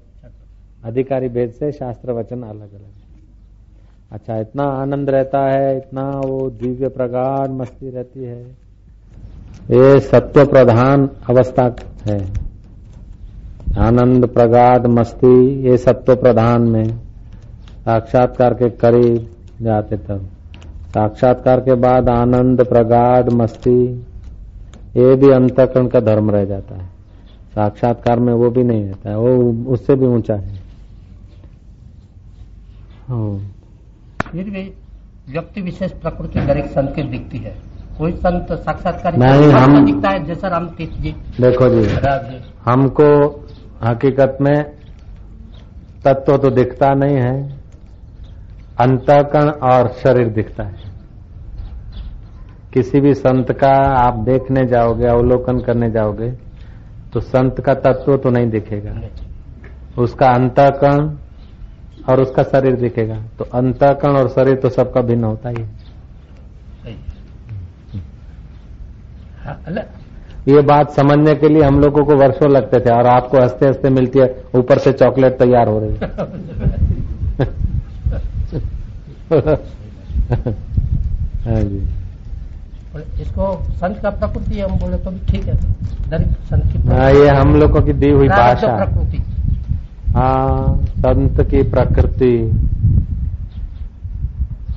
अधिकारी 0.85 1.27
भेद 1.27 1.51
से 1.51 1.71
शास्त्र 1.71 2.11
वचन 2.11 2.41
अलग 2.41 2.73
अलग 2.73 2.93
अच्छा 4.11 4.39
इतना 4.39 4.63
आनंद 4.63 5.09
रहता 5.09 5.39
है, 5.39 5.77
इतना 5.77 6.21
वो 6.25 6.49
दिव्य 6.49 6.87
प्रगाढ़ 6.87 7.49
मस्ती 7.49 7.89
रहती 7.89 8.23
है। 8.23 8.41
ये 9.71 9.99
सत्व 9.99 10.45
प्रधान 10.45 11.09
अवस्था 11.29 11.75
है। 12.09 12.45
आनंद, 13.77 14.27
प्रगाढ़, 14.27 14.87
मस्ती, 14.87 15.61
ये 15.63 15.77
सत्व 15.77 16.15
प्रधान 16.15 16.61
में 16.61 16.83
साक्षात्कार 17.85 18.53
के 18.53 18.69
करीब 18.69 19.29
जाते 19.61 19.97
तब। 19.97 20.29
साक्षात्कार 20.87 21.59
के 21.59 21.73
बाद 21.73 22.09
आनंद, 22.09 22.65
प्रगाढ़, 22.65 23.29
मस्ती, 23.29 23.85
ये 24.97 25.15
भी 25.15 25.31
अंतकरण 25.31 25.87
का 25.87 25.99
धर्म 25.99 26.31
रह 26.31 26.45
जाता 26.45 26.75
है। 26.75 26.85
साक्षात्कार 27.55 28.19
में 28.19 28.33
वो 28.33 28.49
भी 28.49 28.63
नहीं 28.63 28.83
रहता 28.83 29.09
है, 29.09 29.17
वो 29.17 29.53
उससे 29.73 29.95
भी 29.95 30.05
ऊँचा 30.05 30.35
है। 30.35 30.64
हाँ। 33.07 33.51
फिर 34.31 34.43
भी 34.43 34.73
व्यक्ति 35.31 35.61
विशेष 35.61 35.91
प्रकृति 35.91 36.39
हर 36.39 36.57
एक 36.57 36.65
संत 36.65 36.95
की 36.95 37.03
दिखती 37.03 37.37
है। 37.37 37.55
कोई 37.97 38.11
संत 38.11 38.47
साक्षात्कार 38.51 39.17
नहीं, 39.17 39.51
हम- 39.51 39.85
दिखता 39.85 40.09
है 40.09 40.23
जैसा 40.23 40.47
राम 40.47 40.69
तीर्थ 40.69 40.93
जी। 40.93 41.11
देखो 41.41 41.69
जी 41.69 41.83
जी। 41.83 42.53
हमको 42.65 43.29
हकीकत 43.83 44.37
में 44.41 44.63
तत्व 46.05 46.37
तो 46.37 46.49
दिखता 46.49 46.93
नहीं 46.93 47.15
है 47.15 47.55
अंतकरण 48.81 49.49
और 49.49 49.87
शरीर 49.87 50.27
दिखता 50.27 50.63
है। 50.63 50.75
किसी 52.73 52.99
भी 52.99 53.13
संत 53.13 53.51
का 53.51 53.71
आप 53.77 54.13
देखने 54.13 54.65
जाओगे 54.65 55.05
अवलोकन 55.05 55.59
करने 55.59 55.91
जाओगे 55.91 56.31
तो 57.13 57.19
संत 57.19 57.61
का 57.61 57.73
तत्व 57.73 58.17
तो 58.17 58.29
नहीं 58.29 58.49
दिखेगा। 58.49 58.99
उसका 60.01 60.29
अंतकरण 60.29 61.15
और 62.07 62.21
उसका 62.21 62.43
शरीर 62.43 62.75
दिखेगा। 62.75 63.15
तो 63.39 63.45
अंतकरण 63.53 64.15
और 64.15 64.27
शरीर 64.29 64.55
तो 64.55 64.69
सबका 64.69 65.01
भिन्न 65.01 65.23
होता 65.23 65.49
ही 65.49 65.55
है। 65.55 65.67
हाँ, 69.39 69.57
ये 70.47 70.61
बात 70.63 70.91
समझने 70.91 71.33
के 71.35 71.49
लिए 71.49 71.61
हम 71.63 71.79
लोगों 71.79 72.03
को 72.05 72.15
वर्षों 72.15 72.49
लगते 72.51 72.79
थे 72.79 72.89
और 72.89 73.07
आपको 73.07 73.37
हँसते 73.37 73.67
हँसते 73.67 73.89
मिलती 73.89 74.19
है 74.19 74.27
ऊपर 74.55 74.77
से 74.77 74.91
चॉकलेट 74.93 75.37
तैयार 75.39 75.67
हो 75.67 75.79
रही 75.79 75.93
है। 75.93 75.97
हाँ 81.45 81.61
जी। 81.63 81.79
इसको 83.21 83.45
संत 83.71 83.97
का 84.01 84.09
प्रकृति 84.11 84.59
हम 84.59 84.77
बोले 84.79 84.97
तो 84.97 85.11
भी 85.11 85.19
ठीक 85.27 85.47
है। 85.47 85.55
संत 85.55 86.71
की 86.73 86.87
हाँ 86.89 87.11
ये 87.11 87.27
हम 87.29 87.55
लोगों 87.55 87.81
की 87.81 87.93
दी 87.93 88.09
हुई 88.11 88.27
भाषा। 88.29 88.75
प्रकृति। 88.77 89.23
हाँ 90.15 90.77
संत 90.97 91.41
की 91.41 91.61
प्रकृति। 91.63 92.35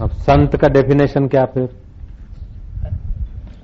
अब 0.00 0.10
संत 0.20 0.56
का 0.56 0.68
डेफिनेशन 0.68 1.28
क्या 1.28 1.44
फिर? 1.44 1.68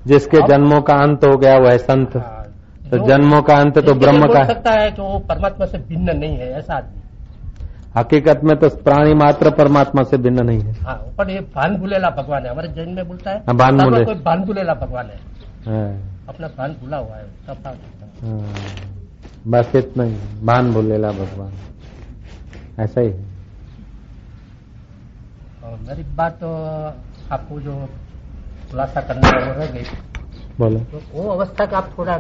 जिसके 0.07 0.39
जन्मों 0.49 0.81
का 0.83 0.95
अंत 0.95 1.25
हो 1.25 1.37
गया 1.37 1.59
वो 1.59 1.69
है 1.69 1.79
संत। 1.79 2.17
हाँ, 2.17 2.45
तो 2.91 2.99
जन्मों 3.09 3.41
का 3.43 3.55
अंत 3.55 3.79
तो 3.79 3.95
ब्रह्म 3.95 4.27
का 4.27 4.39
है 4.39 4.47
सकता 4.47 4.73
है 4.73 4.91
कि 4.91 5.03
वो 5.03 5.19
परमात्मा 5.29 5.67
से 5.67 5.79
भिन्न 5.79 6.17
नहीं 6.19 6.37
है 6.37 6.51
ऐसा 6.53 6.75
आदमी। 6.75 7.03
हकीकत 7.97 8.41
में 8.45 8.57
तो 8.59 8.69
प्राणी 8.85 9.15
मात्र 9.15 9.51
परमात्मा 9.51 10.03
से 10.03 10.17
भिन्न 10.17 10.47
नहीं 10.47 10.61
है। 10.61 10.73
हाँ 10.83 10.97
पर 11.19 11.31
ये 11.31 11.41
भान 11.55 11.77
भूलेला 11.77 12.11
भगवान 12.11 12.45
है 12.45 12.51
हमारे 12.51 12.69
जैन 12.69 12.89
में 12.89 13.09
बोलता 13.09 13.31
है। 13.31 13.39
हाँ, 13.39 13.57
भान 13.57 13.79
भूले। 13.79 14.05
कोई 14.05 14.15
भान 14.15 14.45
भूलेला 14.45 14.75
भगवान 14.75 15.07
है। 15.07 15.19
हाँ, 15.67 15.93
अपना 16.29 16.49
भान 16.49 16.77
भूला 16.81 16.97
हुआ 16.97 17.17
है 17.17 17.25
है। 17.25 17.71
हाँ, 18.23 19.04
बस 19.47 19.73
इतना 19.77 20.05
ही। 20.05 20.15
भान 20.45 20.73
भूलेला 20.73 21.13
भगवान। 21.13 21.53
ऐसा 22.79 23.01
ही 23.01 23.11
है। 23.11 23.25
और 25.65 25.79
मेरी 25.89 26.03
बात 26.03 26.33
तो 26.33 26.55
आपको 27.35 27.61
जो 27.61 27.89
खुलासा 28.71 29.01
करने 29.01 29.29
है 29.29 29.53
वो 29.53 29.61
रह 29.61 29.67
गई। 29.67 29.83
बोलो। 30.59 30.81
तो 30.81 31.03
वो 31.13 31.31
अवस्था 31.31 31.67
का 31.67 31.79
आप 31.79 31.95
थोड़ा 31.99 32.17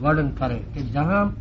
वर्णन 0.00 0.28
करें 0.28 0.74
कि 0.74 0.82
जहाँ 0.82 1.36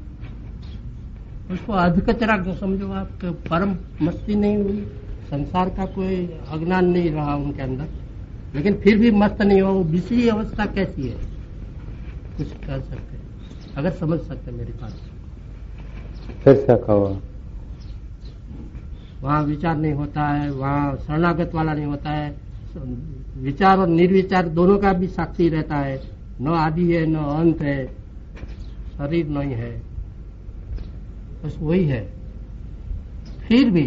उसको 1.51 1.73
अधकचरा 1.73 2.37
जो 2.37 2.53
समझो 2.53 2.91
आप 2.91 3.07
कि 3.07 3.29
परम 3.29 3.77
मस्ती 4.01 4.35
नहीं 4.35 4.57
हुई 4.57 4.91
संसार 5.29 5.69
का 5.69 5.85
कोई 5.85 6.25
अज्ञान 6.25 6.85
नहीं 6.85 7.11
रहा 7.11 7.35
उनके 7.35 7.61
अंदर। 7.61 7.85
लेकिन 8.55 8.73
फिर 8.73 8.97
भी 8.97 9.11
मस्त 9.11 9.41
नहीं 9.41 9.61
हुआ 9.61 9.71
वो 9.71 9.83
दूसरी 9.83 10.29
अवस्था 10.29 10.65
कैसी 10.65 11.07
है? 11.07 11.17
कुछ 12.37 12.53
कह 12.53 12.79
सकते 12.79 13.20
अगर 13.77 13.91
समझ 13.91 14.19
सकते 14.19 14.51
मेरी 14.51 14.73
बात। 14.73 14.93
फिर 16.43 16.55
से 16.55 16.77
कहो? 16.77 17.21
वहाँ 19.21 19.43
विचार 19.43 19.77
नहीं 19.77 19.93
होता 19.93 20.27
है 20.27 20.51
वहाँ 20.51 20.95
शरणागत 20.97 21.51
वाला 21.55 21.73
नहीं 21.73 21.85
होता 21.85 22.09
है। 22.09 22.35
विचार 23.37 23.77
और 23.77 23.87
निर्विचार 23.87 24.47
दोनों 24.47 24.77
का 24.77 24.93
भी 24.93 25.07
साक्षी 25.07 25.49
रहता 25.49 25.75
है। 25.75 26.01
न 26.41 26.47
आदि 26.47 26.93
है 26.93 27.05
न 27.05 27.15
अंत 27.15 27.61
है। 27.61 27.85
शरीर 28.97 29.27
नहीं 29.27 29.51
है। 29.51 29.81
बस 31.43 31.55
वही 31.59 31.85
है। 31.85 32.13
फिर 33.47 33.69
भी 33.71 33.83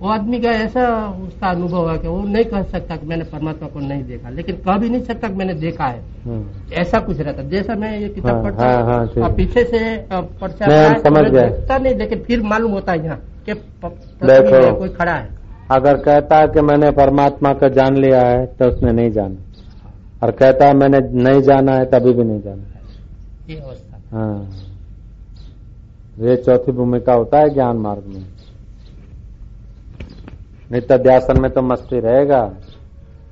वो 0.00 0.08
आदमी 0.08 0.38
का 0.40 0.50
ऐसा 0.54 0.82
उसका 1.26 1.48
अनुभव 1.48 1.90
है 1.90 1.96
कि 1.98 2.08
वो 2.08 2.20
नहीं 2.24 2.44
कह 2.44 2.62
सकता 2.64 2.96
कि 2.96 3.06
मैंने 3.06 3.24
परमात्मा 3.24 3.68
को 3.68 3.80
नहीं 3.80 4.02
देखा 4.04 4.30
लेकिन 4.30 4.56
कह 4.66 4.76
भी 4.78 4.88
नहीं 4.88 5.02
सकता 5.02 5.28
कि 5.28 5.34
मैंने 5.34 5.54
देखा 5.54 5.86
है। 5.86 6.02
हम्म, 6.24 6.72
ऐसा 6.74 6.98
कुछ 6.98 7.20
रहता। 7.20 7.42
है 7.42 7.48
जैसा 7.50 7.74
मैं 7.74 7.98
ये 7.98 8.08
किताब 8.08 8.34
हाँ, 8.34 8.42
पढ़ता 8.44 8.64
हाँ, 8.64 8.76
हूँ 8.76 8.86
हाँ, 8.88 9.24
और 9.24 9.34
पीछे 9.34 9.64
से 9.64 9.80
पर्चा 10.12 10.94
समझ। 11.00 11.24
देखता 11.26 11.78
नहीं 11.78 11.94
लेकिन 11.94 12.22
फिर 12.22 12.42
मालूम 12.44 12.72
होता 12.72 12.92
है 12.92 13.04
यहाँ 13.04 13.18
कि 13.48 13.54
कोई 13.82 14.88
खड़ा 14.90 15.12
है। 15.12 15.28
अगर 15.70 15.96
कहता 15.98 16.38
है 16.38 16.48
कि 16.48 16.60
मैंने 16.60 16.90
परमात्मा 16.92 17.52
को 17.52 17.68
जान 17.70 17.96
लिया 17.96 18.20
है 18.20 18.46
तो 18.48 18.68
उसने 18.68 18.92
नहीं 18.92 19.10
जाना। 19.12 19.36
और 20.22 20.30
कहता 20.32 20.66
है 20.66 20.74
मैंने 20.74 20.98
नहीं 21.22 21.42
जाना 21.42 21.72
है 21.72 21.84
तभी 21.90 22.12
भी 22.12 22.24
नहीं 22.24 22.40
जाना। 22.42 22.64
ये 23.48 23.56
अवस्था। 23.56 24.00
हाँ। 24.12 24.50
ये 26.20 26.36
चौथी 26.36 26.72
भूमिका 26.72 27.12
होता 27.14 27.38
है 27.38 27.50
ज्ञान 27.50 27.76
मार्ग 27.78 28.04
में। 28.06 28.24
नित्य 30.70 30.96
ध्यासन 30.98 31.40
में 31.40 31.50
तो 31.50 31.62
मस्ती 31.62 32.00
रहेगा। 32.00 32.42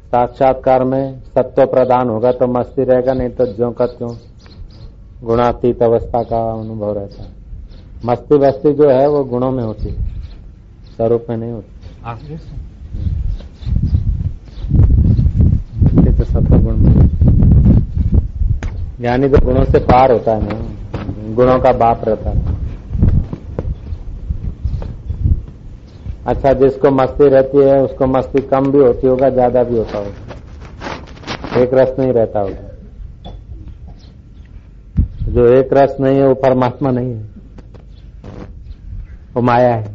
साक्षात्कार 0.06 0.84
में 0.84 1.20
सत्व 1.28 1.64
प्रदान 1.66 2.08
होगा 2.08 2.32
तो 2.32 2.46
मस्ती 2.48 2.84
रहेगा 2.84 3.12
नहीं 3.12 3.28
तो 3.30 3.46
ज्यो 3.46 3.70
का 3.70 3.86
त्यों 3.88 4.10
गुणातीत 5.22 5.82
अवस्था 5.82 6.22
का 6.22 6.42
अनुभव 6.52 6.92
रहता 6.94 7.22
है। 7.22 7.28
मस्ती 8.04 8.38
वस्ती 8.38 8.72
जो 8.74 8.88
है 8.90 9.06
वो 9.08 9.22
गुणों 9.26 9.50
में 9.50 9.62
होती 9.64 9.88
है 9.88 9.96
स्वरूप 10.96 11.26
में 11.30 11.36
नहीं 11.36 11.52
होती। 11.52 11.72
तो 16.08 16.24
सत्व 16.24 16.56
गुण 16.56 16.76
में 16.76 17.08
ज्ञानी 19.00 19.28
तो 19.28 19.38
गुणों 19.44 19.64
से 19.64 19.78
पार 19.82 20.12
होता 20.12 20.34
है 20.34 20.40
ना 20.42 21.34
गुणों 21.34 21.58
का 21.60 21.72
बाप 21.74 22.04
रहता 22.04 22.30
है। 22.30 22.45
अच्छा 26.26 26.52
जिसको 26.52 26.90
मस्ती 26.90 27.28
रहती 27.28 27.58
है, 27.58 27.82
उसको 27.82 28.06
मस्ती 28.06 28.40
कम 28.40 28.72
भी 28.72 28.78
होती 28.78 29.06
होगा, 29.06 29.30
ज़्यादा 29.30 29.62
भी 29.62 29.76
होता 29.78 29.98
होगा। 29.98 31.60
एक 31.60 31.74
रस 31.74 31.96
नहीं 31.98 32.12
रहता 32.12 32.40
होगा। 32.40 32.70
जो 35.28 35.46
एक 35.46 35.68
रस 35.72 35.96
नहीं 36.00 36.16
है, 36.16 36.28
वो 36.28 36.34
परमात्मा 36.34 36.90
नहीं 36.90 37.14
है। 37.14 37.22
वो 39.36 39.42
माया 39.42 39.74
है। 39.74 39.94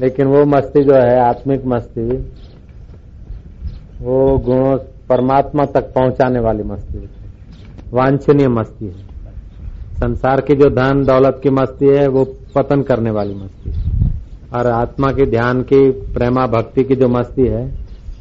लेकिन 0.00 0.26
वो 0.26 0.44
मस्ती 0.44 0.84
जो 0.84 0.94
है, 0.94 1.20
आत्मिक 1.20 1.64
मस्ती, 1.66 2.18
वो 4.00 4.38
गुणों 4.38 4.78
परमात्मा 5.08 5.64
तक 5.64 5.92
पहुँचाने 5.92 6.40
वाली 6.40 6.62
मस्ती 6.62 6.98
है। 6.98 7.08
वांछनीय 7.92 8.48
मस्ती 8.48 8.86
है। 8.86 9.04
संसार 10.00 10.40
की 10.40 10.54
जो 10.54 10.70
धन 10.70 11.04
दौलत 11.04 11.40
की 11.42 11.50
मस्ती 11.50 11.86
है, 11.86 12.08
वो 12.08 12.24
पतन 12.54 12.82
करने 12.82 13.10
वाली 13.10 13.34
मस्ती 13.34 13.70
है। 13.70 13.89
और 14.54 14.66
आत्मा 14.66 15.12
की 15.12 15.26
ध्यान 15.26 15.62
की, 15.62 15.90
प्रेमा 15.90 16.46
भक्ति 16.46 16.84
की 16.84 16.96
जो 16.96 17.08
मस्ती 17.08 17.46
है, 17.46 17.64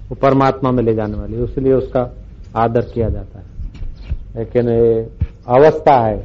वो 0.09 0.15
परमात्मा 0.15 0.71
में 0.71 0.84
ले 0.84 0.95
जाने 0.95 1.17
वाली 1.17 1.43
इसलिए 1.43 1.73
उसका 1.73 2.13
आदर 2.55 2.82
किया 2.82 3.09
जाता 3.09 3.39
है। 3.39 3.45
लेकिन 4.36 4.67
अवस्था 5.47 6.05
है। 6.05 6.23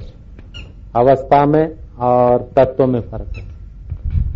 अवस्था 0.97 1.47
में 1.47 1.75
और 1.99 2.51
तत्व 2.57 2.87
में 2.87 3.01
फ़र्क 3.01 3.37
है। 3.37 3.45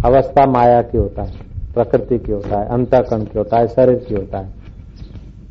अवस्था 0.04 0.46
माया 0.46 0.82
की 0.82 0.98
होता 0.98 1.22
है, 1.22 1.32
प्रकृति 1.74 2.18
की 2.18 2.32
होता 2.32 2.58
है, 2.58 2.68
अंतकरण 2.68 3.24
की 3.24 3.38
होता 3.38 3.56
है, 3.56 3.68
शरीर 3.68 4.04
की 4.08 4.14
होता 4.14 4.38
है। 4.38 4.52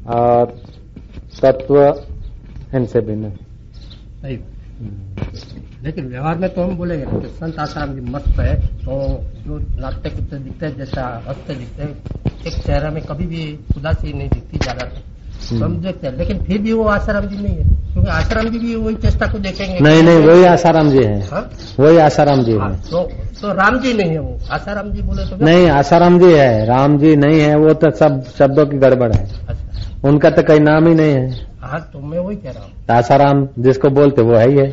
और 0.08 0.46
तत्व 1.42 2.04
इनसे 2.76 3.02
भिन्न 3.02 3.26
है। 3.26 3.48
लेकिन 5.84 6.08
व्यवहार 6.08 6.38
में 6.38 6.54
तो 6.54 6.62
हम 6.62 6.78
बोलेंगे 6.78 7.28
संत 7.28 7.60
आश्रम 7.60 7.94
जी 7.94 8.02
मस्त 8.02 8.40
है 8.40 8.68
तो 8.68 9.22
जो 9.48 9.58
नाट्य 9.82 10.10
कुत्ते 10.10 10.38
दिखते 10.38 10.66
हैं 10.66 10.78
जैसा 10.78 11.04
हँसते 11.28 11.56
दिखते 11.56 11.84
हैं 11.84 11.92
एक 12.48 12.54
चेहरा 12.56 12.90
में 12.92 13.02
कभी 13.04 13.26
भी 13.28 13.44
उदासी 13.78 14.14
नहीं 14.14 14.30
दिखती 14.30 14.58
ज़्यादा 14.58 14.86
तो। 14.86 15.58
हम 15.58 15.76
देखते 15.82 16.08
हैं 16.08 16.18
लेकिन 16.18 16.40
फिर 16.44 16.58
भी 16.62 16.74
वो 16.74 16.84
आसाराम 16.90 17.26
जी 17.26 17.38
नहीं 17.38 17.56
है 17.56 17.64
क्योंकि 17.94 18.10
आसाराम 18.12 18.48
जी 18.48 18.60
भी 18.60 18.76
वही 18.76 18.96
चेष्टा 18.96 19.28
को 19.28 19.40
देखेंगे। 19.40 19.80
नहीं 19.80 20.02
नहीं 20.04 20.18
वही 20.20 20.44
आसाराम 20.46 20.90
जी 20.90 21.04
है। 21.04 21.20
हाँ? 21.28 21.42
वही 21.80 21.98
आसाराम 22.00 22.44
जी 22.44 22.58
हाँ, 22.58 22.70
है 22.72 22.82
तो 22.90 23.04
तो 23.42 23.54
राम 23.54 23.80
जी 23.80 23.94
नहीं 23.94 24.12
है 24.12 24.20
वो। 24.20 24.38
आसाराम 24.52 24.92
जी 24.92 25.02
बोले 25.02 25.26
तो 25.26 25.46
नहीं 25.46 25.68
आसाराम 25.72 26.20
जी 26.20 26.32
है 26.34 26.66
राम 26.66 26.98
जी 26.98 27.16
नहीं 27.16 27.40
है 27.40 27.56
वो 27.58 27.74
तो 27.76 27.92
सब 27.98 28.24
शब्दों 28.38 28.66
की 28.66 28.78
गड़बड़ 28.78 29.12
है। 29.14 29.24
अच्छा। 29.48 30.08
उनका 30.10 30.30
तो 30.30 30.44
कोई 30.44 30.60
नाम 30.60 30.88
ही 30.88 30.94
नहीं 30.96 31.14
है। 31.14 31.46
हाँ 31.62 31.80
तो 31.94 32.00
मैं 32.02 32.20
वही 32.20 32.36
कह 32.36 32.52
रहा 32.52 32.64
हूँ। 32.64 32.98
आसाराम 32.98 33.48
जिसको 33.60 33.90
बोलते 33.92 34.22
वो 34.22 34.36
है 34.36 34.50
ही 34.50 34.58
है। 34.58 34.70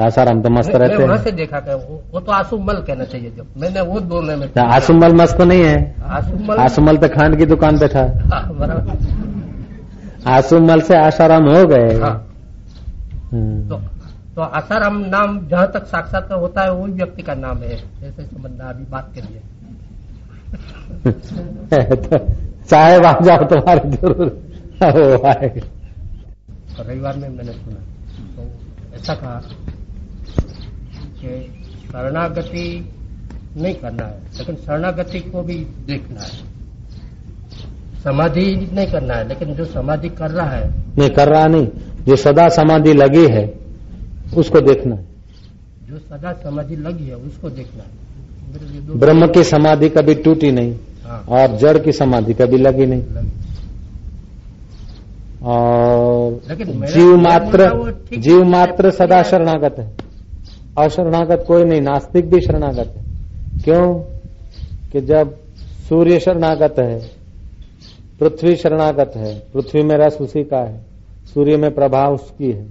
आसाराम 0.00 0.42
तो 0.42 0.50
मस्त 0.50 0.70
रहते 0.70 1.02
हैं। 1.02 1.16
से 1.16 1.32
देखा 1.32 1.60
कि 1.60 1.74
वो, 1.74 2.02
वो 2.12 2.20
तो 2.20 2.32
आसुमल 2.32 2.74
कहना 2.74 3.04
चाहिए 3.04 3.30
जब 3.30 3.46
मैंने 3.56 3.80
वो 3.80 4.00
बोलने 4.00 4.36
में 4.36 4.48
आसुमल 4.58 5.12
मस्त 5.12 5.40
नहीं 5.40 5.64
है। 5.64 5.94
आसुमल 6.04 6.56
आसुमल 6.56 6.96
तो 6.96 7.08
खांड 7.08 7.38
की 7.38 7.46
दुकान 7.46 7.78
पे 7.78 7.88
था। 7.88 8.00
हाँ, 8.00 8.54
बराबर। 8.54 8.96
आसुमल 10.26 10.80
से 10.80 10.96
आसाराम 10.96 11.44
हो 11.44 11.64
गए। 11.64 12.00
हाँ। 12.00 12.26
हम्म। 13.32 13.68
तो 13.68 13.80
तो 14.36 14.42
आसाराम 14.42 14.98
नाम 14.98 15.48
जहाँ 15.48 15.70
तक 15.72 15.86
साक्षात्कार 15.86 16.38
होता 16.38 16.62
है 16.62 16.72
वही 16.72 16.92
व्यक्ति 16.92 17.22
का 17.22 17.34
नाम 17.34 17.58
है। 17.58 17.72
ऐसे 18.04 18.22
समझना 18.22 18.64
अभी 18.64 18.84
बात 18.84 19.10
के 19.14 19.20
लिए। 19.20 19.40
तो 22.12 22.18
चाहे 22.70 22.98
वहाँ 22.98 23.18
जाओ 23.22 23.44
तुम्हारे 23.44 23.90
ज़रूर। 23.90 24.28
तो 26.76 26.82
रविवार 26.82 27.16
में 27.16 27.28
मैंने 27.28 27.52
सुना। 27.52 27.80
तो 28.36 28.42
ऐसा 28.96 29.14
कहा। 29.14 29.42
कि 31.24 31.64
शरणागति 31.88 32.92
नहीं 33.56 33.74
करना 33.74 34.06
है 34.06 34.18
लेकिन 34.38 34.54
शरणागति 34.54 35.20
को 35.20 35.42
भी 35.42 35.54
देखना 35.86 36.20
है। 36.20 36.48
समाधि 38.04 38.70
नहीं 38.72 38.86
करना 38.86 39.14
है 39.14 39.28
लेकिन 39.28 39.54
जो 39.54 39.64
समाधि 39.64 40.08
कर 40.08 40.30
रहा 40.30 40.50
है। 40.50 40.70
नहीं 40.98 41.10
कर 41.10 41.28
रहा 41.28 41.46
नहीं। 41.46 41.68
जो 42.06 42.16
सदा 42.16 42.48
समाधि 42.48 42.92
लगी 42.92 43.26
है 43.26 43.54
उसको 44.36 44.60
देखना 44.60 44.94
है। 44.94 45.06
जो 45.90 45.98
सदा 45.98 46.32
समाधि 46.32 46.76
लगी 46.76 47.06
है 47.06 47.14
उसको 47.14 47.50
देखना 47.50 47.82
है। 47.82 48.08
ब्रह्म 48.98 49.26
की 49.26 49.44
समाधि 49.44 49.88
कभी 49.88 50.14
टूटी 50.14 50.50
नहीं 50.52 50.74
हाँ। 51.06 51.24
और 51.28 51.56
जड़ 51.56 51.78
की 51.78 51.92
समाधि 51.92 52.34
कभी 52.34 52.56
लगी 52.56 52.86
नहीं। 52.86 53.02
लगी। 53.02 53.32
और 55.42 56.40
लेकिन 56.48 56.86
जीव 56.86 57.16
मात्र 57.16 57.94
जीव 58.18 58.44
मात्र 58.44 58.90
सदा 58.90 59.22
शरणागत 59.22 59.76
है। 59.78 60.07
अशरणागत 60.84 61.44
कोई 61.48 61.64
नहीं 61.64 61.80
नास्तिक 61.80 62.30
भी 62.30 62.40
शरणागत 62.40 62.94
है। 62.96 63.04
क्यों? 63.64 63.94
कि 64.92 65.00
जब 65.00 65.34
सूर्य 65.88 66.20
शरणागत 66.20 66.74
है 66.78 67.00
पृथ्वी 68.20 68.56
शरणागत 68.56 69.12
है 69.16 69.42
पृथ्वी 69.54 69.82
में 69.82 69.96
रस 69.96 70.18
उसी 70.20 70.42
का 70.42 70.58
है 70.58 70.80
सूर्य 71.34 71.56
में 71.56 71.74
प्रभाव 71.74 72.14
उसकी 72.14 72.52
है। 72.52 72.66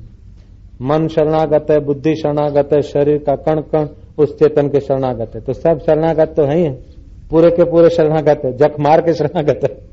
मन 0.81 1.07
शरणागत 1.07 1.71
है 1.71 1.79
बुद्धि 1.79 2.15
शरणागत 2.15 2.69
है 2.73 2.81
शरीर 2.81 3.17
का 3.17 3.35
कण 3.35 3.61
कण 3.61 3.87
उस 4.17 4.39
चेतन 4.39 4.67
के 4.67 4.79
शरणागत 4.79 5.31
है। 5.35 5.41
तो 5.41 5.53
सब 5.53 5.79
शरणागत 5.79 6.33
तो 6.37 6.43
है 6.43 6.57
ही। 6.57 6.63
है 6.63 6.71
पूरे 7.29 7.51
के 7.51 7.63
पूरे 7.63 7.89
शरणागत 7.89 8.41
है। 8.45 8.57
जख 8.57 8.79
मार 8.79 9.01
के 9.01 9.13
शरणागत 9.13 9.59
है। 9.63 9.87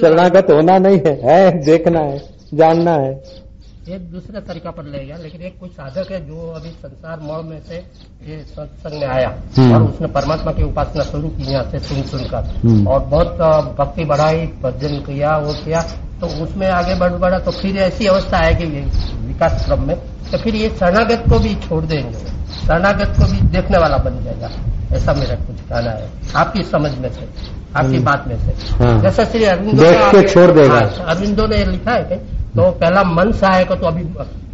शरणागत 0.00 0.50
होना 0.50 0.78
नहीं 0.78 0.98
है, 1.06 1.20
है 1.22 1.64
देखना 1.64 2.00
है 2.00 2.18
जानना 2.54 2.94
है। 2.94 3.41
एक 3.84 4.02
दूसरे 4.10 4.40
तरीका 4.42 4.70
पर 4.70 4.84
ले 4.84 4.98
गया 4.98 5.16
लेकिन 5.18 5.40
एक 5.42 5.58
कोई 5.60 5.68
साधक 5.68 6.10
है 6.12 6.18
जो 6.26 6.50
अभी 6.50 6.68
संसार 6.72 7.20
मोड़ 7.20 7.40
में 7.42 7.58
से 7.60 7.76
ये 8.22 8.36
सत्संग 8.46 9.00
में 9.00 9.06
आया 9.06 9.28
हम्म। 9.56 9.74
और 9.74 9.82
उसने 9.82 10.08
परमात्मा 10.08 10.52
की 10.52 10.62
उपासना 10.62 11.04
शुरू 11.04 11.28
की 11.28 11.50
यहाँ 11.50 11.64
से 11.70 11.78
सुन 11.80 12.02
सुनकर 12.08 12.44
हम्म। 12.58 12.86
और 12.86 13.00
बहुत 13.06 13.74
भक्ति 13.78 14.04
बढ़ाई 14.04 14.46
भजन 14.62 14.94
किया 15.02 15.36
वो 15.38 15.52
किया 15.54 15.80
तो 16.20 16.26
उसमें 16.44 16.66
आगे 16.68 16.94
बढ़ 16.94 17.12
बढ़ा 17.20 17.38
तो 17.40 17.50
फिर 17.52 17.76
ऐसी 17.82 18.06
अवस्था 18.06 18.38
आएगी 18.38 18.64
ये 18.66 18.82
विकास 19.22 19.64
क्रम 19.66 19.82
में 19.82 19.96
तो 20.30 20.38
फिर 20.38 20.54
ये 20.54 20.68
शरणागत 20.76 21.24
को 21.28 21.38
भी 21.38 21.54
छोड़ 21.62 21.84
देंगे 21.84 22.12
शरणागत 22.58 23.18
को 23.18 23.30
भी 23.32 23.40
देखने 23.50 23.78
वाला 23.78 23.96
बन 24.00 24.22
जाएगा 24.24 24.50
ऐसा 24.92 25.12
मेरा 25.14 25.34
कुछ 25.40 25.60
कहना 25.62 25.90
है 25.92 26.08
आपकी 26.36 26.62
समझ 26.66 26.94
में 26.96 27.08
से 27.10 27.26
आपकी 27.74 27.86
हम्म। 27.86 28.04
बात 28.04 28.24
में 28.28 28.36
से 28.38 28.54
हाँ। 28.76 29.00
जैसा 29.02 29.24
श्री 29.24 29.44
अरविंदो 29.46 30.22
छोड़ 30.24 30.50
देगा। 30.50 30.74
हाँ, 30.74 31.04
अरविंदो 31.06 31.46
ने 31.46 31.64
लिखा 31.64 31.92
है 31.92 32.20
तो 32.56 32.70
पहला 32.72 33.02
मन 33.04 33.32
सहायक 33.32 33.72
तो 33.72 33.86
अभी 33.86 34.02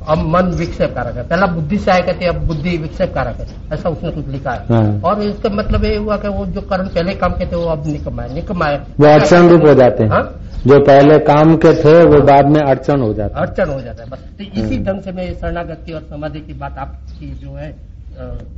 अब 0.09 0.18
मन 0.26 0.51
विक्षेप 0.59 0.94
कारक 0.94 1.16
है 1.16 1.22
पहला 1.28 1.46
बुद्धि 1.46 1.78
सहायक 1.78 2.09
है 2.09 2.12
तो 2.18 2.28
अब 2.28 2.44
बुद्धि 2.46 2.76
विक्षेप 2.78 3.14
कारक 3.14 3.40
है 3.40 3.46
ऐसा 3.72 3.88
उसने 3.88 4.11
कुछ 4.11 4.28
लिखा 4.28 4.53
है 4.53 4.66
हाँ। 4.68 5.01
और 5.05 5.22
इसका 5.22 5.49
मतलब 5.55 5.84
ये 5.84 5.96
हुआ 5.96 6.16
कि 6.16 6.28
वो 6.28 6.46
जो 6.46 6.61
कर्म 6.61 6.88
पहले 6.88 7.14
काम 7.14 7.32
के 7.32 7.46
थे 7.46 7.57
वो 7.57 7.64
अब 7.64 7.86
निकम 7.86 8.20
आए 8.20 8.34
निकम 8.34 8.64
वो 9.01 9.07
अड़चन 9.07 9.49
रूप 9.49 9.64
हो 9.66 9.74
जाते 9.74 10.03
हैं 10.03 10.11
हाँ? 10.11 10.22
जो 10.66 10.78
पहले 10.80 11.18
काम 11.26 11.57
के 11.57 11.74
थे 11.74 12.03
वो 12.05 12.20
बाद 12.22 12.46
में 12.46 12.61
अड़चन 12.61 13.01
हो 13.01 13.12
जाते 13.14 13.34
हैं 13.34 13.46
अड़चन 13.46 13.70
हो 13.70 13.80
जाता 13.80 14.03
है 14.03 14.11
बस 14.11 14.18
तो 14.38 14.44
इसी 14.44 14.61
हम्म। 14.61 14.84
ढंग 14.84 15.01
से 15.03 15.12
मैं 15.12 15.32
शरणागति 15.34 15.92
और 15.92 16.07
समाधि 16.11 16.40
की 16.40 16.53
बात 16.55 16.78
आपकी 16.78 17.30
जो 17.34 17.55
है 17.55 17.74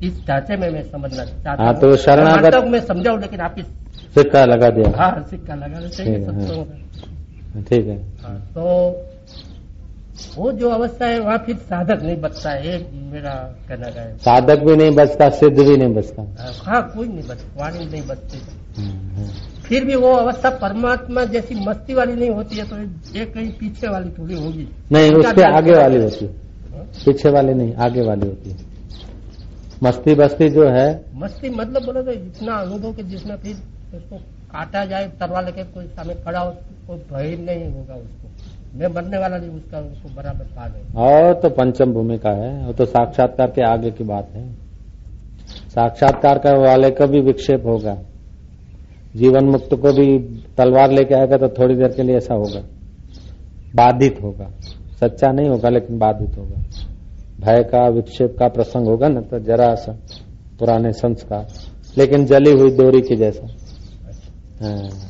इस 0.03 0.25
ढांचे 0.29 0.57
में 0.57 0.71
मैं 0.71 0.83
समझना 0.83 1.25
चाहता 1.25 1.63
हाँ, 1.63 1.73
हूँ। 1.73 1.81
तो 1.81 1.97
शरणागत- 1.97 2.65
में 2.67 2.81
समझाऊं 2.81 3.21
लेकिन 3.21 3.41
आपकी 3.41 3.63
सिक्का 4.15 4.45
लगा 4.45 4.69
दिया 4.71 4.93
हाँ 4.97 5.27
सिक्का 5.31 5.55
लगा 5.55 5.89
चाहिए 5.89 6.19
ठीक 7.69 7.87
है, 7.87 7.95
हाँ। 7.95 7.95
है 7.95 7.97
हाँ, 8.23 8.37
तो 8.55 9.10
वो 10.37 10.51
जो 10.53 10.69
अवस्था 10.71 11.07
है 11.07 11.19
वहाँ 11.21 11.39
फिर 11.39 11.57
साधक 11.65 12.03
नहीं 12.03 12.17
बचता 12.17 12.51
है 12.53 12.77
मेरा 13.13 13.33
कहना 13.69 13.87
है। 13.91 14.17
साधक 14.19 14.65
भी 14.65 14.77
नहीं 14.77 14.91
बचता 14.97 15.29
सिद्ध 15.31 15.59
भी 15.59 15.77
नहीं 15.77 15.95
बचता। 15.95 16.23
हाँ 16.67 16.83
कोई 16.91 17.07
नहीं 17.09 17.29
बचता 17.29 17.61
वाणी 17.61 17.85
नहीं 17.85 18.03
बचती। 18.07 18.39
फिर 19.63 19.85
भी 19.85 19.97
वो 19.97 20.13
अवस्था 20.15 20.51
परमात्मा 20.59 21.25
जैसी 21.27 21.55
मस्ती 21.67 21.95
वाली 21.95 22.15
नहीं 22.15 22.31
होती 22.31 22.57
है 22.57 22.65
तो 22.65 22.77
ये 23.19 23.25
कहीं 23.27 23.51
पीछे 23.53 23.89
वाली 23.89 24.11
थोड़ी 24.11 24.35
होगी। 24.35 24.69
नहीं 24.93 25.11
उसके 25.13 25.43
आगे 25.47 25.73
वाली 25.73 25.97
है। 25.97 26.03
होती 26.03 26.25
है? 26.25 26.33
पीछे 27.05 27.31
वाली 27.31 27.55
नहीं 27.55 27.75
आगे 27.77 28.03
वाली 28.03 28.27
होती 28.27 28.51
है। 28.51 28.69
मस्ती 29.83 30.15
बस्ती 30.15 30.49
जो 30.49 30.69
है 30.69 30.89
मस्ती 31.15 31.51
मतलब 31.51 31.85
बोले 31.85 32.03
तो 32.03 32.13
इतना 32.13 32.55
अनुभव 32.57 32.93
कि 32.93 33.03
जिसमें 33.03 33.37
फिर 33.37 33.57
उसको 33.97 34.17
काटा 34.53 34.85
जाए 34.85 35.07
तरवा 35.21 35.41
लेके 35.41 35.65
कोई 35.65 35.85
सामने 35.87 36.15
खड़ा 36.15 36.41
हो 36.41 36.51
कोई 36.87 36.99
भय 37.11 37.37
नहीं 37.41 37.71
होगा 37.73 37.95
उसको। 37.95 38.29
मैं 38.75 38.89
मरने 38.89 39.19
वाला 39.19 39.37
नहीं, 39.37 39.51
उसका, 39.51 39.79
उसको 39.79 40.15
बराबर 40.15 40.45
पा 40.47 40.69
गए 40.69 40.81
और 40.97 41.35
तो 41.35 41.49
पंचम 41.49 41.93
भूमिका 41.93 42.31
है, 42.31 42.67
वो 42.67 42.73
तो 42.73 42.85
साक्षात्कार 42.85 43.47
के 43.47 43.63
आगे 43.63 43.91
की 43.91 44.05
बात 44.05 44.29
है। 44.35 44.53
साक्षात्कार 45.69 46.39
का 46.39 46.53
वाले 46.53 46.91
का 46.91 47.07
भी 47.07 47.21
विक्षेप 47.21 47.67
होगा। 47.67 47.97
जीवन 49.17 49.45
मुक्त 49.45 49.75
को 49.75 49.93
भी 49.93 50.19
तलवार 50.59 50.91
लेके 50.91 51.15
आएगा 51.15 51.37
तो 51.37 51.49
थोड़ी 51.49 51.75
देर 51.75 51.89
के 51.89 52.03
लिए 52.03 52.17
ऐसा 52.17 52.35
होगा। 52.35 52.61
बाधित 53.75 54.19
होगा। 54.23 54.51
सच्चा 55.01 55.33
नहीं 55.33 55.49
होगा, 55.49 55.69
लेकिन 55.69 55.99
बाधित 55.99 56.37
होगा। 56.39 56.61
भय 57.41 57.63
का, 57.63 57.89
विक्षेप 57.89 58.37
का 58.39 58.49
प्रसंग 58.49 58.87
होगा 58.87 59.09
ना 59.09 59.21
तो 59.21 59.39
जरा 59.39 59.75
सा 59.75 59.93
पुराने 60.59 60.93
संस्कार, 60.93 61.47
लेकिन 61.99 62.25
जली 62.25 62.51
हुई 62.51 62.71
डोरी 62.71 63.01
की 63.01 63.17
जैसा। 63.17 63.47
हाँ। 64.63 65.10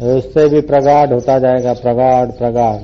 उससे 0.00 0.48
भी 0.48 0.60
प्रगाढ़ 0.60 1.12
होता 1.12 1.38
जाएगा, 1.38 1.72
प्रगाढ़ 1.72 2.26
प्रगाढ़। 2.26 2.82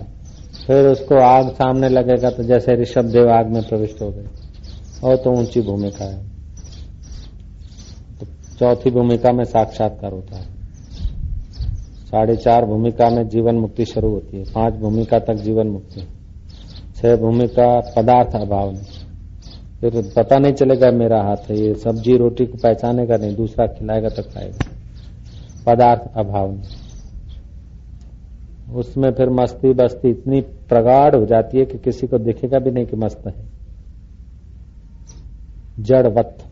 फिर 0.67 0.87
उसको 0.87 1.15
आग 1.15 1.49
सामने 1.49 1.89
लगेगा 1.89 2.31
तो 2.31 2.43
जैसे 2.43 2.75
ऋषभ 2.75 3.05
देव 3.05 3.31
आग 3.31 3.47
में 3.47 3.69
प्रविष्ट 3.69 4.03
हो 4.03 4.11
गए। 4.11 4.27
और 5.05 5.17
तो 5.17 5.31
ऊँची 5.31 5.61
भूमिका 5.61 6.05
है। 6.05 6.25
तो 8.21 8.27
चौथी 8.59 8.91
भूमिका 8.91 9.33
में 9.33 9.45
साक्षात्कार 9.45 10.12
होता 10.12 10.37
है। 10.37 10.45
साढ़े 12.05 12.37
चार 12.37 12.65
भूमिका 12.65 13.11
में 13.11 13.29
जीवन 13.29 13.55
मुक्ति 13.55 13.85
शुरू 13.85 14.11
होती 14.11 14.37
है। 14.37 14.45
पाँच 14.45 14.75
भूमिका 14.75 15.19
तक 15.19 15.35
जीवन 15.35 15.67
मुक्ति 15.67 16.01
छह 16.97 17.17
भूमिका 17.17 17.81
पदार्थ 17.97 18.37
अभाव 18.37 18.71
में। 18.71 18.87
फिर 19.81 20.12
पता 20.17 20.39
नहीं 20.39 20.53
चलेगा 20.53 20.91
मेरा 20.91 21.23
हाथ 21.23 21.51
है 21.51 21.61
ये 21.61 21.75
सब्ज़ी 21.75 22.17
रोटी 22.17 22.47
को 22.47 22.59
पहचानेगा 22.59 23.17
नहीं, 23.17 23.37
दूसरा 23.37 23.67
खिलाएगा 23.67 24.09
तो 24.09 24.23
खाएगा। 24.23 24.67
पदार्थ 25.67 26.03
अभाव 26.17 26.51
में। 26.51 26.62
उसमें 28.73 29.11
फिर 29.12 29.31
मस्ती 29.31 29.73
बस्ती 29.73 30.11
इतनी 30.11 30.41
प्रगाढ़ 30.41 31.15
हो 31.17 31.25
जाती 31.27 31.59
है 31.59 31.65
कि 31.65 31.79
किसी 31.79 32.07
को 32.07 32.19
दिखेगा 32.19 32.59
भी 32.59 32.71
नहीं 32.71 32.87
कि 32.87 32.97
मस्त 32.97 33.27
है। 33.27 33.35
जड़वत 35.81 36.45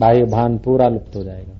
बाह्य 0.00 0.24
भान 0.24 0.58
पूरा 0.58 0.88
लुप्त 0.88 1.16
हो 1.16 1.22
जाएगा। 1.24 1.54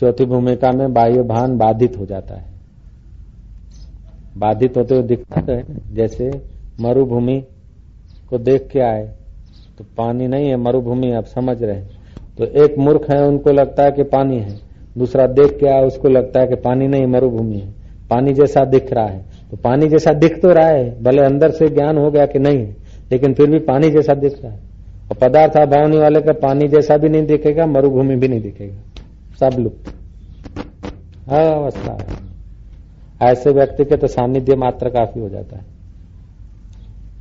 चौथी 0.00 0.24
भूमिका 0.24 0.70
में 0.70 0.92
बाह्य 0.92 1.22
भान 1.22 1.56
बाधित 1.58 1.96
हो 1.98 2.06
जाता 2.06 2.34
है। 2.34 2.48
बाधित 4.36 4.76
होते 4.76 4.94
हुए 4.94 5.02
दिखता 5.02 5.40
है, 5.40 5.62
जैसे 5.94 6.30
मरुभूमि 6.80 7.40
को 8.30 8.38
देख 8.38 8.68
के 8.72 8.80
आए 8.80 9.14
तो 9.78 9.84
पानी 9.96 10.26
नहीं 10.28 10.48
है, 10.48 10.56
मरुभूमि 10.56 11.10
आप 11.12 11.24
समझ 11.24 11.62
रहे 11.62 11.76
हैं। 11.76 11.90
तो 12.38 12.44
एक 12.64 12.78
मूर्ख 12.78 13.10
है, 13.10 13.26
उनको 13.26 13.52
लगता 13.52 13.82
है 13.82 13.92
कि 13.92 14.02
पानी 14.02 14.38
है। 14.38 14.69
दूसरा 14.98 15.26
देख 15.26 15.60
के 15.60 15.66
आया 15.66 15.82
उसको 15.82 16.08
लगता 16.08 16.40
है 16.40 16.46
कि 16.46 16.54
पानी 16.54 16.86
नहीं, 16.86 17.06
मरुभूमि 17.06 17.56
है। 17.56 17.68
पानी 18.10 18.32
जैसा 18.32 18.64
दिख 18.64 18.92
रहा 18.92 19.06
है। 19.06 19.24
तो 19.50 19.56
पानी 19.56 19.88
जैसा 19.88 20.12
दिख 20.12 20.42
तो 20.42 20.48
रहा 20.48 20.68
है, 20.68 21.02
भले 21.02 21.22
अंदर 21.22 21.50
से 21.50 21.68
ज्ञान 21.68 21.98
हो 21.98 22.10
गया 22.10 22.26
कि 22.26 22.38
नहीं, 22.38 22.74
लेकिन 23.12 23.34
फिर 23.34 23.50
भी 23.50 23.58
पानी 23.58 23.90
जैसा 23.90 24.14
दिख 24.14 24.44
रहा 24.44 24.52
है। 24.52 24.60
और 25.10 25.16
पदार्थ 25.16 25.56
अभावनी 25.56 25.98
वाले 25.98 26.20
का 26.20 26.32
पानी 26.32 26.68
जैसा 26.68 26.96
भी 26.96 27.08
नहीं 27.08 27.26
दिखेगा, 27.26 27.66
मरुभूमि 27.66 28.16
भी 28.16 28.28
नहीं 28.28 28.40
दिखेगा। 28.40 28.76
सब 29.40 29.58
लुप्त। 29.58 29.94
अवस्था 31.30 31.98
ऐसे 33.22 33.50
व्यक्ति 33.50 33.84
के 33.84 33.96
तो 33.96 34.06
सानिध्य 34.06 34.56
मात्र 34.56 34.88
काफ़ी 34.88 35.20
हो 35.20 35.28
जाता 35.28 35.56
है। 35.56 35.64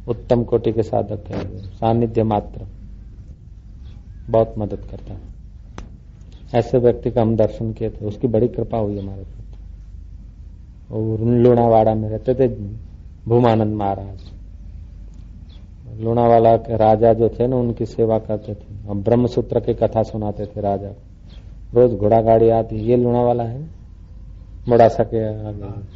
उत्तम 0.08 0.44
कोटि 0.44 0.72
के 0.72 0.84
साधक 0.84 1.24
है। 1.28 1.58
सानिध्य 1.58 2.24
मात्र। 2.24 2.62
बहुत 4.30 4.54
मदद 4.58 4.78
करता 4.92 5.14
है। 5.14 5.29
ऐसे 6.56 6.78
व्यक्ति 6.78 7.12
का 7.12 7.22
हम 7.22 7.36
दर्शन 7.36 7.74
किए 7.74 7.90
थे। 7.90 8.06
उसकी 8.06 8.28
बड़ी 8.28 8.48
कृपा 8.48 8.78
हुई 8.78 9.00
हमारे 9.00 9.24
और 10.92 11.20
लुणावाड़ा 11.20 11.94
में 11.94 12.10
रहते 12.10 12.36
थे 12.36 12.48
भूमानंद 13.28 13.76
महाराज। 13.76 14.22
लुणावाला 16.02 16.58
के 16.58 16.78
राजा 16.78 17.14
जो 17.14 17.30
थे 17.30 17.48
ना, 17.48 17.56
उनकी 17.56 17.86
सेवा 17.86 18.20
करते 18.20 18.54
थे। 18.54 18.90
और 18.90 18.96
ब्रह्म 18.96 19.28
सूत्र 19.28 19.60
की 19.60 19.74
कथा 19.74 20.04
सुनाते 20.04 20.46
थे 20.46 20.62
राजा 20.62 20.90
रोज 21.74 21.92
घोड़ा 21.92 22.22
गाड़ी 22.22 22.50
आती 22.50 22.76
ये 22.76 22.98
लुणावाला 22.98 23.44
है? 23.44 23.62
मोड़ासा 24.70 25.04
के 25.04 25.48
आगे। 25.48 25.90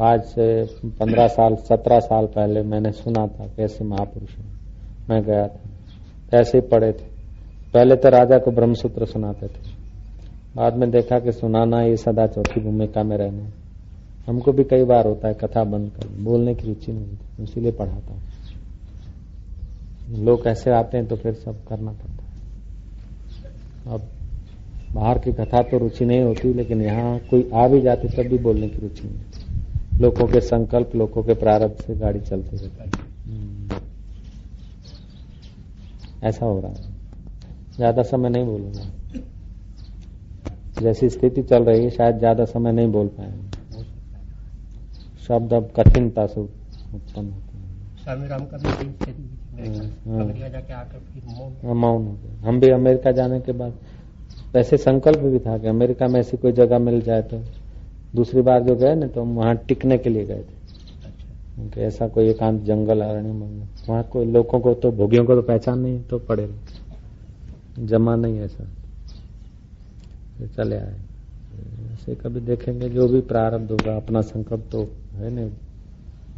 आज 0.00 0.22
से 0.22 0.64
पंद्रह 0.86 1.28
साल, 1.28 1.54
सत्रह 1.54 2.00
साल 2.00 2.26
पहले 2.26 2.62
मैंने 2.62 2.92
सुना 2.92 3.26
था 3.26 3.46
कैसे 3.46 3.84
महापुरुष 3.84 4.30
मैं 5.10 5.22
गया 5.22 5.48
था। 5.48 5.60
ऐसे 6.38 6.60
पड़े 6.60 6.92
थे। 6.92 7.17
पहले 7.74 7.96
तो 7.96 8.08
राजा 8.08 8.38
को 8.38 8.50
ब्रह्मसूत्र 8.50 9.06
सुनाते 9.06 9.46
थे। 9.46 9.76
बाद 10.56 10.76
में 10.76 10.90
देखा 10.90 11.18
कि 11.18 11.32
सुनाना 11.32 11.82
ये 11.82 11.96
सदा 11.98 12.26
चौथी 12.26 12.60
भूमिका 12.60 13.02
में 13.02 13.16
रहने 13.16 13.42
हमको 14.28 14.52
भी 14.52 14.64
कई 14.64 14.84
बार 14.84 15.06
होता 15.06 15.28
है 15.28 15.34
कथा 15.34 15.64
बंद 15.66 15.90
कर 15.92 16.08
बोलने 16.24 16.54
की 16.54 16.66
रुचि 16.66 16.92
नहीं 16.92 17.04
होती 17.04 17.42
इसीलिए 17.42 17.72
पढ़ाता 17.72 18.12
हूँ। 18.12 18.22
लोग 20.18 20.46
ऐसे 20.46 20.70
आते 20.70 20.98
हैं 20.98 21.06
तो 21.06 21.16
फिर 21.16 21.32
सब 21.34 21.64
करना 21.68 21.92
पड़ता 21.92 22.22
है। 22.22 22.28
अब 23.88 24.00
बाहर 24.94 25.18
की 25.18 25.32
कथा 25.32 25.62
तो 25.62 25.78
रुचि 25.78 26.04
नहीं 26.04 26.22
होती, 26.22 26.52
लेकिन 26.54 26.82
यहाँ 26.82 27.18
कोई 27.30 27.48
आ 27.54 27.66
भी 27.68 27.80
जाती 27.80 28.08
तब 28.08 28.28
भी 28.30 28.38
बोलने 28.38 28.68
की 28.68 28.78
रुचि 28.78 29.08
नहीं 29.08 30.00
लोगों 30.00 30.26
के 30.26 30.40
संकल्प, 30.40 30.94
लोगों 30.96 31.22
के 31.22 31.34
प्रारंभ 31.34 31.76
से 31.76 31.94
गाड़ी 31.96 32.20
चलती 32.20 32.56
रहती 32.56 32.90
है। 32.90 33.80
ऐसा 36.22 36.46
हो 36.46 36.60
रहा 36.60 36.70
है। 36.72 36.87
ज़्यादा 37.78 38.02
समय 38.02 38.28
नहीं 38.28 38.44
बोलूँगा। 38.44 38.86
जैसी 40.76 41.08
स्थिति 41.10 41.42
चल 41.42 41.64
रही 41.64 41.84
है 41.84 41.90
शायद 41.90 42.18
ज़्यादा 42.18 42.44
समय 42.44 42.72
नहीं 42.72 42.88
बोल 42.92 43.06
पाएँगे। 43.08 43.84
शब्द 45.30 45.52
अब 45.54 45.70
कठिनता 45.76 46.26
से 46.26 46.40
उत्पन्न 46.40 47.26
होते 47.26 47.58
हैं। 47.58 47.96
स्वामी 48.04 48.28
राम 48.28 48.44
का 48.44 48.58
भी 48.58 48.68
हाँ। 51.64 51.74
मौन। 51.74 52.06
हो 52.06 52.12
गया। 52.14 52.48
हम 52.48 52.60
भी 52.60 52.70
अमेरिका 52.70 53.10
जाने 53.12 53.40
के 53.40 53.52
बाद 53.52 53.72
वैसे 54.54 54.76
संकल्प 54.76 55.18
भी 55.18 55.38
था 55.38 55.56
कि 55.58 55.66
अमेरिका 55.66 56.08
में 56.08 56.20
ऐसी 56.20 56.36
कोई 56.36 56.52
जगह 56.52 56.78
मिल 56.78 57.00
जाए 57.00 57.22
तो 57.22 57.42
दूसरी 58.14 58.42
बार 58.42 58.62
जो 58.62 58.76
गए 58.76 58.94
ना 58.94 59.06
तो 59.06 59.22
हम 59.22 59.34
वहाँ 59.36 59.54
टिकने 59.68 59.98
के 59.98 60.10
लिए 60.10 60.24
गए 60.24 60.42
थे। 60.42 60.56
कि 61.68 61.80
ऐसा 61.80 62.08
कोई 62.08 62.28
एकांत 62.28 62.62
जंगल 62.62 63.00
अरण्य 63.00 63.66
वहाँ 63.88 64.02
कोई 64.02 64.24
लोगों 64.24 64.60
को 64.60 64.74
तो 64.74 64.90
भोगियों 64.92 65.24
को 65.24 65.34
तो 65.34 65.42
पहचान 65.42 65.78
नहीं 65.78 66.02
तो 66.02 66.18
पड़े 66.18 66.46
जमा 67.86 68.16
नहीं 68.16 68.40
ऐसा 68.40 68.64
चले 70.46 70.76
आए। 70.76 71.00
ऐसे 71.92 72.14
कभी 72.14 72.40
देखेंगे, 72.40 72.88
जो 72.88 73.08
भी 73.08 73.20
प्रारब्ध 73.20 73.70
होगा, 73.70 73.96
अपना 73.96 74.20
संकल्प 74.20 74.64
तो 74.72 74.88
है 75.12 75.30
न 75.30 75.52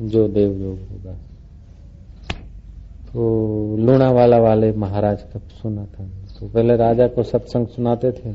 जो 0.00 0.28
देव 0.28 0.52
योग 0.52 0.78
होगा। 0.78 1.12
तो 3.12 3.76
लूणा 3.76 4.10
वाला 4.10 4.38
महाराज 4.76 5.22
का 5.22 5.40
मुद्दा 5.66 5.84
था। 5.84 6.08
तो 6.40 6.48
पहले 6.48 6.76
राजा 6.76 7.06
को 7.06 7.22
सत्संग 7.22 7.66
सुनाते 7.66 8.12
थे। 8.12 8.30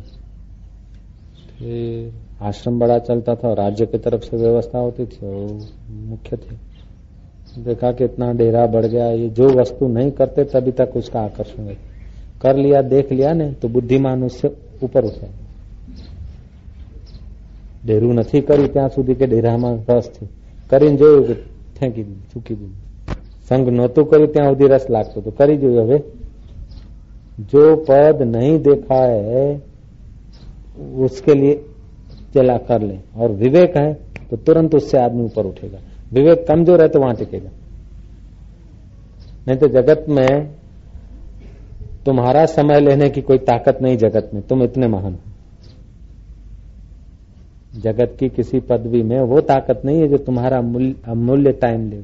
आश्रम 2.42 2.80
बड़ा 2.80 3.00
चलता 3.00 3.36
था, 3.36 3.48
और 3.48 3.58
राज्य 3.58 3.86
की 3.86 3.98
तरफ़ 3.98 4.22
से 4.22 4.38
व्यवस्था 4.38 4.80
होती 4.80 5.06
थी, 5.06 5.28
और 5.28 5.60
मुख्य 5.90 6.38
थे। 6.38 6.56
देखा 7.64 7.92
कि 7.92 8.06
इतना 8.06 8.34
डेरा 8.34 8.66
बढ़ 8.66 8.86
गया, 8.86 9.06
ये 9.06 9.30
जो 9.30 9.50
वस्तु 9.50 9.88
नहीं 9.88 10.12
करते, 10.12 10.44
तभी 10.44 10.72
तक 10.72 10.90
उसका 10.96 11.22
आकर्षण 11.22 11.64
है 11.64 11.95
कर 12.43 12.57
लिया 12.57 12.81
देख 12.89 13.13
लिया 13.13 13.33
ने 13.35 13.51
तो 13.61 13.69
बुद्धिमान 13.71 14.23
उससे 14.25 14.49
ऊपर 14.83 15.05
उठे 15.05 15.29
डेरू 17.85 18.13
नहीं 18.15 18.41
करी 18.43 18.67
त्या 18.69 18.85
સુધી 18.89 19.15
કે 19.15 19.27
ડેરામાં 19.27 19.71
રસ 19.89 20.07
થયો 20.11 20.29
કરીને 20.71 20.97
જોયું 20.97 21.23
કે 21.25 21.35
ફેંકી 21.77 22.03
દીધું 22.03 22.27
ચૂકી 22.33 22.55
દીધું 22.55 22.77
સંગ 23.51 23.67
નહોતું 23.73 24.05
કર્યું 24.07 24.33
ત્યાં 24.33 24.51
સુધી 24.51 24.69
રસ 24.69 24.85
લાગતો 24.91 25.19
તો 25.21 25.31
કરી 25.33 25.57
જોયું 25.59 25.85
હવે 25.85 25.99
जो 27.43 27.65
पद 27.83 28.17
नहीं 28.27 28.59
देखा 28.61 29.01
है 29.07 29.45
उसके 31.01 31.35
लिए 31.35 31.55
चला 32.35 32.57
कर 32.61 32.81
ले 32.83 32.99
और 33.17 33.33
विवेक 33.35 33.77
है 33.77 33.93
तो 34.31 34.37
तुरंत 34.39 34.75
उससे 34.75 34.99
आदमी 34.99 35.23
ऊपर 35.25 35.47
उठेगा 35.47 35.79
विवेक 36.13 36.45
कमजोर 36.47 36.83
है 36.83 36.89
तो 36.89 37.01
वहां 37.01 37.15
टिकेगा 37.15 37.51
नहीं 39.47 39.57
तो 39.59 39.69
जगत 39.71 40.05
में 40.11 40.33
तुम्हारा 42.06 42.46
समय 42.46 42.80
लेने 42.80 43.10
की 43.10 43.22
कोई 43.22 43.38
ताकत 43.38 43.78
नहीं 43.82 43.98
जगत 43.98 44.32
में। 44.34 44.42
तुम 44.42 44.64
इतने 44.64 44.88
महान 44.88 45.18
जगत 47.76 48.16
की 48.20 48.30
किसी 48.30 48.60
पदवी 48.60 49.02
में 49.04 49.20
वो 49.22 49.42
ताकत 49.42 49.82
नहीं 49.86 50.00
है 50.00 50.08
जो 50.08 50.18
तुम्हारा 50.18 50.58
अमूल्य 51.12 51.52
टाइम 51.52 51.90
ले 51.90 52.02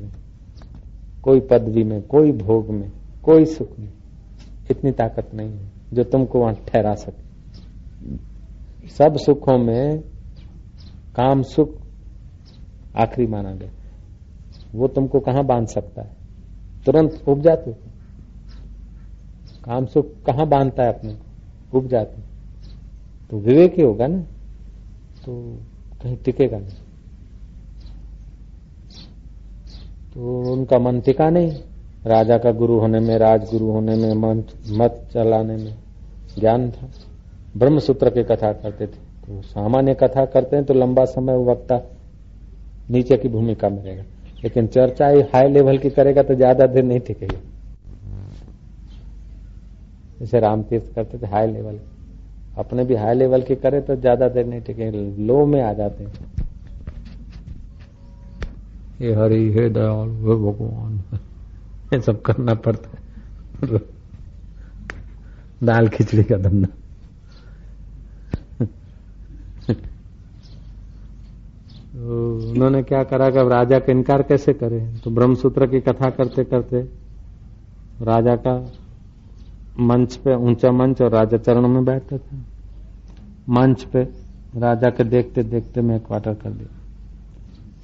कोई 1.23 1.39
पदवी 1.39 1.83
में, 1.83 2.01
कोई 2.01 2.31
भोग 2.31 2.69
में, 2.69 2.91
कोई 3.23 3.45
सुख 3.45 3.79
में 3.79 3.89
इतनी 4.71 4.91
ताकत 4.91 5.27
नहीं 5.33 5.49
है 5.49 5.71
जो 5.93 6.03
तुमको 6.03 6.39
वहाँ 6.39 6.53
ठहरा 6.67 6.93
सके। 6.93 7.21
सब 8.89 9.17
सुखों 9.17 9.57
में 9.57 9.99
काम 11.15 11.41
सुख 11.41 11.69
आखिरी 12.97 13.27
माना 13.27 13.51
गया। 13.51 13.69
वो 14.75 14.87
तुमको 14.87 15.19
कहाँ 15.19 15.43
बाँध 15.43 15.67
सकता 15.67 16.01
है? 16.01 16.09
तुरंत 16.85 17.23
उब 17.27 17.41
जाते 17.41 17.71
काम 19.63 19.85
सुख 19.85 20.05
कहाँ 20.25 20.47
बांधता 20.47 20.83
है 20.83 20.89
अपने? 20.89 21.15
उब 21.73 21.87
जाते 21.87 22.21
तो 23.29 23.37
विवेक 23.39 23.73
ही 23.73 23.83
होगा 23.83 24.07
ना? 24.07 24.19
तो 25.25 25.33
कहीं 26.01 26.15
टिकेगा 26.17 26.57
नहीं। 26.57 26.75
तो 30.15 30.51
उनका 30.51 30.79
मन 30.79 30.99
टिका 31.01 31.29
नहीं। 31.29 31.51
राजा 32.05 32.37
का 32.37 32.51
गुरु 32.51 32.79
होने 32.79 32.99
में, 32.99 33.17
राजगुरु 33.17 33.65
होने 33.65 33.95
में 33.95 34.13
मन 34.13 34.43
मत 34.77 35.07
चलाने 35.13 35.55
में 35.55 35.73
ज्ञान 36.39 36.69
था। 36.71 36.89
ब्रह्म 37.55 37.79
सूत्र 37.79 38.09
की 38.09 38.23
कथा 38.25 38.51
करते 38.53 38.87
थे। 38.87 38.99
तो 39.21 39.41
सामान्य 39.43 39.93
कथा 39.93 40.25
करते 40.25 40.55
हैं 40.55 40.65
तो 40.65 40.73
लंबा 40.73 41.05
समय 41.05 41.35
वो 41.35 41.45
वक्ता 41.45 41.79
नीचे 42.89 43.17
की 43.17 43.29
भूमिका 43.29 43.69
में 43.69 43.83
रहेगा। 43.83 44.03
लेकिन 44.43 44.67
चर्चा 44.67 45.07
हाई 45.33 45.49
लेवल 45.49 45.77
की 45.77 45.89
करेगा 45.89 46.23
तो 46.23 46.35
ज़्यादा 46.35 46.65
देर 46.67 46.83
नहीं 46.83 46.99
टिकेगा। 46.99 47.39
जैसे 50.21 50.39
रामतीर्थ 50.39 50.93
करते 50.95 51.17
थे 51.17 51.27
हाई 51.27 51.47
लेवल 51.47 51.79
अपने 52.57 52.83
भी 52.85 52.95
हाई 52.95 53.15
लेवल 53.15 53.41
के 53.41 53.55
करे 53.55 53.79
तो 53.81 53.95
ज़्यादा 53.95 54.27
देर 54.29 54.45
नहीं 54.45 54.61
टिकेंगे 54.61 55.25
लो 55.25 55.45
में 55.45 55.61
आ 55.61 55.71
जाते 55.73 56.03
हैं। 56.03 56.11
ये 59.01 59.13
हरि, 59.15 59.51
हे 59.53 59.69
दयाल, 59.69 60.09
हे 60.09 60.35
भगवान। 60.37 61.01
ये 61.93 61.99
सब 62.01 62.21
करना 62.21 62.53
पड़ता 62.57 62.89
है। 63.63 63.79
दाल 65.63 65.87
खिचड़ी 65.87 66.23
का 66.23 66.37
धंधा। 66.37 66.67
तो 71.93 72.51
उन्होंने 72.51 72.81
क्या 72.83 73.03
करा 73.03 73.29
कि 73.29 73.47
राजा 73.49 73.79
का 73.79 73.91
इनकार 73.91 74.21
कैसे 74.23 74.53
करे? 74.53 74.79
तो 75.03 75.11
ब्रह्मसूत्र 75.11 75.67
की 75.67 75.79
कथा 75.81 76.09
करते 76.09 76.43
करते 76.43 76.81
राजा 78.01 78.35
का 78.37 78.55
मंच 79.79 80.15
पे, 80.15 80.35
ऊँचा 80.35 80.71
मंच 80.71 81.01
और 81.01 81.11
राजा 81.11 81.37
चरण 81.37 81.67
में 81.67 81.85
बैठता 81.85 82.17
थे। 82.17 82.37
मंच 83.49 83.83
पे, 83.83 84.07
राजा 84.55 84.89
के 84.89 85.03
देखते 85.03 85.43
देखते 85.43 85.81
मैं 85.81 85.99
क्वार्टर 85.99 86.33
कर 86.33 86.49
दिया। 86.49 86.77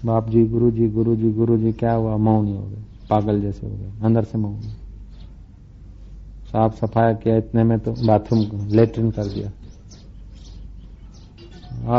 बाप 0.06 0.30
जी 0.30 0.46
गुरु 0.46 0.72
जी 0.72 0.90
गुरु 0.90 1.16
जी 1.16 1.34
गुरु 1.34 1.58
जी 1.58 1.74
क्या 1.74 1.94
हुआ? 1.94 2.18
मौन 2.18 2.48
ही 2.48 2.58
हो 2.58 2.64
गए। 2.64 2.84
पागल 3.10 3.42
जैसे 3.42 3.68
हो 3.68 3.74
गए। 3.74 3.92
अंदर 4.04 4.24
से 4.24 4.38
मौन 4.38 4.60
साफ़ 6.48 6.76
सफ़ाई 6.76 7.14
किया 7.14 7.38
इतने 7.38 7.64
में 7.64 7.80
तो 7.80 7.92
बाथरूम 7.92 8.68
लेटरिन 8.68 9.12
कर 9.12 9.26
दिया। 9.26 9.52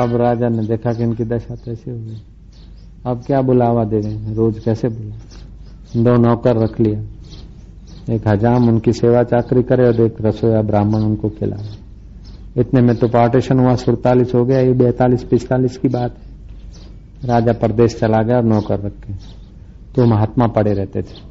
अब 0.02 0.16
राजा 0.16 0.48
ने 0.48 0.66
देखा 0.66 0.92
कि 0.92 1.02
इनकी 1.02 1.24
दशा 1.24 1.56
कैसे 1.56 1.90
हो 1.90 1.98
गई। 1.98 2.22
अब 3.06 3.22
क्या 3.22 3.42
बुलावा 3.42 3.84
दे 3.84 4.00
रहे 4.00 4.12
हैं? 4.12 4.34
रोज 4.34 4.58
कैसे 4.58 4.88
बुला 4.88 5.16
दो 6.02 6.16
नौकर 6.16 6.56
रख 6.56 6.80
लिया। 6.80 7.02
एक 8.10 8.28
हजाम 8.28 8.68
उनकी 8.68 8.92
सेवा 8.92 9.22
चाकरी 9.22 9.62
करे 9.62 9.86
और 9.86 10.00
एक 10.00 10.16
रसोया 10.20 10.62
ब्राह्मण 10.62 11.00
उनको 11.00 11.28
खिलाए। 11.28 11.68
इतने 12.56 12.80
में 12.80 12.96
तो 12.96 13.08
पार्टीशन 13.08 13.58
हुआ 13.58 13.74
सुड़तालीस 13.74 14.34
हो 14.34 14.44
गया, 14.44 14.60
ये 14.60 14.72
बैतालीस, 14.72 15.24
पिस्तालीस 15.24 15.78
की 15.78 15.88
बात 15.88 16.14
है। 16.18 16.28
राजा 17.28 17.52
परदेश 17.52 17.98
चला 18.00 18.22
गया 18.22 18.36
और 18.36 18.42
नौकर 18.42 18.80
रखे। 18.80 19.12
तो 19.94 20.06
महात्मा 20.06 20.46
पड़े 20.46 20.72
रहते 20.72 21.02
थे। 21.02 21.28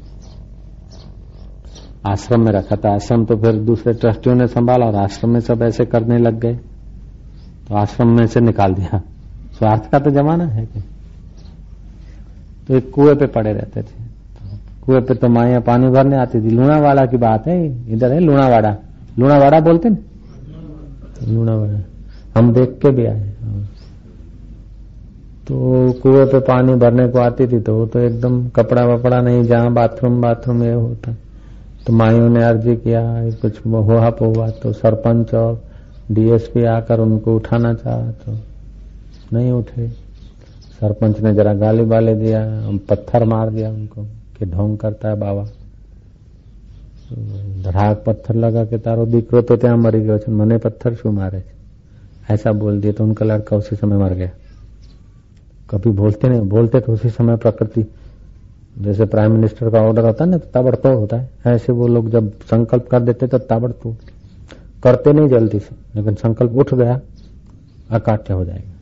आश्रम 2.10 2.40
में 2.40 2.52
रखा 2.52 2.76
था। 2.76 2.94
आश्रम 2.94 3.24
तो 3.24 3.36
फिर 3.36 3.52
दूसरे 3.52 3.92
ट्रस्टियों 3.92 4.36
ने 4.36 4.46
संभाला 4.46 4.86
और 4.86 4.94
आश्रम 4.94 5.30
में 5.30 5.40
सब 5.40 5.62
ऐसे 5.62 5.84
करने 5.84 6.18
लग 6.18 6.40
गए। 6.40 6.54
तो 7.68 7.74
आश्रम 7.74 8.08
में 8.08 8.26
से 8.26 8.40
निकाल 8.40 8.74
दिया। 8.74 9.02
स्वार्थ 9.58 9.90
का 9.90 9.98
तो 9.98 10.10
जमाना 10.10 10.44
है 10.44 10.66
कि। 10.66 10.80
तो 12.68 12.76
एक 12.76 12.90
कुएँ 12.90 13.14
पे 13.14 13.26
पड़े 13.26 13.52
रहते 13.52 13.82
थे। 13.82 14.07
कुएँ 14.88 15.00
पे 15.00 15.14
तो 15.14 15.28
माया 15.28 15.58
पानी 15.60 15.88
भरने 15.90 16.16
आती 16.16 16.40
थी। 16.40 16.50
लूणावाड़ा 16.50 17.04
की 17.06 17.16
बात 17.18 17.46
है 17.46 17.56
इधर 17.92 18.12
है 18.12 18.20
लूणावाड़ा। 18.20 18.76
लूणावाड़ा 19.18 19.60
बोलते 19.60 19.88
ना 19.88 19.96
लूणावाड़ा। 21.24 21.80
हम 22.34 22.52
देख 22.54 22.78
के 22.82 22.90
भी 22.90 23.06
आए। 23.06 23.28
तो 25.46 25.92
कुएँ 26.02 26.24
पे 26.26 26.38
पानी 26.40 26.74
भरने 26.76 27.06
को 27.08 27.18
आती 27.18 27.46
थी 27.46 27.60
तो 27.60 27.74
वो 27.76 27.86
तो 27.86 27.98
एकदम 27.98 28.48
कपड़ा 28.48 28.84
वपड़ा 28.86 29.20
नहीं, 29.20 29.42
जहाँ 29.44 29.72
बाथरूम 29.74 30.20
बाथरूम 30.22 30.62
ये 30.64 30.72
होता। 30.72 31.14
तो 31.86 31.92
माइयों 31.92 32.28
ने 32.30 32.44
अर्जी 32.44 32.76
किया 32.76 33.02
कुछ 33.42 33.64
हुआ 33.66 34.10
पोवा 34.10 34.48
तो 34.62 34.72
सरपंच 34.72 35.34
और 35.34 35.62
डीएसपी 36.10 36.64
आकर 36.66 37.00
उनको 37.00 37.36
उठाना 37.36 37.74
चाहा 37.74 38.10
तो 38.18 38.38
नहीं 39.32 39.50
उठे। 39.52 39.88
सरपंच 40.80 41.20
ने 41.20 41.34
जरा 41.34 41.54
गाली 41.56 41.84
बाले 41.84 42.14
दिया 42.14 42.40
पत्थर 42.90 43.24
मार 43.24 43.50
दिया 43.50 43.70
उनको। 43.70 44.06
कि 44.37 44.45
ढोंग 44.47 44.77
करता 44.77 45.09
है 45.09 45.15
बाबा 45.17 45.45
ધરાક 47.63 47.97
પથ્થર 48.05 48.35
लगा 48.35 48.63
के 48.65 48.77
तारो 48.85 49.03
દીકરો 49.05 49.41
तो 49.41 49.53
ત્યાં 49.57 49.77
मरी 49.85 49.99
गयो 50.01 50.17
છે 50.19 50.29
મને 50.31 50.57
पत्थर 50.59 50.91
शू 50.95 51.11
मारे 51.11 51.41
ऐसा 52.29 52.51
बोल 52.53 52.79
दिया 52.81 52.93
तो 52.93 53.03
उनका 53.03 53.25
लड़का 53.25 53.55
उसी 53.57 53.75
समय 53.75 53.97
मर 53.97 54.13
गया 54.13 54.31
कभी 55.69 55.89
बोलते 55.91 56.29
नहीं 56.29 56.41
बोलते 56.49 56.79
तो 56.79 56.93
उसी 56.93 57.09
समय 57.09 57.35
प्रकृति 57.37 57.83
जैसे 58.81 59.05
प्राइम 59.05 59.31
मिनिस्टर 59.31 59.69
का 59.69 59.79
ऑर्डर 59.81 60.05
होता 60.05 60.23
है 60.23 60.29
ना 60.29 60.37
तो 60.37 60.47
ताबड़तोड़ 60.53 60.95
होता 60.95 61.17
है 61.17 61.29
ऐसे 61.47 61.71
वो 61.73 61.87
लोग 61.87 62.09
जब 62.09 62.31
संकल्प 62.51 62.87
कर 62.91 63.01
देते 63.01 63.27
तो 63.27 63.37
ताबड़तोड़ 63.49 63.95
करते 64.83 65.13
नहीं 65.13 65.29
जल्दी 65.29 65.59
से 65.59 65.75
लेकिन 65.95 66.15
संकल्प 66.15 66.51
उठ 66.55 66.73
गया 66.73 66.95
अकाट्य 67.91 68.33
हो 68.33 68.43
जाएगा 68.45 68.73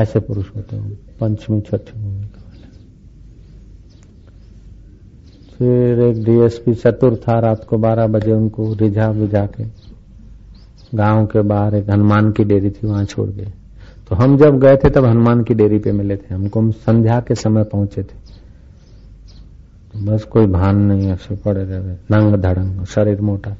ऐसे 0.00 0.20
पुरुष 0.20 0.46
होते 0.56 0.76
हैं 0.76 0.98
पंचमी 1.20 1.60
छठी 1.60 1.92
भूमिका 1.94 2.40
फिर 5.57 5.99
एक 5.99 6.23
डीएसपी 6.23 6.73
चतुर 6.73 7.15
था 7.15 7.39
रात 7.39 7.63
को 7.63 7.77
बारह 7.77 8.07
बजे 8.07 8.31
उनको 8.31 8.73
रिझा 8.73 9.11
बुझा 9.11 9.45
के। 9.45 9.63
गाँव 10.97 11.25
के 11.25 11.41
बाहर 11.41 11.75
एक 11.75 11.89
हनुमान 11.89 12.31
की 12.31 12.43
डेरी 12.43 12.69
थी, 12.69 12.87
वहाँ 12.87 13.05
छोड़ 13.05 13.29
गए। 13.29 13.51
तो 14.09 14.15
हम 14.15 14.37
जब 14.37 14.59
गए 14.59 14.77
थे 14.77 14.89
तब 14.89 15.05
हनुमान 15.05 15.43
की 15.43 15.53
डेरी 15.53 15.79
पे 15.79 15.91
मिले 15.91 16.15
थे। 16.15 16.33
हमको 16.35 16.59
हम 16.59 16.71
संध्या 16.71 17.19
के 17.19 17.35
समय 17.35 17.63
पहुँचे 17.63 18.03
थे। 18.03 18.23
बस 20.05 20.23
कोई 20.23 20.45
भान 20.45 20.77
नहीं 20.77 21.11
ऐसे 21.11 21.35
पड़े 21.35 21.63
रहे 21.63 21.79
नंग 21.79 22.35
धड़ंग, 22.35 22.85
शरीर 22.85 23.21
मोटा। 23.21 23.55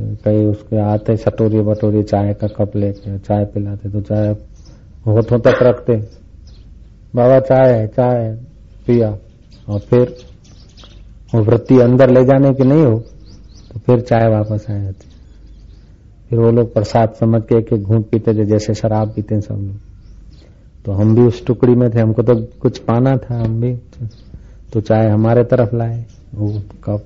कई 0.00 0.44
उसके 0.44 0.76
आते 0.76 1.16
सटोरी 1.16 1.60
बटोरी 1.60 2.02
चाय 2.02 2.34
का 2.34 2.46
कप 2.46 2.76
लेके, 2.76 3.18
चाय 3.18 3.44
पिलाते 3.44 3.90
तो 3.90 4.00
चाय 4.00 4.36
होठों 5.06 5.38
तक 5.38 5.58
रखते। 5.62 5.96
बाबा 7.14 7.40
चाय 7.40 7.72
है, 7.72 7.86
चाय 7.86 8.38
पिया। 8.86 9.18
और 9.68 9.78
फिर 9.78 10.16
वो 11.34 11.42
वृत्ति 11.42 11.78
अंदर 11.80 12.10
ले 12.10 12.24
जाने 12.24 12.54
की 12.54 12.64
नहीं 12.64 12.84
हो 12.84 12.98
तो 13.72 13.80
फिर 13.80 14.00
चाय 14.00 14.28
वापस 14.28 14.66
आ 14.70 14.78
जाती 14.78 15.08
फिर 16.30 16.38
वो 16.38 16.50
लोग 16.50 16.74
प्रसाद 16.74 17.12
समझ 17.12 17.42
के 17.42 17.58
एक 17.58 17.82
घूट 17.82 18.10
पीते 18.10 18.34
थे, 18.34 18.44
जैसे 18.44 18.74
शराब 18.74 19.08
पीते 19.08 19.40
सब 19.40 19.54
लोग। 19.54 19.76
तो 20.84 20.92
हम 20.92 21.14
भी 21.14 21.22
उस 21.22 21.46
टुकड़ी 21.46 21.74
में 21.74 21.90
थे, 21.90 22.00
हमको 22.00 22.22
तो 22.22 22.34
कुछ 22.60 22.78
पाना 22.78 23.16
था, 23.16 23.38
हम 23.38 23.60
भी। 23.60 23.76
तो 24.72 24.80
चाय 24.80 25.08
हमारे 25.08 25.44
तरफ़ 25.44 25.74
लाए, 25.76 26.04
वो 26.34 26.62
कप, 26.84 27.04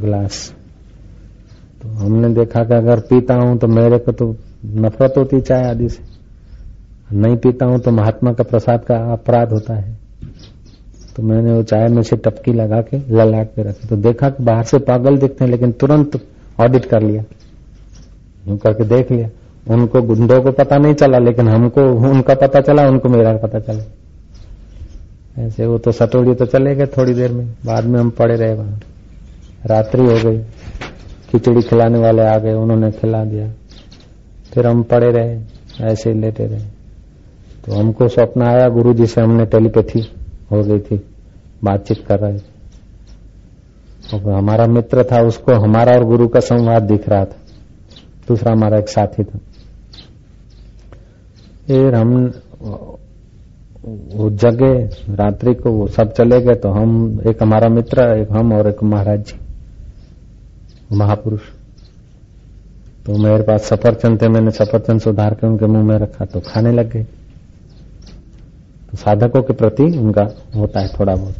ग्लास। 0.00 0.54
तो 1.82 1.88
हमने 1.88 2.28
देखा 2.28 2.64
कि 2.64 2.74
अगर 2.74 3.00
पीता 3.00 3.34
हूँ 3.34 3.58
तो 3.58 3.66
मेरे 3.66 3.98
को 3.98 4.12
तो 4.12 4.36
नफरत 4.66 5.14
होती 5.18 5.40
चाय 5.40 5.70
आदि 5.70 5.88
से। 5.88 6.02
नहीं 7.12 7.36
पीता 7.36 7.66
हूँ 7.66 7.78
तो 7.78 7.90
महात्मा 7.90 8.32
का 8.32 8.44
प्रसाद 8.44 8.84
का 8.84 9.12
अपराध 9.12 9.52
होता 9.52 9.74
है। 9.74 9.95
तो 11.16 11.22
मैंने 11.22 11.52
वो 11.52 11.62
चाय 11.62 11.88
में 11.88 12.02
से 12.02 12.16
टपकी 12.16 12.52
लगा 12.52 12.80
के 12.80 12.96
ललाट 12.96 13.48
पे 13.56 13.62
रखी। 13.62 13.88
तो 13.88 13.96
देखा 13.96 14.30
कि 14.30 14.44
बाहर 14.44 14.62
से 14.62 14.78
पागल 14.78 15.16
दिखते 15.18 15.44
हैं, 15.44 15.50
लेकिन 15.50 15.72
तुरंत 15.72 16.20
ऑडिट 16.60 16.84
कर 16.84 17.02
लिया। 17.02 17.24
यूँ 18.48 18.58
करके 18.58 18.84
देख 18.84 19.10
लिया। 19.10 19.28
उनको 19.74 20.02
गुंडों 20.02 20.42
को 20.42 20.52
पता 20.52 20.76
नहीं 20.76 20.94
चला, 20.94 21.18
लेकिन 21.18 21.48
हमको 21.48 21.82
उनका 21.82 22.34
पता 22.34 22.60
चला, 22.60 22.88
उनको 22.88 23.08
मेरा 23.08 23.36
पता 23.36 23.58
चला। 23.58 23.82
ऐसे 25.38 25.66
वो 25.66 25.78
तो 25.78 25.92
सटोड़ी 25.92 26.34
तो 26.34 26.46
चले 26.46 26.74
गए 26.74 26.86
थोड़ी 26.86 27.14
देर 27.14 27.32
में। 27.32 27.46
बाद 27.66 27.84
में 27.84 28.00
हम 28.00 28.10
पड़े 28.10 28.36
रहे 28.36 28.54
वहाँ। 28.54 28.80
रात्रि 29.66 30.02
हो 30.02 30.30
गई। 30.30 30.38
खिचड़ी 31.30 31.62
खिलाने 31.62 31.98
वाले 31.98 32.22
आ 32.22 32.38
गए, 32.38 32.52
उन्होंने 32.52 32.90
खिला 32.90 33.24
दिया। 33.24 33.50
फिर 34.54 34.66
हम 34.66 34.82
पड़े 34.82 35.10
रहे, 35.10 35.40
ऐसे 35.84 36.12
ही 36.12 36.20
लेटे 36.20 36.46
रहे। 36.46 36.60
तो 37.66 37.74
हमको 37.74 38.08
स्वप्न 38.08 38.42
आया 38.42 38.68
गुरु 38.68 38.94
जी 38.94 39.06
से 39.06 39.20
हमने 39.20 39.46
टेलीपैथी 39.46 40.12
हो 40.50 40.62
गई 40.62 40.78
थी, 40.78 40.96
बातचीत 41.64 42.06
कर 42.06 42.18
रहे 42.18 42.38
थे। 42.38 42.56
और 44.14 44.32
हमारा 44.32 44.66
मित्र 44.66 45.04
था, 45.04 45.20
उसको 45.22 45.52
हमारा 45.52 45.92
और 45.92 46.04
गुरु 46.04 46.28
का 46.28 46.40
संवाद 46.40 46.82
दिख 46.82 47.08
रहा 47.08 47.24
था। 47.24 47.36
दूसरा 48.28 48.52
हमारा 48.52 48.78
एक 48.78 48.88
साथी 48.88 49.24
था। 49.24 49.38
फिर 51.66 51.94
हम, 51.94 52.32
वो 54.14 54.30
जगे, 54.30 54.72
रात्रि 55.14 55.54
को 55.54 55.70
वो 55.70 55.86
सब 55.88 56.12
चले 56.12 56.40
गए 56.40 56.54
तो 56.54 56.68
हम, 56.68 57.20
एक 57.26 57.42
हमारा 57.42 57.68
मित्र, 57.68 58.02
एक 58.18 58.32
हम 58.32 58.52
और 58.52 58.68
एक 58.68 58.82
महाराज 58.82 59.24
जी, 59.24 59.38
महापुरुष। 60.96 61.40
तो 63.06 63.18
मेरे 63.18 63.42
पास 63.42 63.64
सफरचंद 63.64 64.22
थे, 64.22 64.28
मैंने 64.28 64.50
सफरचंद 64.50 65.00
सुधार 65.00 65.34
के 65.34 65.46
उनके 65.46 65.66
मुँह 65.66 65.84
में 65.84 65.98
रखा 65.98 66.24
तो 66.24 66.40
खाने 66.40 66.72
लग 66.72 66.90
गए। 66.92 67.06
साधकों 68.96 69.42
के 69.42 69.52
प्रति 69.52 69.84
उनका 69.98 70.22
होता 70.56 70.80
है 70.80 70.88
थोड़ा 70.90 71.14
बहुत। 71.14 71.34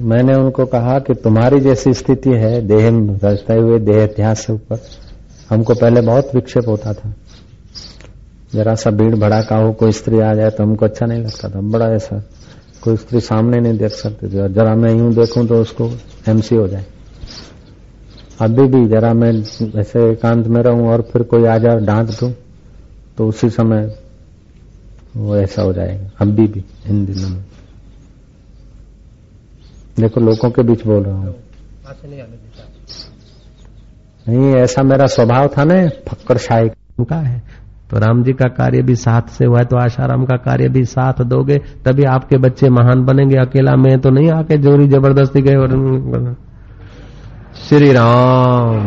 मैंने 0.00 0.34
उनको 0.34 0.64
कहा 0.66 0.98
कि 0.98 1.14
तुम्हारी 1.14 1.60
जैसी 1.60 1.92
स्थिति 1.94 2.30
है, 2.30 2.60
देह 2.62 2.88
रचते 3.24 3.54
हुए, 3.54 3.78
देह 3.80 4.02
इतिहास 4.04 4.44
से 4.46 4.52
ऊपर, 4.52 4.80
हमको 5.50 5.74
पहले 5.74 6.00
बहुत 6.00 6.34
विक्षेप 6.34 6.68
होता 6.68 6.92
था। 6.92 7.12
जरा 8.54 8.74
सा 8.74 8.90
भीड़ 8.90 9.14
भड़ाका 9.14 9.56
हो, 9.56 9.72
कोई 9.72 9.92
स्त्री 9.92 10.20
आ 10.20 10.34
जाए 10.34 10.50
तो 10.50 10.62
हमको 10.62 10.84
अच्छा 10.84 11.06
नहीं 11.06 11.22
लगता 11.22 11.48
था। 11.48 11.60
बड़ा 11.62 11.86
ऐसा, 11.92 12.22
कोई 12.82 12.96
स्त्री 12.96 13.20
सामने 13.20 13.60
नहीं 13.60 13.78
देख 13.78 13.92
सकते 13.92 14.28
थे। 14.28 14.48
जरा 14.54 14.74
मैं 14.74 14.94
यूँ 14.94 15.12
देखूँ 15.14 15.46
तो 15.46 15.60
उसको 15.60 15.90
एमसी 16.28 16.56
हो 16.56 16.66
जाए। 16.68 16.84
अभी 18.40 18.66
भी 18.68 18.86
जरा 18.88 19.12
मैं 19.14 19.32
ऐसे 19.80 20.10
एकांत 20.10 20.46
में 20.46 20.62
रहूँ 20.62 20.88
और 20.88 21.02
फिर 21.02 21.22
कोई 21.22 21.46
आ 21.46 21.56
जाए, 21.58 21.80
डांट 21.80 22.10
दू 22.10 22.32
तो 23.18 23.28
उसी 23.28 23.50
समय 23.50 23.86
वो 25.16 25.36
ऐसा 25.36 25.62
हो 25.62 25.72
जाएगा। 25.72 26.08
अभी 26.20 26.46
भी 26.46 26.64
इन 26.86 27.06
दिनों 27.06 27.28
में। 27.28 27.44
देखो, 30.00 30.20
लोगों 30.20 30.50
के 30.50 30.62
बीच 30.62 30.86
बोल 30.86 31.02
रहा 31.02 31.16
हूँ। 31.16 31.34
नहीं, 34.28 34.54
ऐसा 34.54 34.82
मेरा 34.82 35.06
स्वभाव 35.06 35.48
था 35.48 35.64
ना 35.64 35.88
फक्कर 36.08 36.36
शाही 36.36 36.68
का 37.04 37.16
है। 37.16 37.42
तो 37.90 37.98
राम 37.98 38.22
जी 38.22 38.32
का 38.32 38.48
कार्य 38.48 38.82
भी 38.82 38.94
साथ 38.96 39.22
से 39.22 39.44
हुआ 39.44 39.58
है 39.58 39.64
तो 39.64 39.76
आशाराम 39.76 40.24
का 40.24 40.36
कार्य 40.36 40.68
भी 40.68 40.84
साथ 40.84 41.22
दोगे, 41.22 41.58
तभी 41.58 42.04
आपके 42.04 42.36
बच्चे 42.36 42.68
महान 42.68 43.04
बनेंगे। 43.04 43.36
अकेला 43.38 43.76
मैं 43.76 43.98
तो 44.00 44.10
नहीं 44.10 44.30
आके 44.30 44.56
जोरी 44.56 44.88
ज़बरदस्ती 44.88 45.42
गए 45.42 45.54
और 45.54 46.36
श्री 47.68 47.92
राम। 47.92 48.82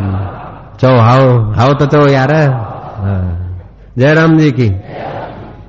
चो 0.78 0.88
हाओ 0.88 1.52
हाओ 1.54 1.74
तो 1.74 1.86
चो 1.86 2.08
यार। 2.08 2.34
हाँ। 2.34 3.62
जय 3.98 4.14
राम 4.14 4.38
जी 4.38 4.52
की। 4.52 4.70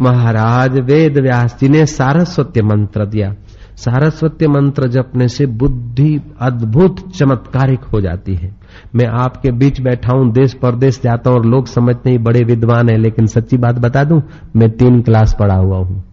महाराज 0.02 0.78
वेद 0.80 1.18
व्यास 1.18 1.56
जी 1.60 1.68
ने 1.68 1.86
सारस्वत्य 1.86 2.62
मंत्र 2.62 3.06
दिया। 3.06 3.34
सारस्वत्य 3.76 4.48
मंत्र 4.48 4.88
जपने 4.88 5.28
से 5.28 5.46
बुद्धि 5.46 6.20
अद्भुत 6.40 7.10
चमत्कारिक 7.16 7.80
हो 7.80 8.00
जाती 8.00 8.34
है। 8.34 8.54
मैं 8.94 9.06
आपके 9.06 9.50
बीच 9.50 9.80
बैठा 9.80 10.12
हूँ, 10.12 10.32
देश 10.32 10.54
परदेश 10.54 11.00
जाता 11.02 11.30
हूँ 11.30 11.38
और 11.38 11.46
लोग 11.46 11.66
समझते 11.66 12.10
ही 12.10 12.18
बड़े 12.18 12.44
विद्वान 12.44 12.88
है, 12.88 12.96
लेकिन 12.96 13.26
सच्ची 13.26 13.56
बात 13.56 13.78
बता 13.78 14.04
दू, 14.04 14.22
मैं 14.56 14.70
तीन 14.70 15.02
क्लास 15.02 15.36
पढ़ा 15.40 15.54
हुआ 15.54 15.78
हूँ। 15.78 16.09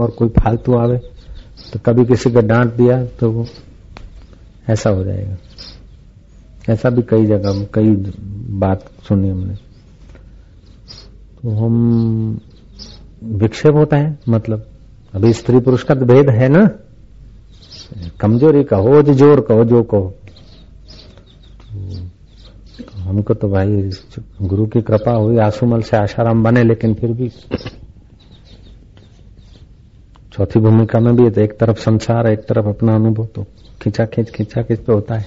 और 0.00 0.10
कोई 0.10 0.28
फालतू 0.38 0.76
आवे 0.76 0.96
तो 1.72 1.78
कभी 1.86 2.04
किसी 2.04 2.30
का 2.30 2.40
डांट 2.42 2.74
दिया 2.74 3.04
तो 3.20 3.30
वो 3.30 3.46
ऐसा 4.68 4.90
हो 4.90 5.04
जाएगा। 5.04 5.36
ऐसा 6.68 6.90
भी 6.90 7.02
कई 7.02 7.26
जगह, 7.26 7.64
कई 7.74 7.94
बात 8.58 8.84
सुनी 9.08 9.28
हमने। 9.28 9.54
तो 11.36 11.50
हम 11.56 12.40
विक्षेप 13.38 13.74
होता 13.74 13.96
है 13.96 14.18
मतलब 14.28 14.66
अभी 15.14 15.32
स्त्री 15.32 15.60
पुरुष 15.60 15.82
का 15.82 15.94
तो 15.94 16.06
भेद 16.06 16.30
है 16.30 16.48
ना? 16.48 16.68
कमज़ोरी 18.20 18.62
कहो, 18.64 19.02
जो 19.02 19.14
ज़ोर 19.14 19.40
कहो, 19.40 19.64
जो 19.64 19.82
कहो। 19.84 20.12
तो 22.80 23.00
हमको 23.00 23.34
तो 23.34 23.48
भाई, 23.48 23.90
गुरु 24.42 24.66
की 24.66 24.80
कृपा 24.80 25.12
हुई 25.12 25.38
आंसूमल 25.38 25.82
से 25.82 25.96
आशाराम 25.96 26.42
बने, 26.44 26.62
लेकिन 26.64 26.94
फिर 26.94 27.12
भी 27.12 27.30
चौथी 30.32 30.60
भूमिका 30.60 31.00
में 31.00 31.16
भी 31.16 31.24
है 31.24 31.30
तो 31.30 31.40
एक 31.40 31.58
तरफ़ 31.60 31.78
संसार, 31.78 32.26
एक 32.26 32.38
तरफ़ 32.38 32.66
अपना 32.66 32.94
अनुभव 32.94 33.26
तो 33.26 33.46
खींचा 33.82 34.04
खींच 34.04 34.30
खींचा 34.30 34.62
खींच 34.62 34.78
पे 34.78 34.92
होता 34.92 35.14
है। 35.14 35.26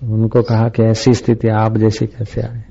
तो 0.00 0.14
उनको 0.14 0.42
कहा 0.42 0.68
कि 0.68 0.82
ऐसी 0.82 1.14
स्थिति 1.14 1.48
आप 1.48 1.76
जैसी 1.76 2.06
कैसे 2.06 2.40
आए? 2.40 2.64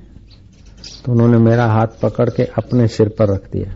तो 1.06 1.12
उन्होंने 1.12 1.38
मेरा 1.38 1.66
हाथ 1.66 1.88
पकड़ 2.02 2.30
के 2.30 2.44
अपने 2.44 2.88
सिर 2.88 3.10
पर 3.10 3.28
रख 3.28 3.52
दिया। 3.52 3.70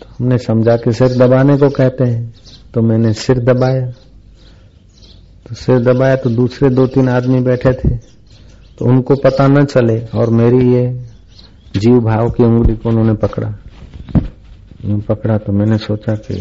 तो 0.00 0.06
हमने 0.18 0.38
समझा 0.38 0.76
कि 0.76 0.92
सिर 0.92 1.08
दबाने 1.08 1.56
को 1.56 1.68
कहते 1.70 2.04
हैं 2.04 2.34
तो 2.74 2.82
मैंने 2.82 3.12
सिर 3.12 3.38
दबाया। 3.38 3.86
तो 5.48 5.54
सिर 5.54 5.78
दबाया 5.78 6.16
तो 6.16 6.30
दूसरे 6.30 6.70
दो 6.70 6.86
तीन 6.86 7.08
आदमी 7.08 7.40
बैठे 7.40 7.72
थे। 7.72 7.96
तो 8.78 8.84
उनको 8.84 9.14
पता 9.14 9.46
न 9.46 9.64
चले 9.64 10.00
और 10.14 10.30
मेरी 10.30 10.72
ये 10.74 11.00
जीव 11.76 12.00
भाव 12.00 12.30
की 12.30 12.44
उंगली 12.44 12.76
को 12.76 12.88
उन्होंने 12.88 13.14
पकड़ा। 13.14 13.54
यूँ 14.84 15.00
पकड़ा 15.00 15.36
तो 15.38 15.52
मैंने 15.52 15.78
सोचा 15.78 16.14
कि 16.26 16.34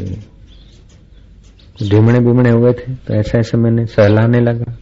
ढीमणे 1.82 2.20
बिमणे 2.20 2.50
हुए 2.50 2.72
थे 2.74 2.94
तो 2.98 3.14
ऐसे 3.14 3.38
ऐसे 3.38 3.58
मैंने 3.58 3.86
सहलाने 3.86 4.40
लगा। 4.42 4.74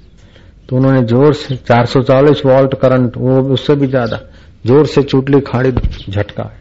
तो 0.69 0.75
उन्होंने 0.77 1.01
ज़ोर 1.03 1.33
से 1.33 1.55
440 1.57 2.45
वोल्ट 2.45 2.75
करंट, 2.81 3.17
वो 3.17 3.41
उससे 3.53 3.75
भी 3.75 3.87
ज़्यादा, 3.87 4.19
ज़ोर 4.65 4.85
से 4.85 5.01
चुटली 5.03 5.39
खाड़ी 5.41 5.71
झटका 5.71 6.51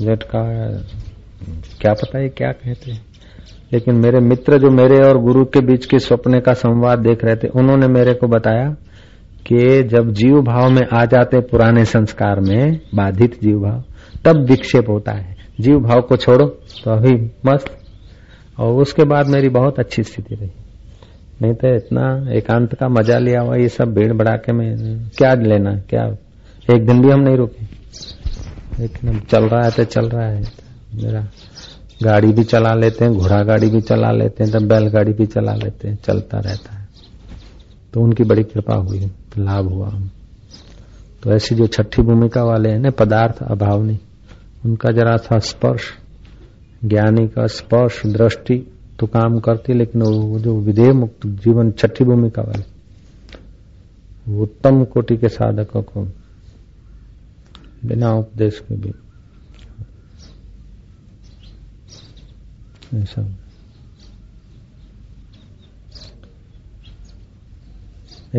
झटका 0.00 0.42
क्या 1.80 1.92
पता 1.92 2.18
है 2.18 2.28
क्या 2.28 2.50
कहते 2.52 2.90
हैं। 2.90 3.04
लेकिन 3.72 3.94
मेरे 3.96 4.20
मित्र 4.20 4.58
जो 4.58 4.70
मेरे 4.70 5.00
और 5.02 5.18
गुरु 5.22 5.44
के 5.46 5.60
बीच 5.62 5.86
के 5.86 5.98
सपने 5.98 6.40
का 6.40 6.52
संवाद 6.54 6.98
देख 6.98 7.24
रहे 7.24 7.36
थे, 7.36 7.48
उन्होंने 7.50 7.86
मेरे 7.88 8.14
को 8.14 8.26
बताया 8.28 8.68
कि 9.46 9.82
जब 9.84 10.12
जीव 10.12 10.40
भाव 10.42 10.70
में 10.70 10.86
आ 10.92 11.04
जाते 11.06 11.40
पुराने 11.42 11.84
संस्कार 11.86 12.40
में, 12.40 12.80
बाधित 12.94 13.40
जीव 13.42 13.58
भाव 13.60 13.82
तब 14.24 14.44
विक्षेप 14.50 14.88
होता 14.88 15.12
है। 15.12 15.36
जीव 15.60 15.78
भाव 15.78 16.00
को 16.00 16.16
छोड़ो 16.16 16.46
तो 16.84 16.90
अभी 16.90 17.14
मस्त। 17.46 17.76
और 18.58 18.74
उसके 18.74 19.04
बाद 19.04 19.26
मेरी 19.26 19.48
बहुत 19.48 19.78
अच्छी 19.78 20.02
स्थिति 20.02 20.34
रही। 20.34 20.50
नहीं 21.42 21.52
तो 21.52 21.74
इतना 21.74 22.32
एकांत 22.32 22.74
का 22.74 22.88
मज़ा 22.88 23.18
लिया 23.18 23.40
हुआ 23.40 23.56
ये 23.56 23.68
सब 23.68 23.94
भीड़ 23.94 24.12
बढ़ाके 24.12 24.52
में 24.52 24.76
क्या 25.08 25.34
लेना, 25.34 25.74
क्या? 25.90 26.04
एक 26.74 26.86
दिन 26.86 27.02
भी 27.02 27.10
हम 27.10 27.20
नहीं 27.20 27.36
रुके। 27.36 27.64
लेकिन 28.80 29.20
चल 29.20 29.44
रहा 29.44 29.64
है 29.64 29.70
तो 29.70 29.84
चल 29.84 30.08
रहा 30.08 30.26
है। 30.26 30.40
मेरा 30.94 31.26
गाड़ी 32.02 32.32
भी 32.32 32.44
चला 32.44 32.74
लेते 32.74 33.04
हैं, 33.04 33.14
घोड़ा 33.14 33.42
गाड़ी 33.42 33.70
भी 33.70 33.80
चला 33.80 34.10
लेते 34.10 34.44
हैं 34.44 34.52
तो 34.52 34.60
बैलगाड़ी 34.60 35.12
भी 35.12 35.26
चला 35.26 35.54
लेते 35.54 35.88
हैं, 35.88 35.98
चलता 36.04 36.38
रहता 36.38 36.74
है। 36.74 36.88
तो 37.92 38.00
उनकी 38.00 38.24
बड़ी 38.24 38.42
कृपा 38.42 38.74
हुई, 38.74 39.00
लाभ 39.38 39.68
हुआ। 39.68 39.88
तो 41.22 41.32
ऐसी 41.32 41.54
जो 41.54 41.66
छठी 41.66 42.02
भूमिका 42.02 42.42
वाले 42.42 42.68
हैं 42.68 42.78
ना, 42.78 42.90
पदार्थ 42.90 43.42
अभाव 43.42 43.82
नहीं। 43.82 43.98
उनका 44.64 44.90
जरा 44.90 45.16
सा 45.16 45.38
स्पर्श, 45.38 45.82
ज्ञानी 46.84 47.28
का 47.28 47.46
स्पर्श, 47.46 48.06
दृष्टि 48.06 48.72
तो 48.98 49.06
काम 49.06 49.40
करती, 49.40 49.72
लेकिन 49.74 50.02
वो 50.02 50.38
जो 50.38 50.60
विधेय 50.60 50.92
मुक्त 50.92 51.26
जीवन 51.26 51.70
छठी 51.70 52.04
भूमिका 52.04 52.42
वाले 52.42 52.76
उत्तम 54.40 54.84
कोटि 54.84 55.16
के 55.16 55.28
साधकों 55.28 55.82
को 55.82 56.04
बिना 57.84 58.10
उपदेश 58.12 58.62
के 58.68 58.76
भी। 58.76 58.92
ऐसा। 62.94 63.22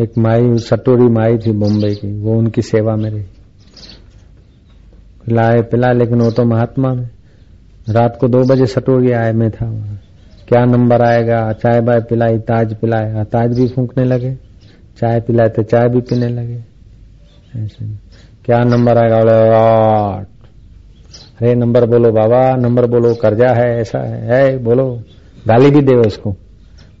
एक 0.02 0.18
माई, 0.18 0.58
सटोरी 0.58 1.08
माई 1.08 1.38
थी 1.38 1.52
मुंबई 1.52 1.94
की, 1.94 2.20
वो 2.20 2.38
उनकी 2.38 2.62
सेवा 2.62 2.96
में 2.96 3.10
रही। 3.10 3.24
पिलाए 5.28 5.62
पिला 5.62 5.92
लेकिन 5.92 6.20
वो 6.20 6.30
तो 6.30 6.44
महात्मा 6.44 6.92
में 6.94 7.08
रात 7.88 8.18
को 8.20 8.28
दो 8.28 8.42
बजे 8.42 8.66
सटोरी 8.66 9.12
आए 9.12 9.32
मैं 9.32 9.50
था 9.50 9.66
क्या 10.48 10.64
नंबर 10.64 11.02
आएगा? 11.02 11.52
चाय 11.52 11.80
बाय 11.80 12.00
पिलाई 12.00 12.38
ताज 12.38 12.74
पिलाए 12.74 13.24
ताज 13.24 13.60
भी 13.60 13.68
फूकने 13.68 14.04
लगे। 14.04 14.34
चाय 14.98 15.20
पिलाए 15.20 15.48
तो 15.48 15.62
चाय 15.62 15.88
भी 15.88 16.00
पीने 16.00 16.28
लगे। 16.28 16.64
ऐसे। 17.56 17.86
क्या 18.44 18.64
नंबर 18.64 18.98
आएगा? 18.98 19.18
बोले 19.18 19.32
अरे 21.40 21.54
नंबर 21.54 21.86
बोलो 21.86 22.12
बाबा 22.12 22.56
नंबर 22.56 22.86
बोलो 22.86 23.14
कर्जा 23.14 23.48
है 23.48 23.80
ऐसा 23.80 23.98
है, 23.98 24.36
है 24.36 24.58
बोलो। 24.58 25.02
गाली 25.48 25.70
भी 25.70 25.80
दे 25.80 25.94
उसको। 25.94 26.32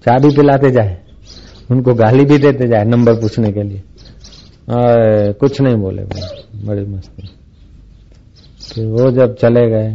चाय 0.04 0.18
भी 0.18 0.36
पिलाते 0.36 0.70
जाए। 0.70 0.98
उनको 1.70 1.94
गाली 1.94 2.24
भी 2.24 2.38
देते 2.38 2.68
जाए 2.68 2.84
नंबर 2.84 3.14
पूछने 3.14 3.52
के 3.52 3.62
लिए। 3.62 3.78
आ, 3.78 3.82
कुछ 5.32 5.60
नहीं 5.60 5.76
बोले 5.76 6.02
बड़ी 6.66 6.84
मस्ती। 6.84 7.37
कि 8.78 8.84
वो 8.86 9.10
जब 9.10 9.34
चले 9.36 9.68
गए 9.70 9.90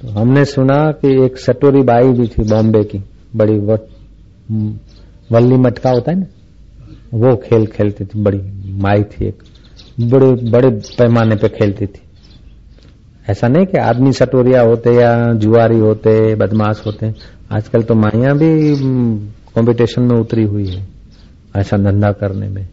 तो 0.00 0.08
हमने 0.10 0.44
सुना 0.44 0.74
कि 0.92 1.12
एक 1.24 1.36
सटोरी 1.38 1.82
बाई 1.82 2.08
भी 2.12 2.26
थी 2.28 2.42
बॉम्बे 2.44 2.82
की, 2.84 2.98
बड़ी 3.36 3.58
वल्ली 5.30 5.56
मटका 5.56 5.90
होता 5.90 6.12
है 6.12 6.18
ना, 6.18 6.26
वो 7.14 7.36
खेल 7.44 7.66
खेलती 7.66 8.04
थी, 8.04 8.22
बड़ी 8.22 8.40
माई 8.82 9.02
थी 9.02 9.26
एक, 9.26 9.42
बड़े 10.02 10.50
बड़े 10.50 10.70
पैमाने 10.98 11.36
पे 11.36 11.48
खेलती 11.48 11.86
थी। 11.86 12.00
ऐसा 13.28 13.48
नहीं 13.48 13.66
कि 13.66 13.78
आदमी 13.80 14.12
सटोरिया 14.12 14.60
होते 14.62 14.94
या 14.94 15.32
जुआरी 15.34 15.78
होते, 15.78 16.34
बदमाश 16.34 16.82
होते, 16.86 17.12
आजकल 17.52 17.82
तो 17.82 17.94
माइया 17.94 18.34
भी 18.34 18.52
कंपटीशन 19.56 20.02
में 20.02 20.16
उतरी 20.16 20.44
हुई 20.44 20.68
है, 20.68 20.86
ऐसा 21.56 21.76
धंधा 21.78 22.12
करने 22.12 22.48
में। 22.48 22.66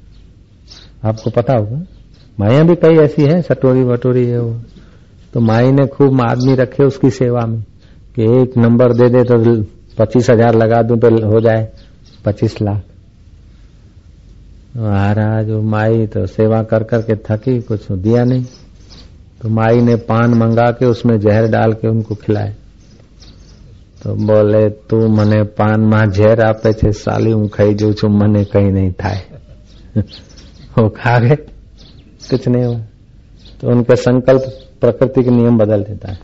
आपको 1.05 1.29
पता 1.31 1.53
होगा? 1.53 1.83
माया 2.38 2.62
भी 2.64 2.74
कई 2.76 2.96
ऐसी 2.98 3.22
है 3.24 3.40
सटोरी 3.42 3.82
वटोरी 3.84 4.26
है 4.26 4.40
वो 4.40 4.52
तो 5.34 5.40
माई 5.42 5.72
ने 5.72 5.86
खूब 5.88 6.20
आदमी 6.22 6.54
रखे 6.56 6.84
उसकी 6.84 7.10
सेवा 7.12 7.46
में 7.46 7.60
कि 8.16 8.30
एक 8.40 8.56
नंबर 8.58 8.92
दे 8.92 9.08
दे 9.08 9.22
तो 9.24 9.38
पच्चीस 9.98 10.30
हजार 10.30 10.54
लगा 10.54 10.82
दूं 10.82 10.96
तो 10.98 11.08
हो 11.26 11.40
जाए 11.40 11.68
पच्चीस 12.24 12.60
लाख 12.62 12.82
महाराज 14.76 15.50
वो 15.50 15.60
माई 15.70 16.06
तो 16.06 16.24
सेवा 16.28 16.62
कर 16.70 16.82
करके 16.84 17.14
थकी 17.26 17.58
कुछ 17.62 17.90
दिया 17.92 18.24
नहीं 18.24 18.44
तो 19.42 19.48
माई 19.50 19.80
ने 19.80 19.96
पान 20.06 20.34
मंगा 20.34 20.70
के 20.72 20.86
उसमें 20.86 21.18
जहर 21.20 21.46
डाल 21.50 21.72
के 21.72 21.88
उनको 21.88 22.14
खिलाए 22.16 22.54
तो 24.00 24.14
बोले 24.26 24.68
तू 24.90 24.98
मने 25.10 25.42
पान 25.58 25.84
માં 25.86 26.00
ઝેર 26.12 26.40
આપે 26.40 26.72
છે 26.72 26.90
સાલી 26.94 27.32
હું 27.32 27.48
ખાઈ 27.48 27.74
જઉં 27.74 27.94
છું 27.94 28.12
મને 28.12 28.42
કઈ 28.44 28.68
नहीं 28.70 28.92
થાય 28.94 30.02
वो 30.74 30.88
खा 30.96 31.14
गए 31.18 31.36
कुछ 32.23 32.47
नहीं 32.47 32.63
हुआ। 32.65 32.79
तो 33.61 33.69
उनके 33.69 33.95
संकल्प 33.95 34.43
प्रकृति 34.81 35.23
के 35.23 35.29
नियम 35.31 35.57
बदल 35.57 35.83
देता 35.83 36.11
है। 36.11 36.19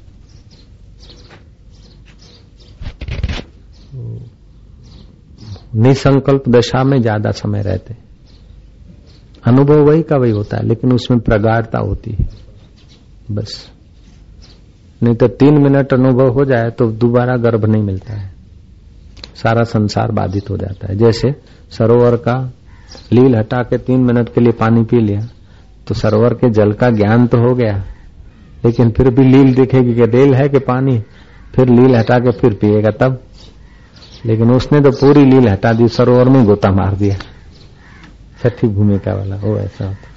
निसंकल्प 5.77 6.47
दशा 6.49 6.83
में 6.83 7.01
ज़्यादा 7.01 7.31
समय 7.33 7.61
रहते 7.61 7.95
अनुभव 9.43 9.83
वही 9.83 10.01
का 10.03 10.17
वही 10.17 10.31
होता 10.31 10.57
है, 10.57 10.65
लेकिन 10.65 10.93
उसमें 10.93 11.19
प्रगाढ़ता 11.19 11.79
होती 11.79 12.11
है। 12.11 12.27
बस। 13.31 13.53
नहीं 15.01 15.15
तो 15.15 15.27
तीन 15.29 15.61
मिनट 15.63 15.93
अनुभव 15.93 16.29
हो 16.29 16.45
जाए 16.45 16.69
तो 16.69 16.91
दोबारा 16.93 17.35
गर्भ 17.39 17.65
नहीं 17.65 17.83
मिलता 17.83 18.13
है। 18.13 18.31
सारा 19.35 19.63
संसार 19.63 20.11
बाधित 20.11 20.49
हो 20.49 20.57
जाता 20.57 20.87
है। 20.87 20.97
जैसे 20.97 21.31
सरोवर 21.71 22.15
का 22.17 22.35
लील 23.13 23.35
हटा 23.35 23.61
के 23.63 23.77
तीन 23.79 24.03
मिनट 24.03 24.33
के 24.33 24.41
लिए 24.41 24.51
पानी 24.51 24.83
पी 24.83 24.99
लिया 24.99 25.19
तो 25.89 25.95
सरोवर 25.95 26.33
के 26.33 26.49
जल 26.49 26.73
का 26.73 26.89
ज्ञान 26.89 27.27
तो 27.27 27.37
हो 27.37 27.55
गया। 27.55 27.83
लेकिन 28.65 28.91
फिर 28.91 29.09
भी 29.09 29.23
लील 29.23 29.53
दिखेगी 29.53 29.95
कि 29.95 30.05
रेल 30.05 30.33
है 30.33 30.49
कि 30.49 30.59
पानी? 30.59 31.03
फिर 31.55 31.69
लील 31.69 31.95
हटा 31.95 32.19
के 32.19 32.31
फिर 32.31 32.53
पिएगा 32.53 32.91
तब। 32.91 33.21
लेकिन 34.25 34.51
उसने 34.51 34.81
तो 34.81 34.91
पूरी 34.91 35.25
लील 35.25 35.49
हटा 35.49 35.73
दी, 35.73 35.87
सरोवर 35.87 36.29
में 36.29 36.45
गोता 36.45 36.71
मार 36.71 36.95
दिया। 36.95 37.15
छठी 38.43 38.67
भूमिका 38.67 39.13
वाला, 39.13 39.35
वो 39.35 39.57
ऐसा 39.57 39.87
होता 39.87 40.09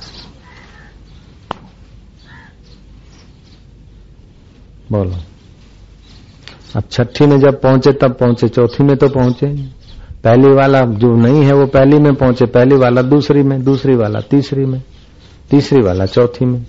बोलो। 4.93 5.17
अब 6.77 6.83
छठी 6.91 7.27
में 7.27 7.41
जब 7.41 7.61
पहुँचे, 7.61 7.93
तब 7.93 8.13
पहुँचे, 8.13 8.49
चौथी 8.49 8.85
में 8.85 8.97
तो 8.97 9.09
पहुँचे। 9.09 9.47
पहली 10.25 10.49
वाला 10.49 10.81
जो 10.81 11.17
नहीं 11.17 11.45
है, 11.45 11.53
वो 11.53 11.67
पहली 11.67 11.99
में 11.99 12.15
पहुँचे, 12.15 12.47
पहली 12.47 12.75
वाला 12.75 13.03
दूसरी 13.03 13.43
में, 13.43 13.65
दूसरी 13.65 13.95
वाला 13.95 14.21
तीसरी 14.21 14.65
में। 14.65 14.83
तीसरी 15.53 15.81
वाला, 15.83 16.07
चौथी 16.07 16.45
में। 16.45 16.65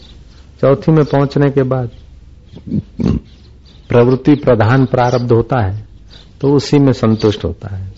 चौथी 0.61 0.91
में 0.91 1.03
पहुँचने 1.05 1.49
के 1.51 1.63
बाद 1.65 1.89
प्रवृत्ति 3.89 4.35
प्रधान 4.37 4.85
प्रारब्ध 4.85 5.31
होता 5.31 5.59
है 5.61 5.87
तो 6.41 6.53
उसी 6.55 6.79
में 6.79 6.91
संतुष्ट 6.93 7.43
होता 7.45 7.75
है 7.75 7.91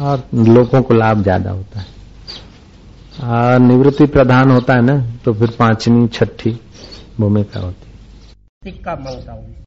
और 0.00 0.22
लोगों 0.34 0.82
को 0.82 0.94
लाभ 0.94 1.22
ज़्यादा 1.22 1.50
होता 1.50 1.80
है। 1.80 1.86
और 3.24 3.58
निवृत्ति 3.60 4.06
प्रधान 4.08 4.50
होता 4.50 4.74
है 4.74 4.82
ना 4.82 4.96
तो 5.24 5.32
फिर 5.34 5.50
पांचवी, 5.58 6.06
छठी 6.08 6.58
भूमिका 7.20 7.60
होती 7.60 7.86
है। 8.64 9.64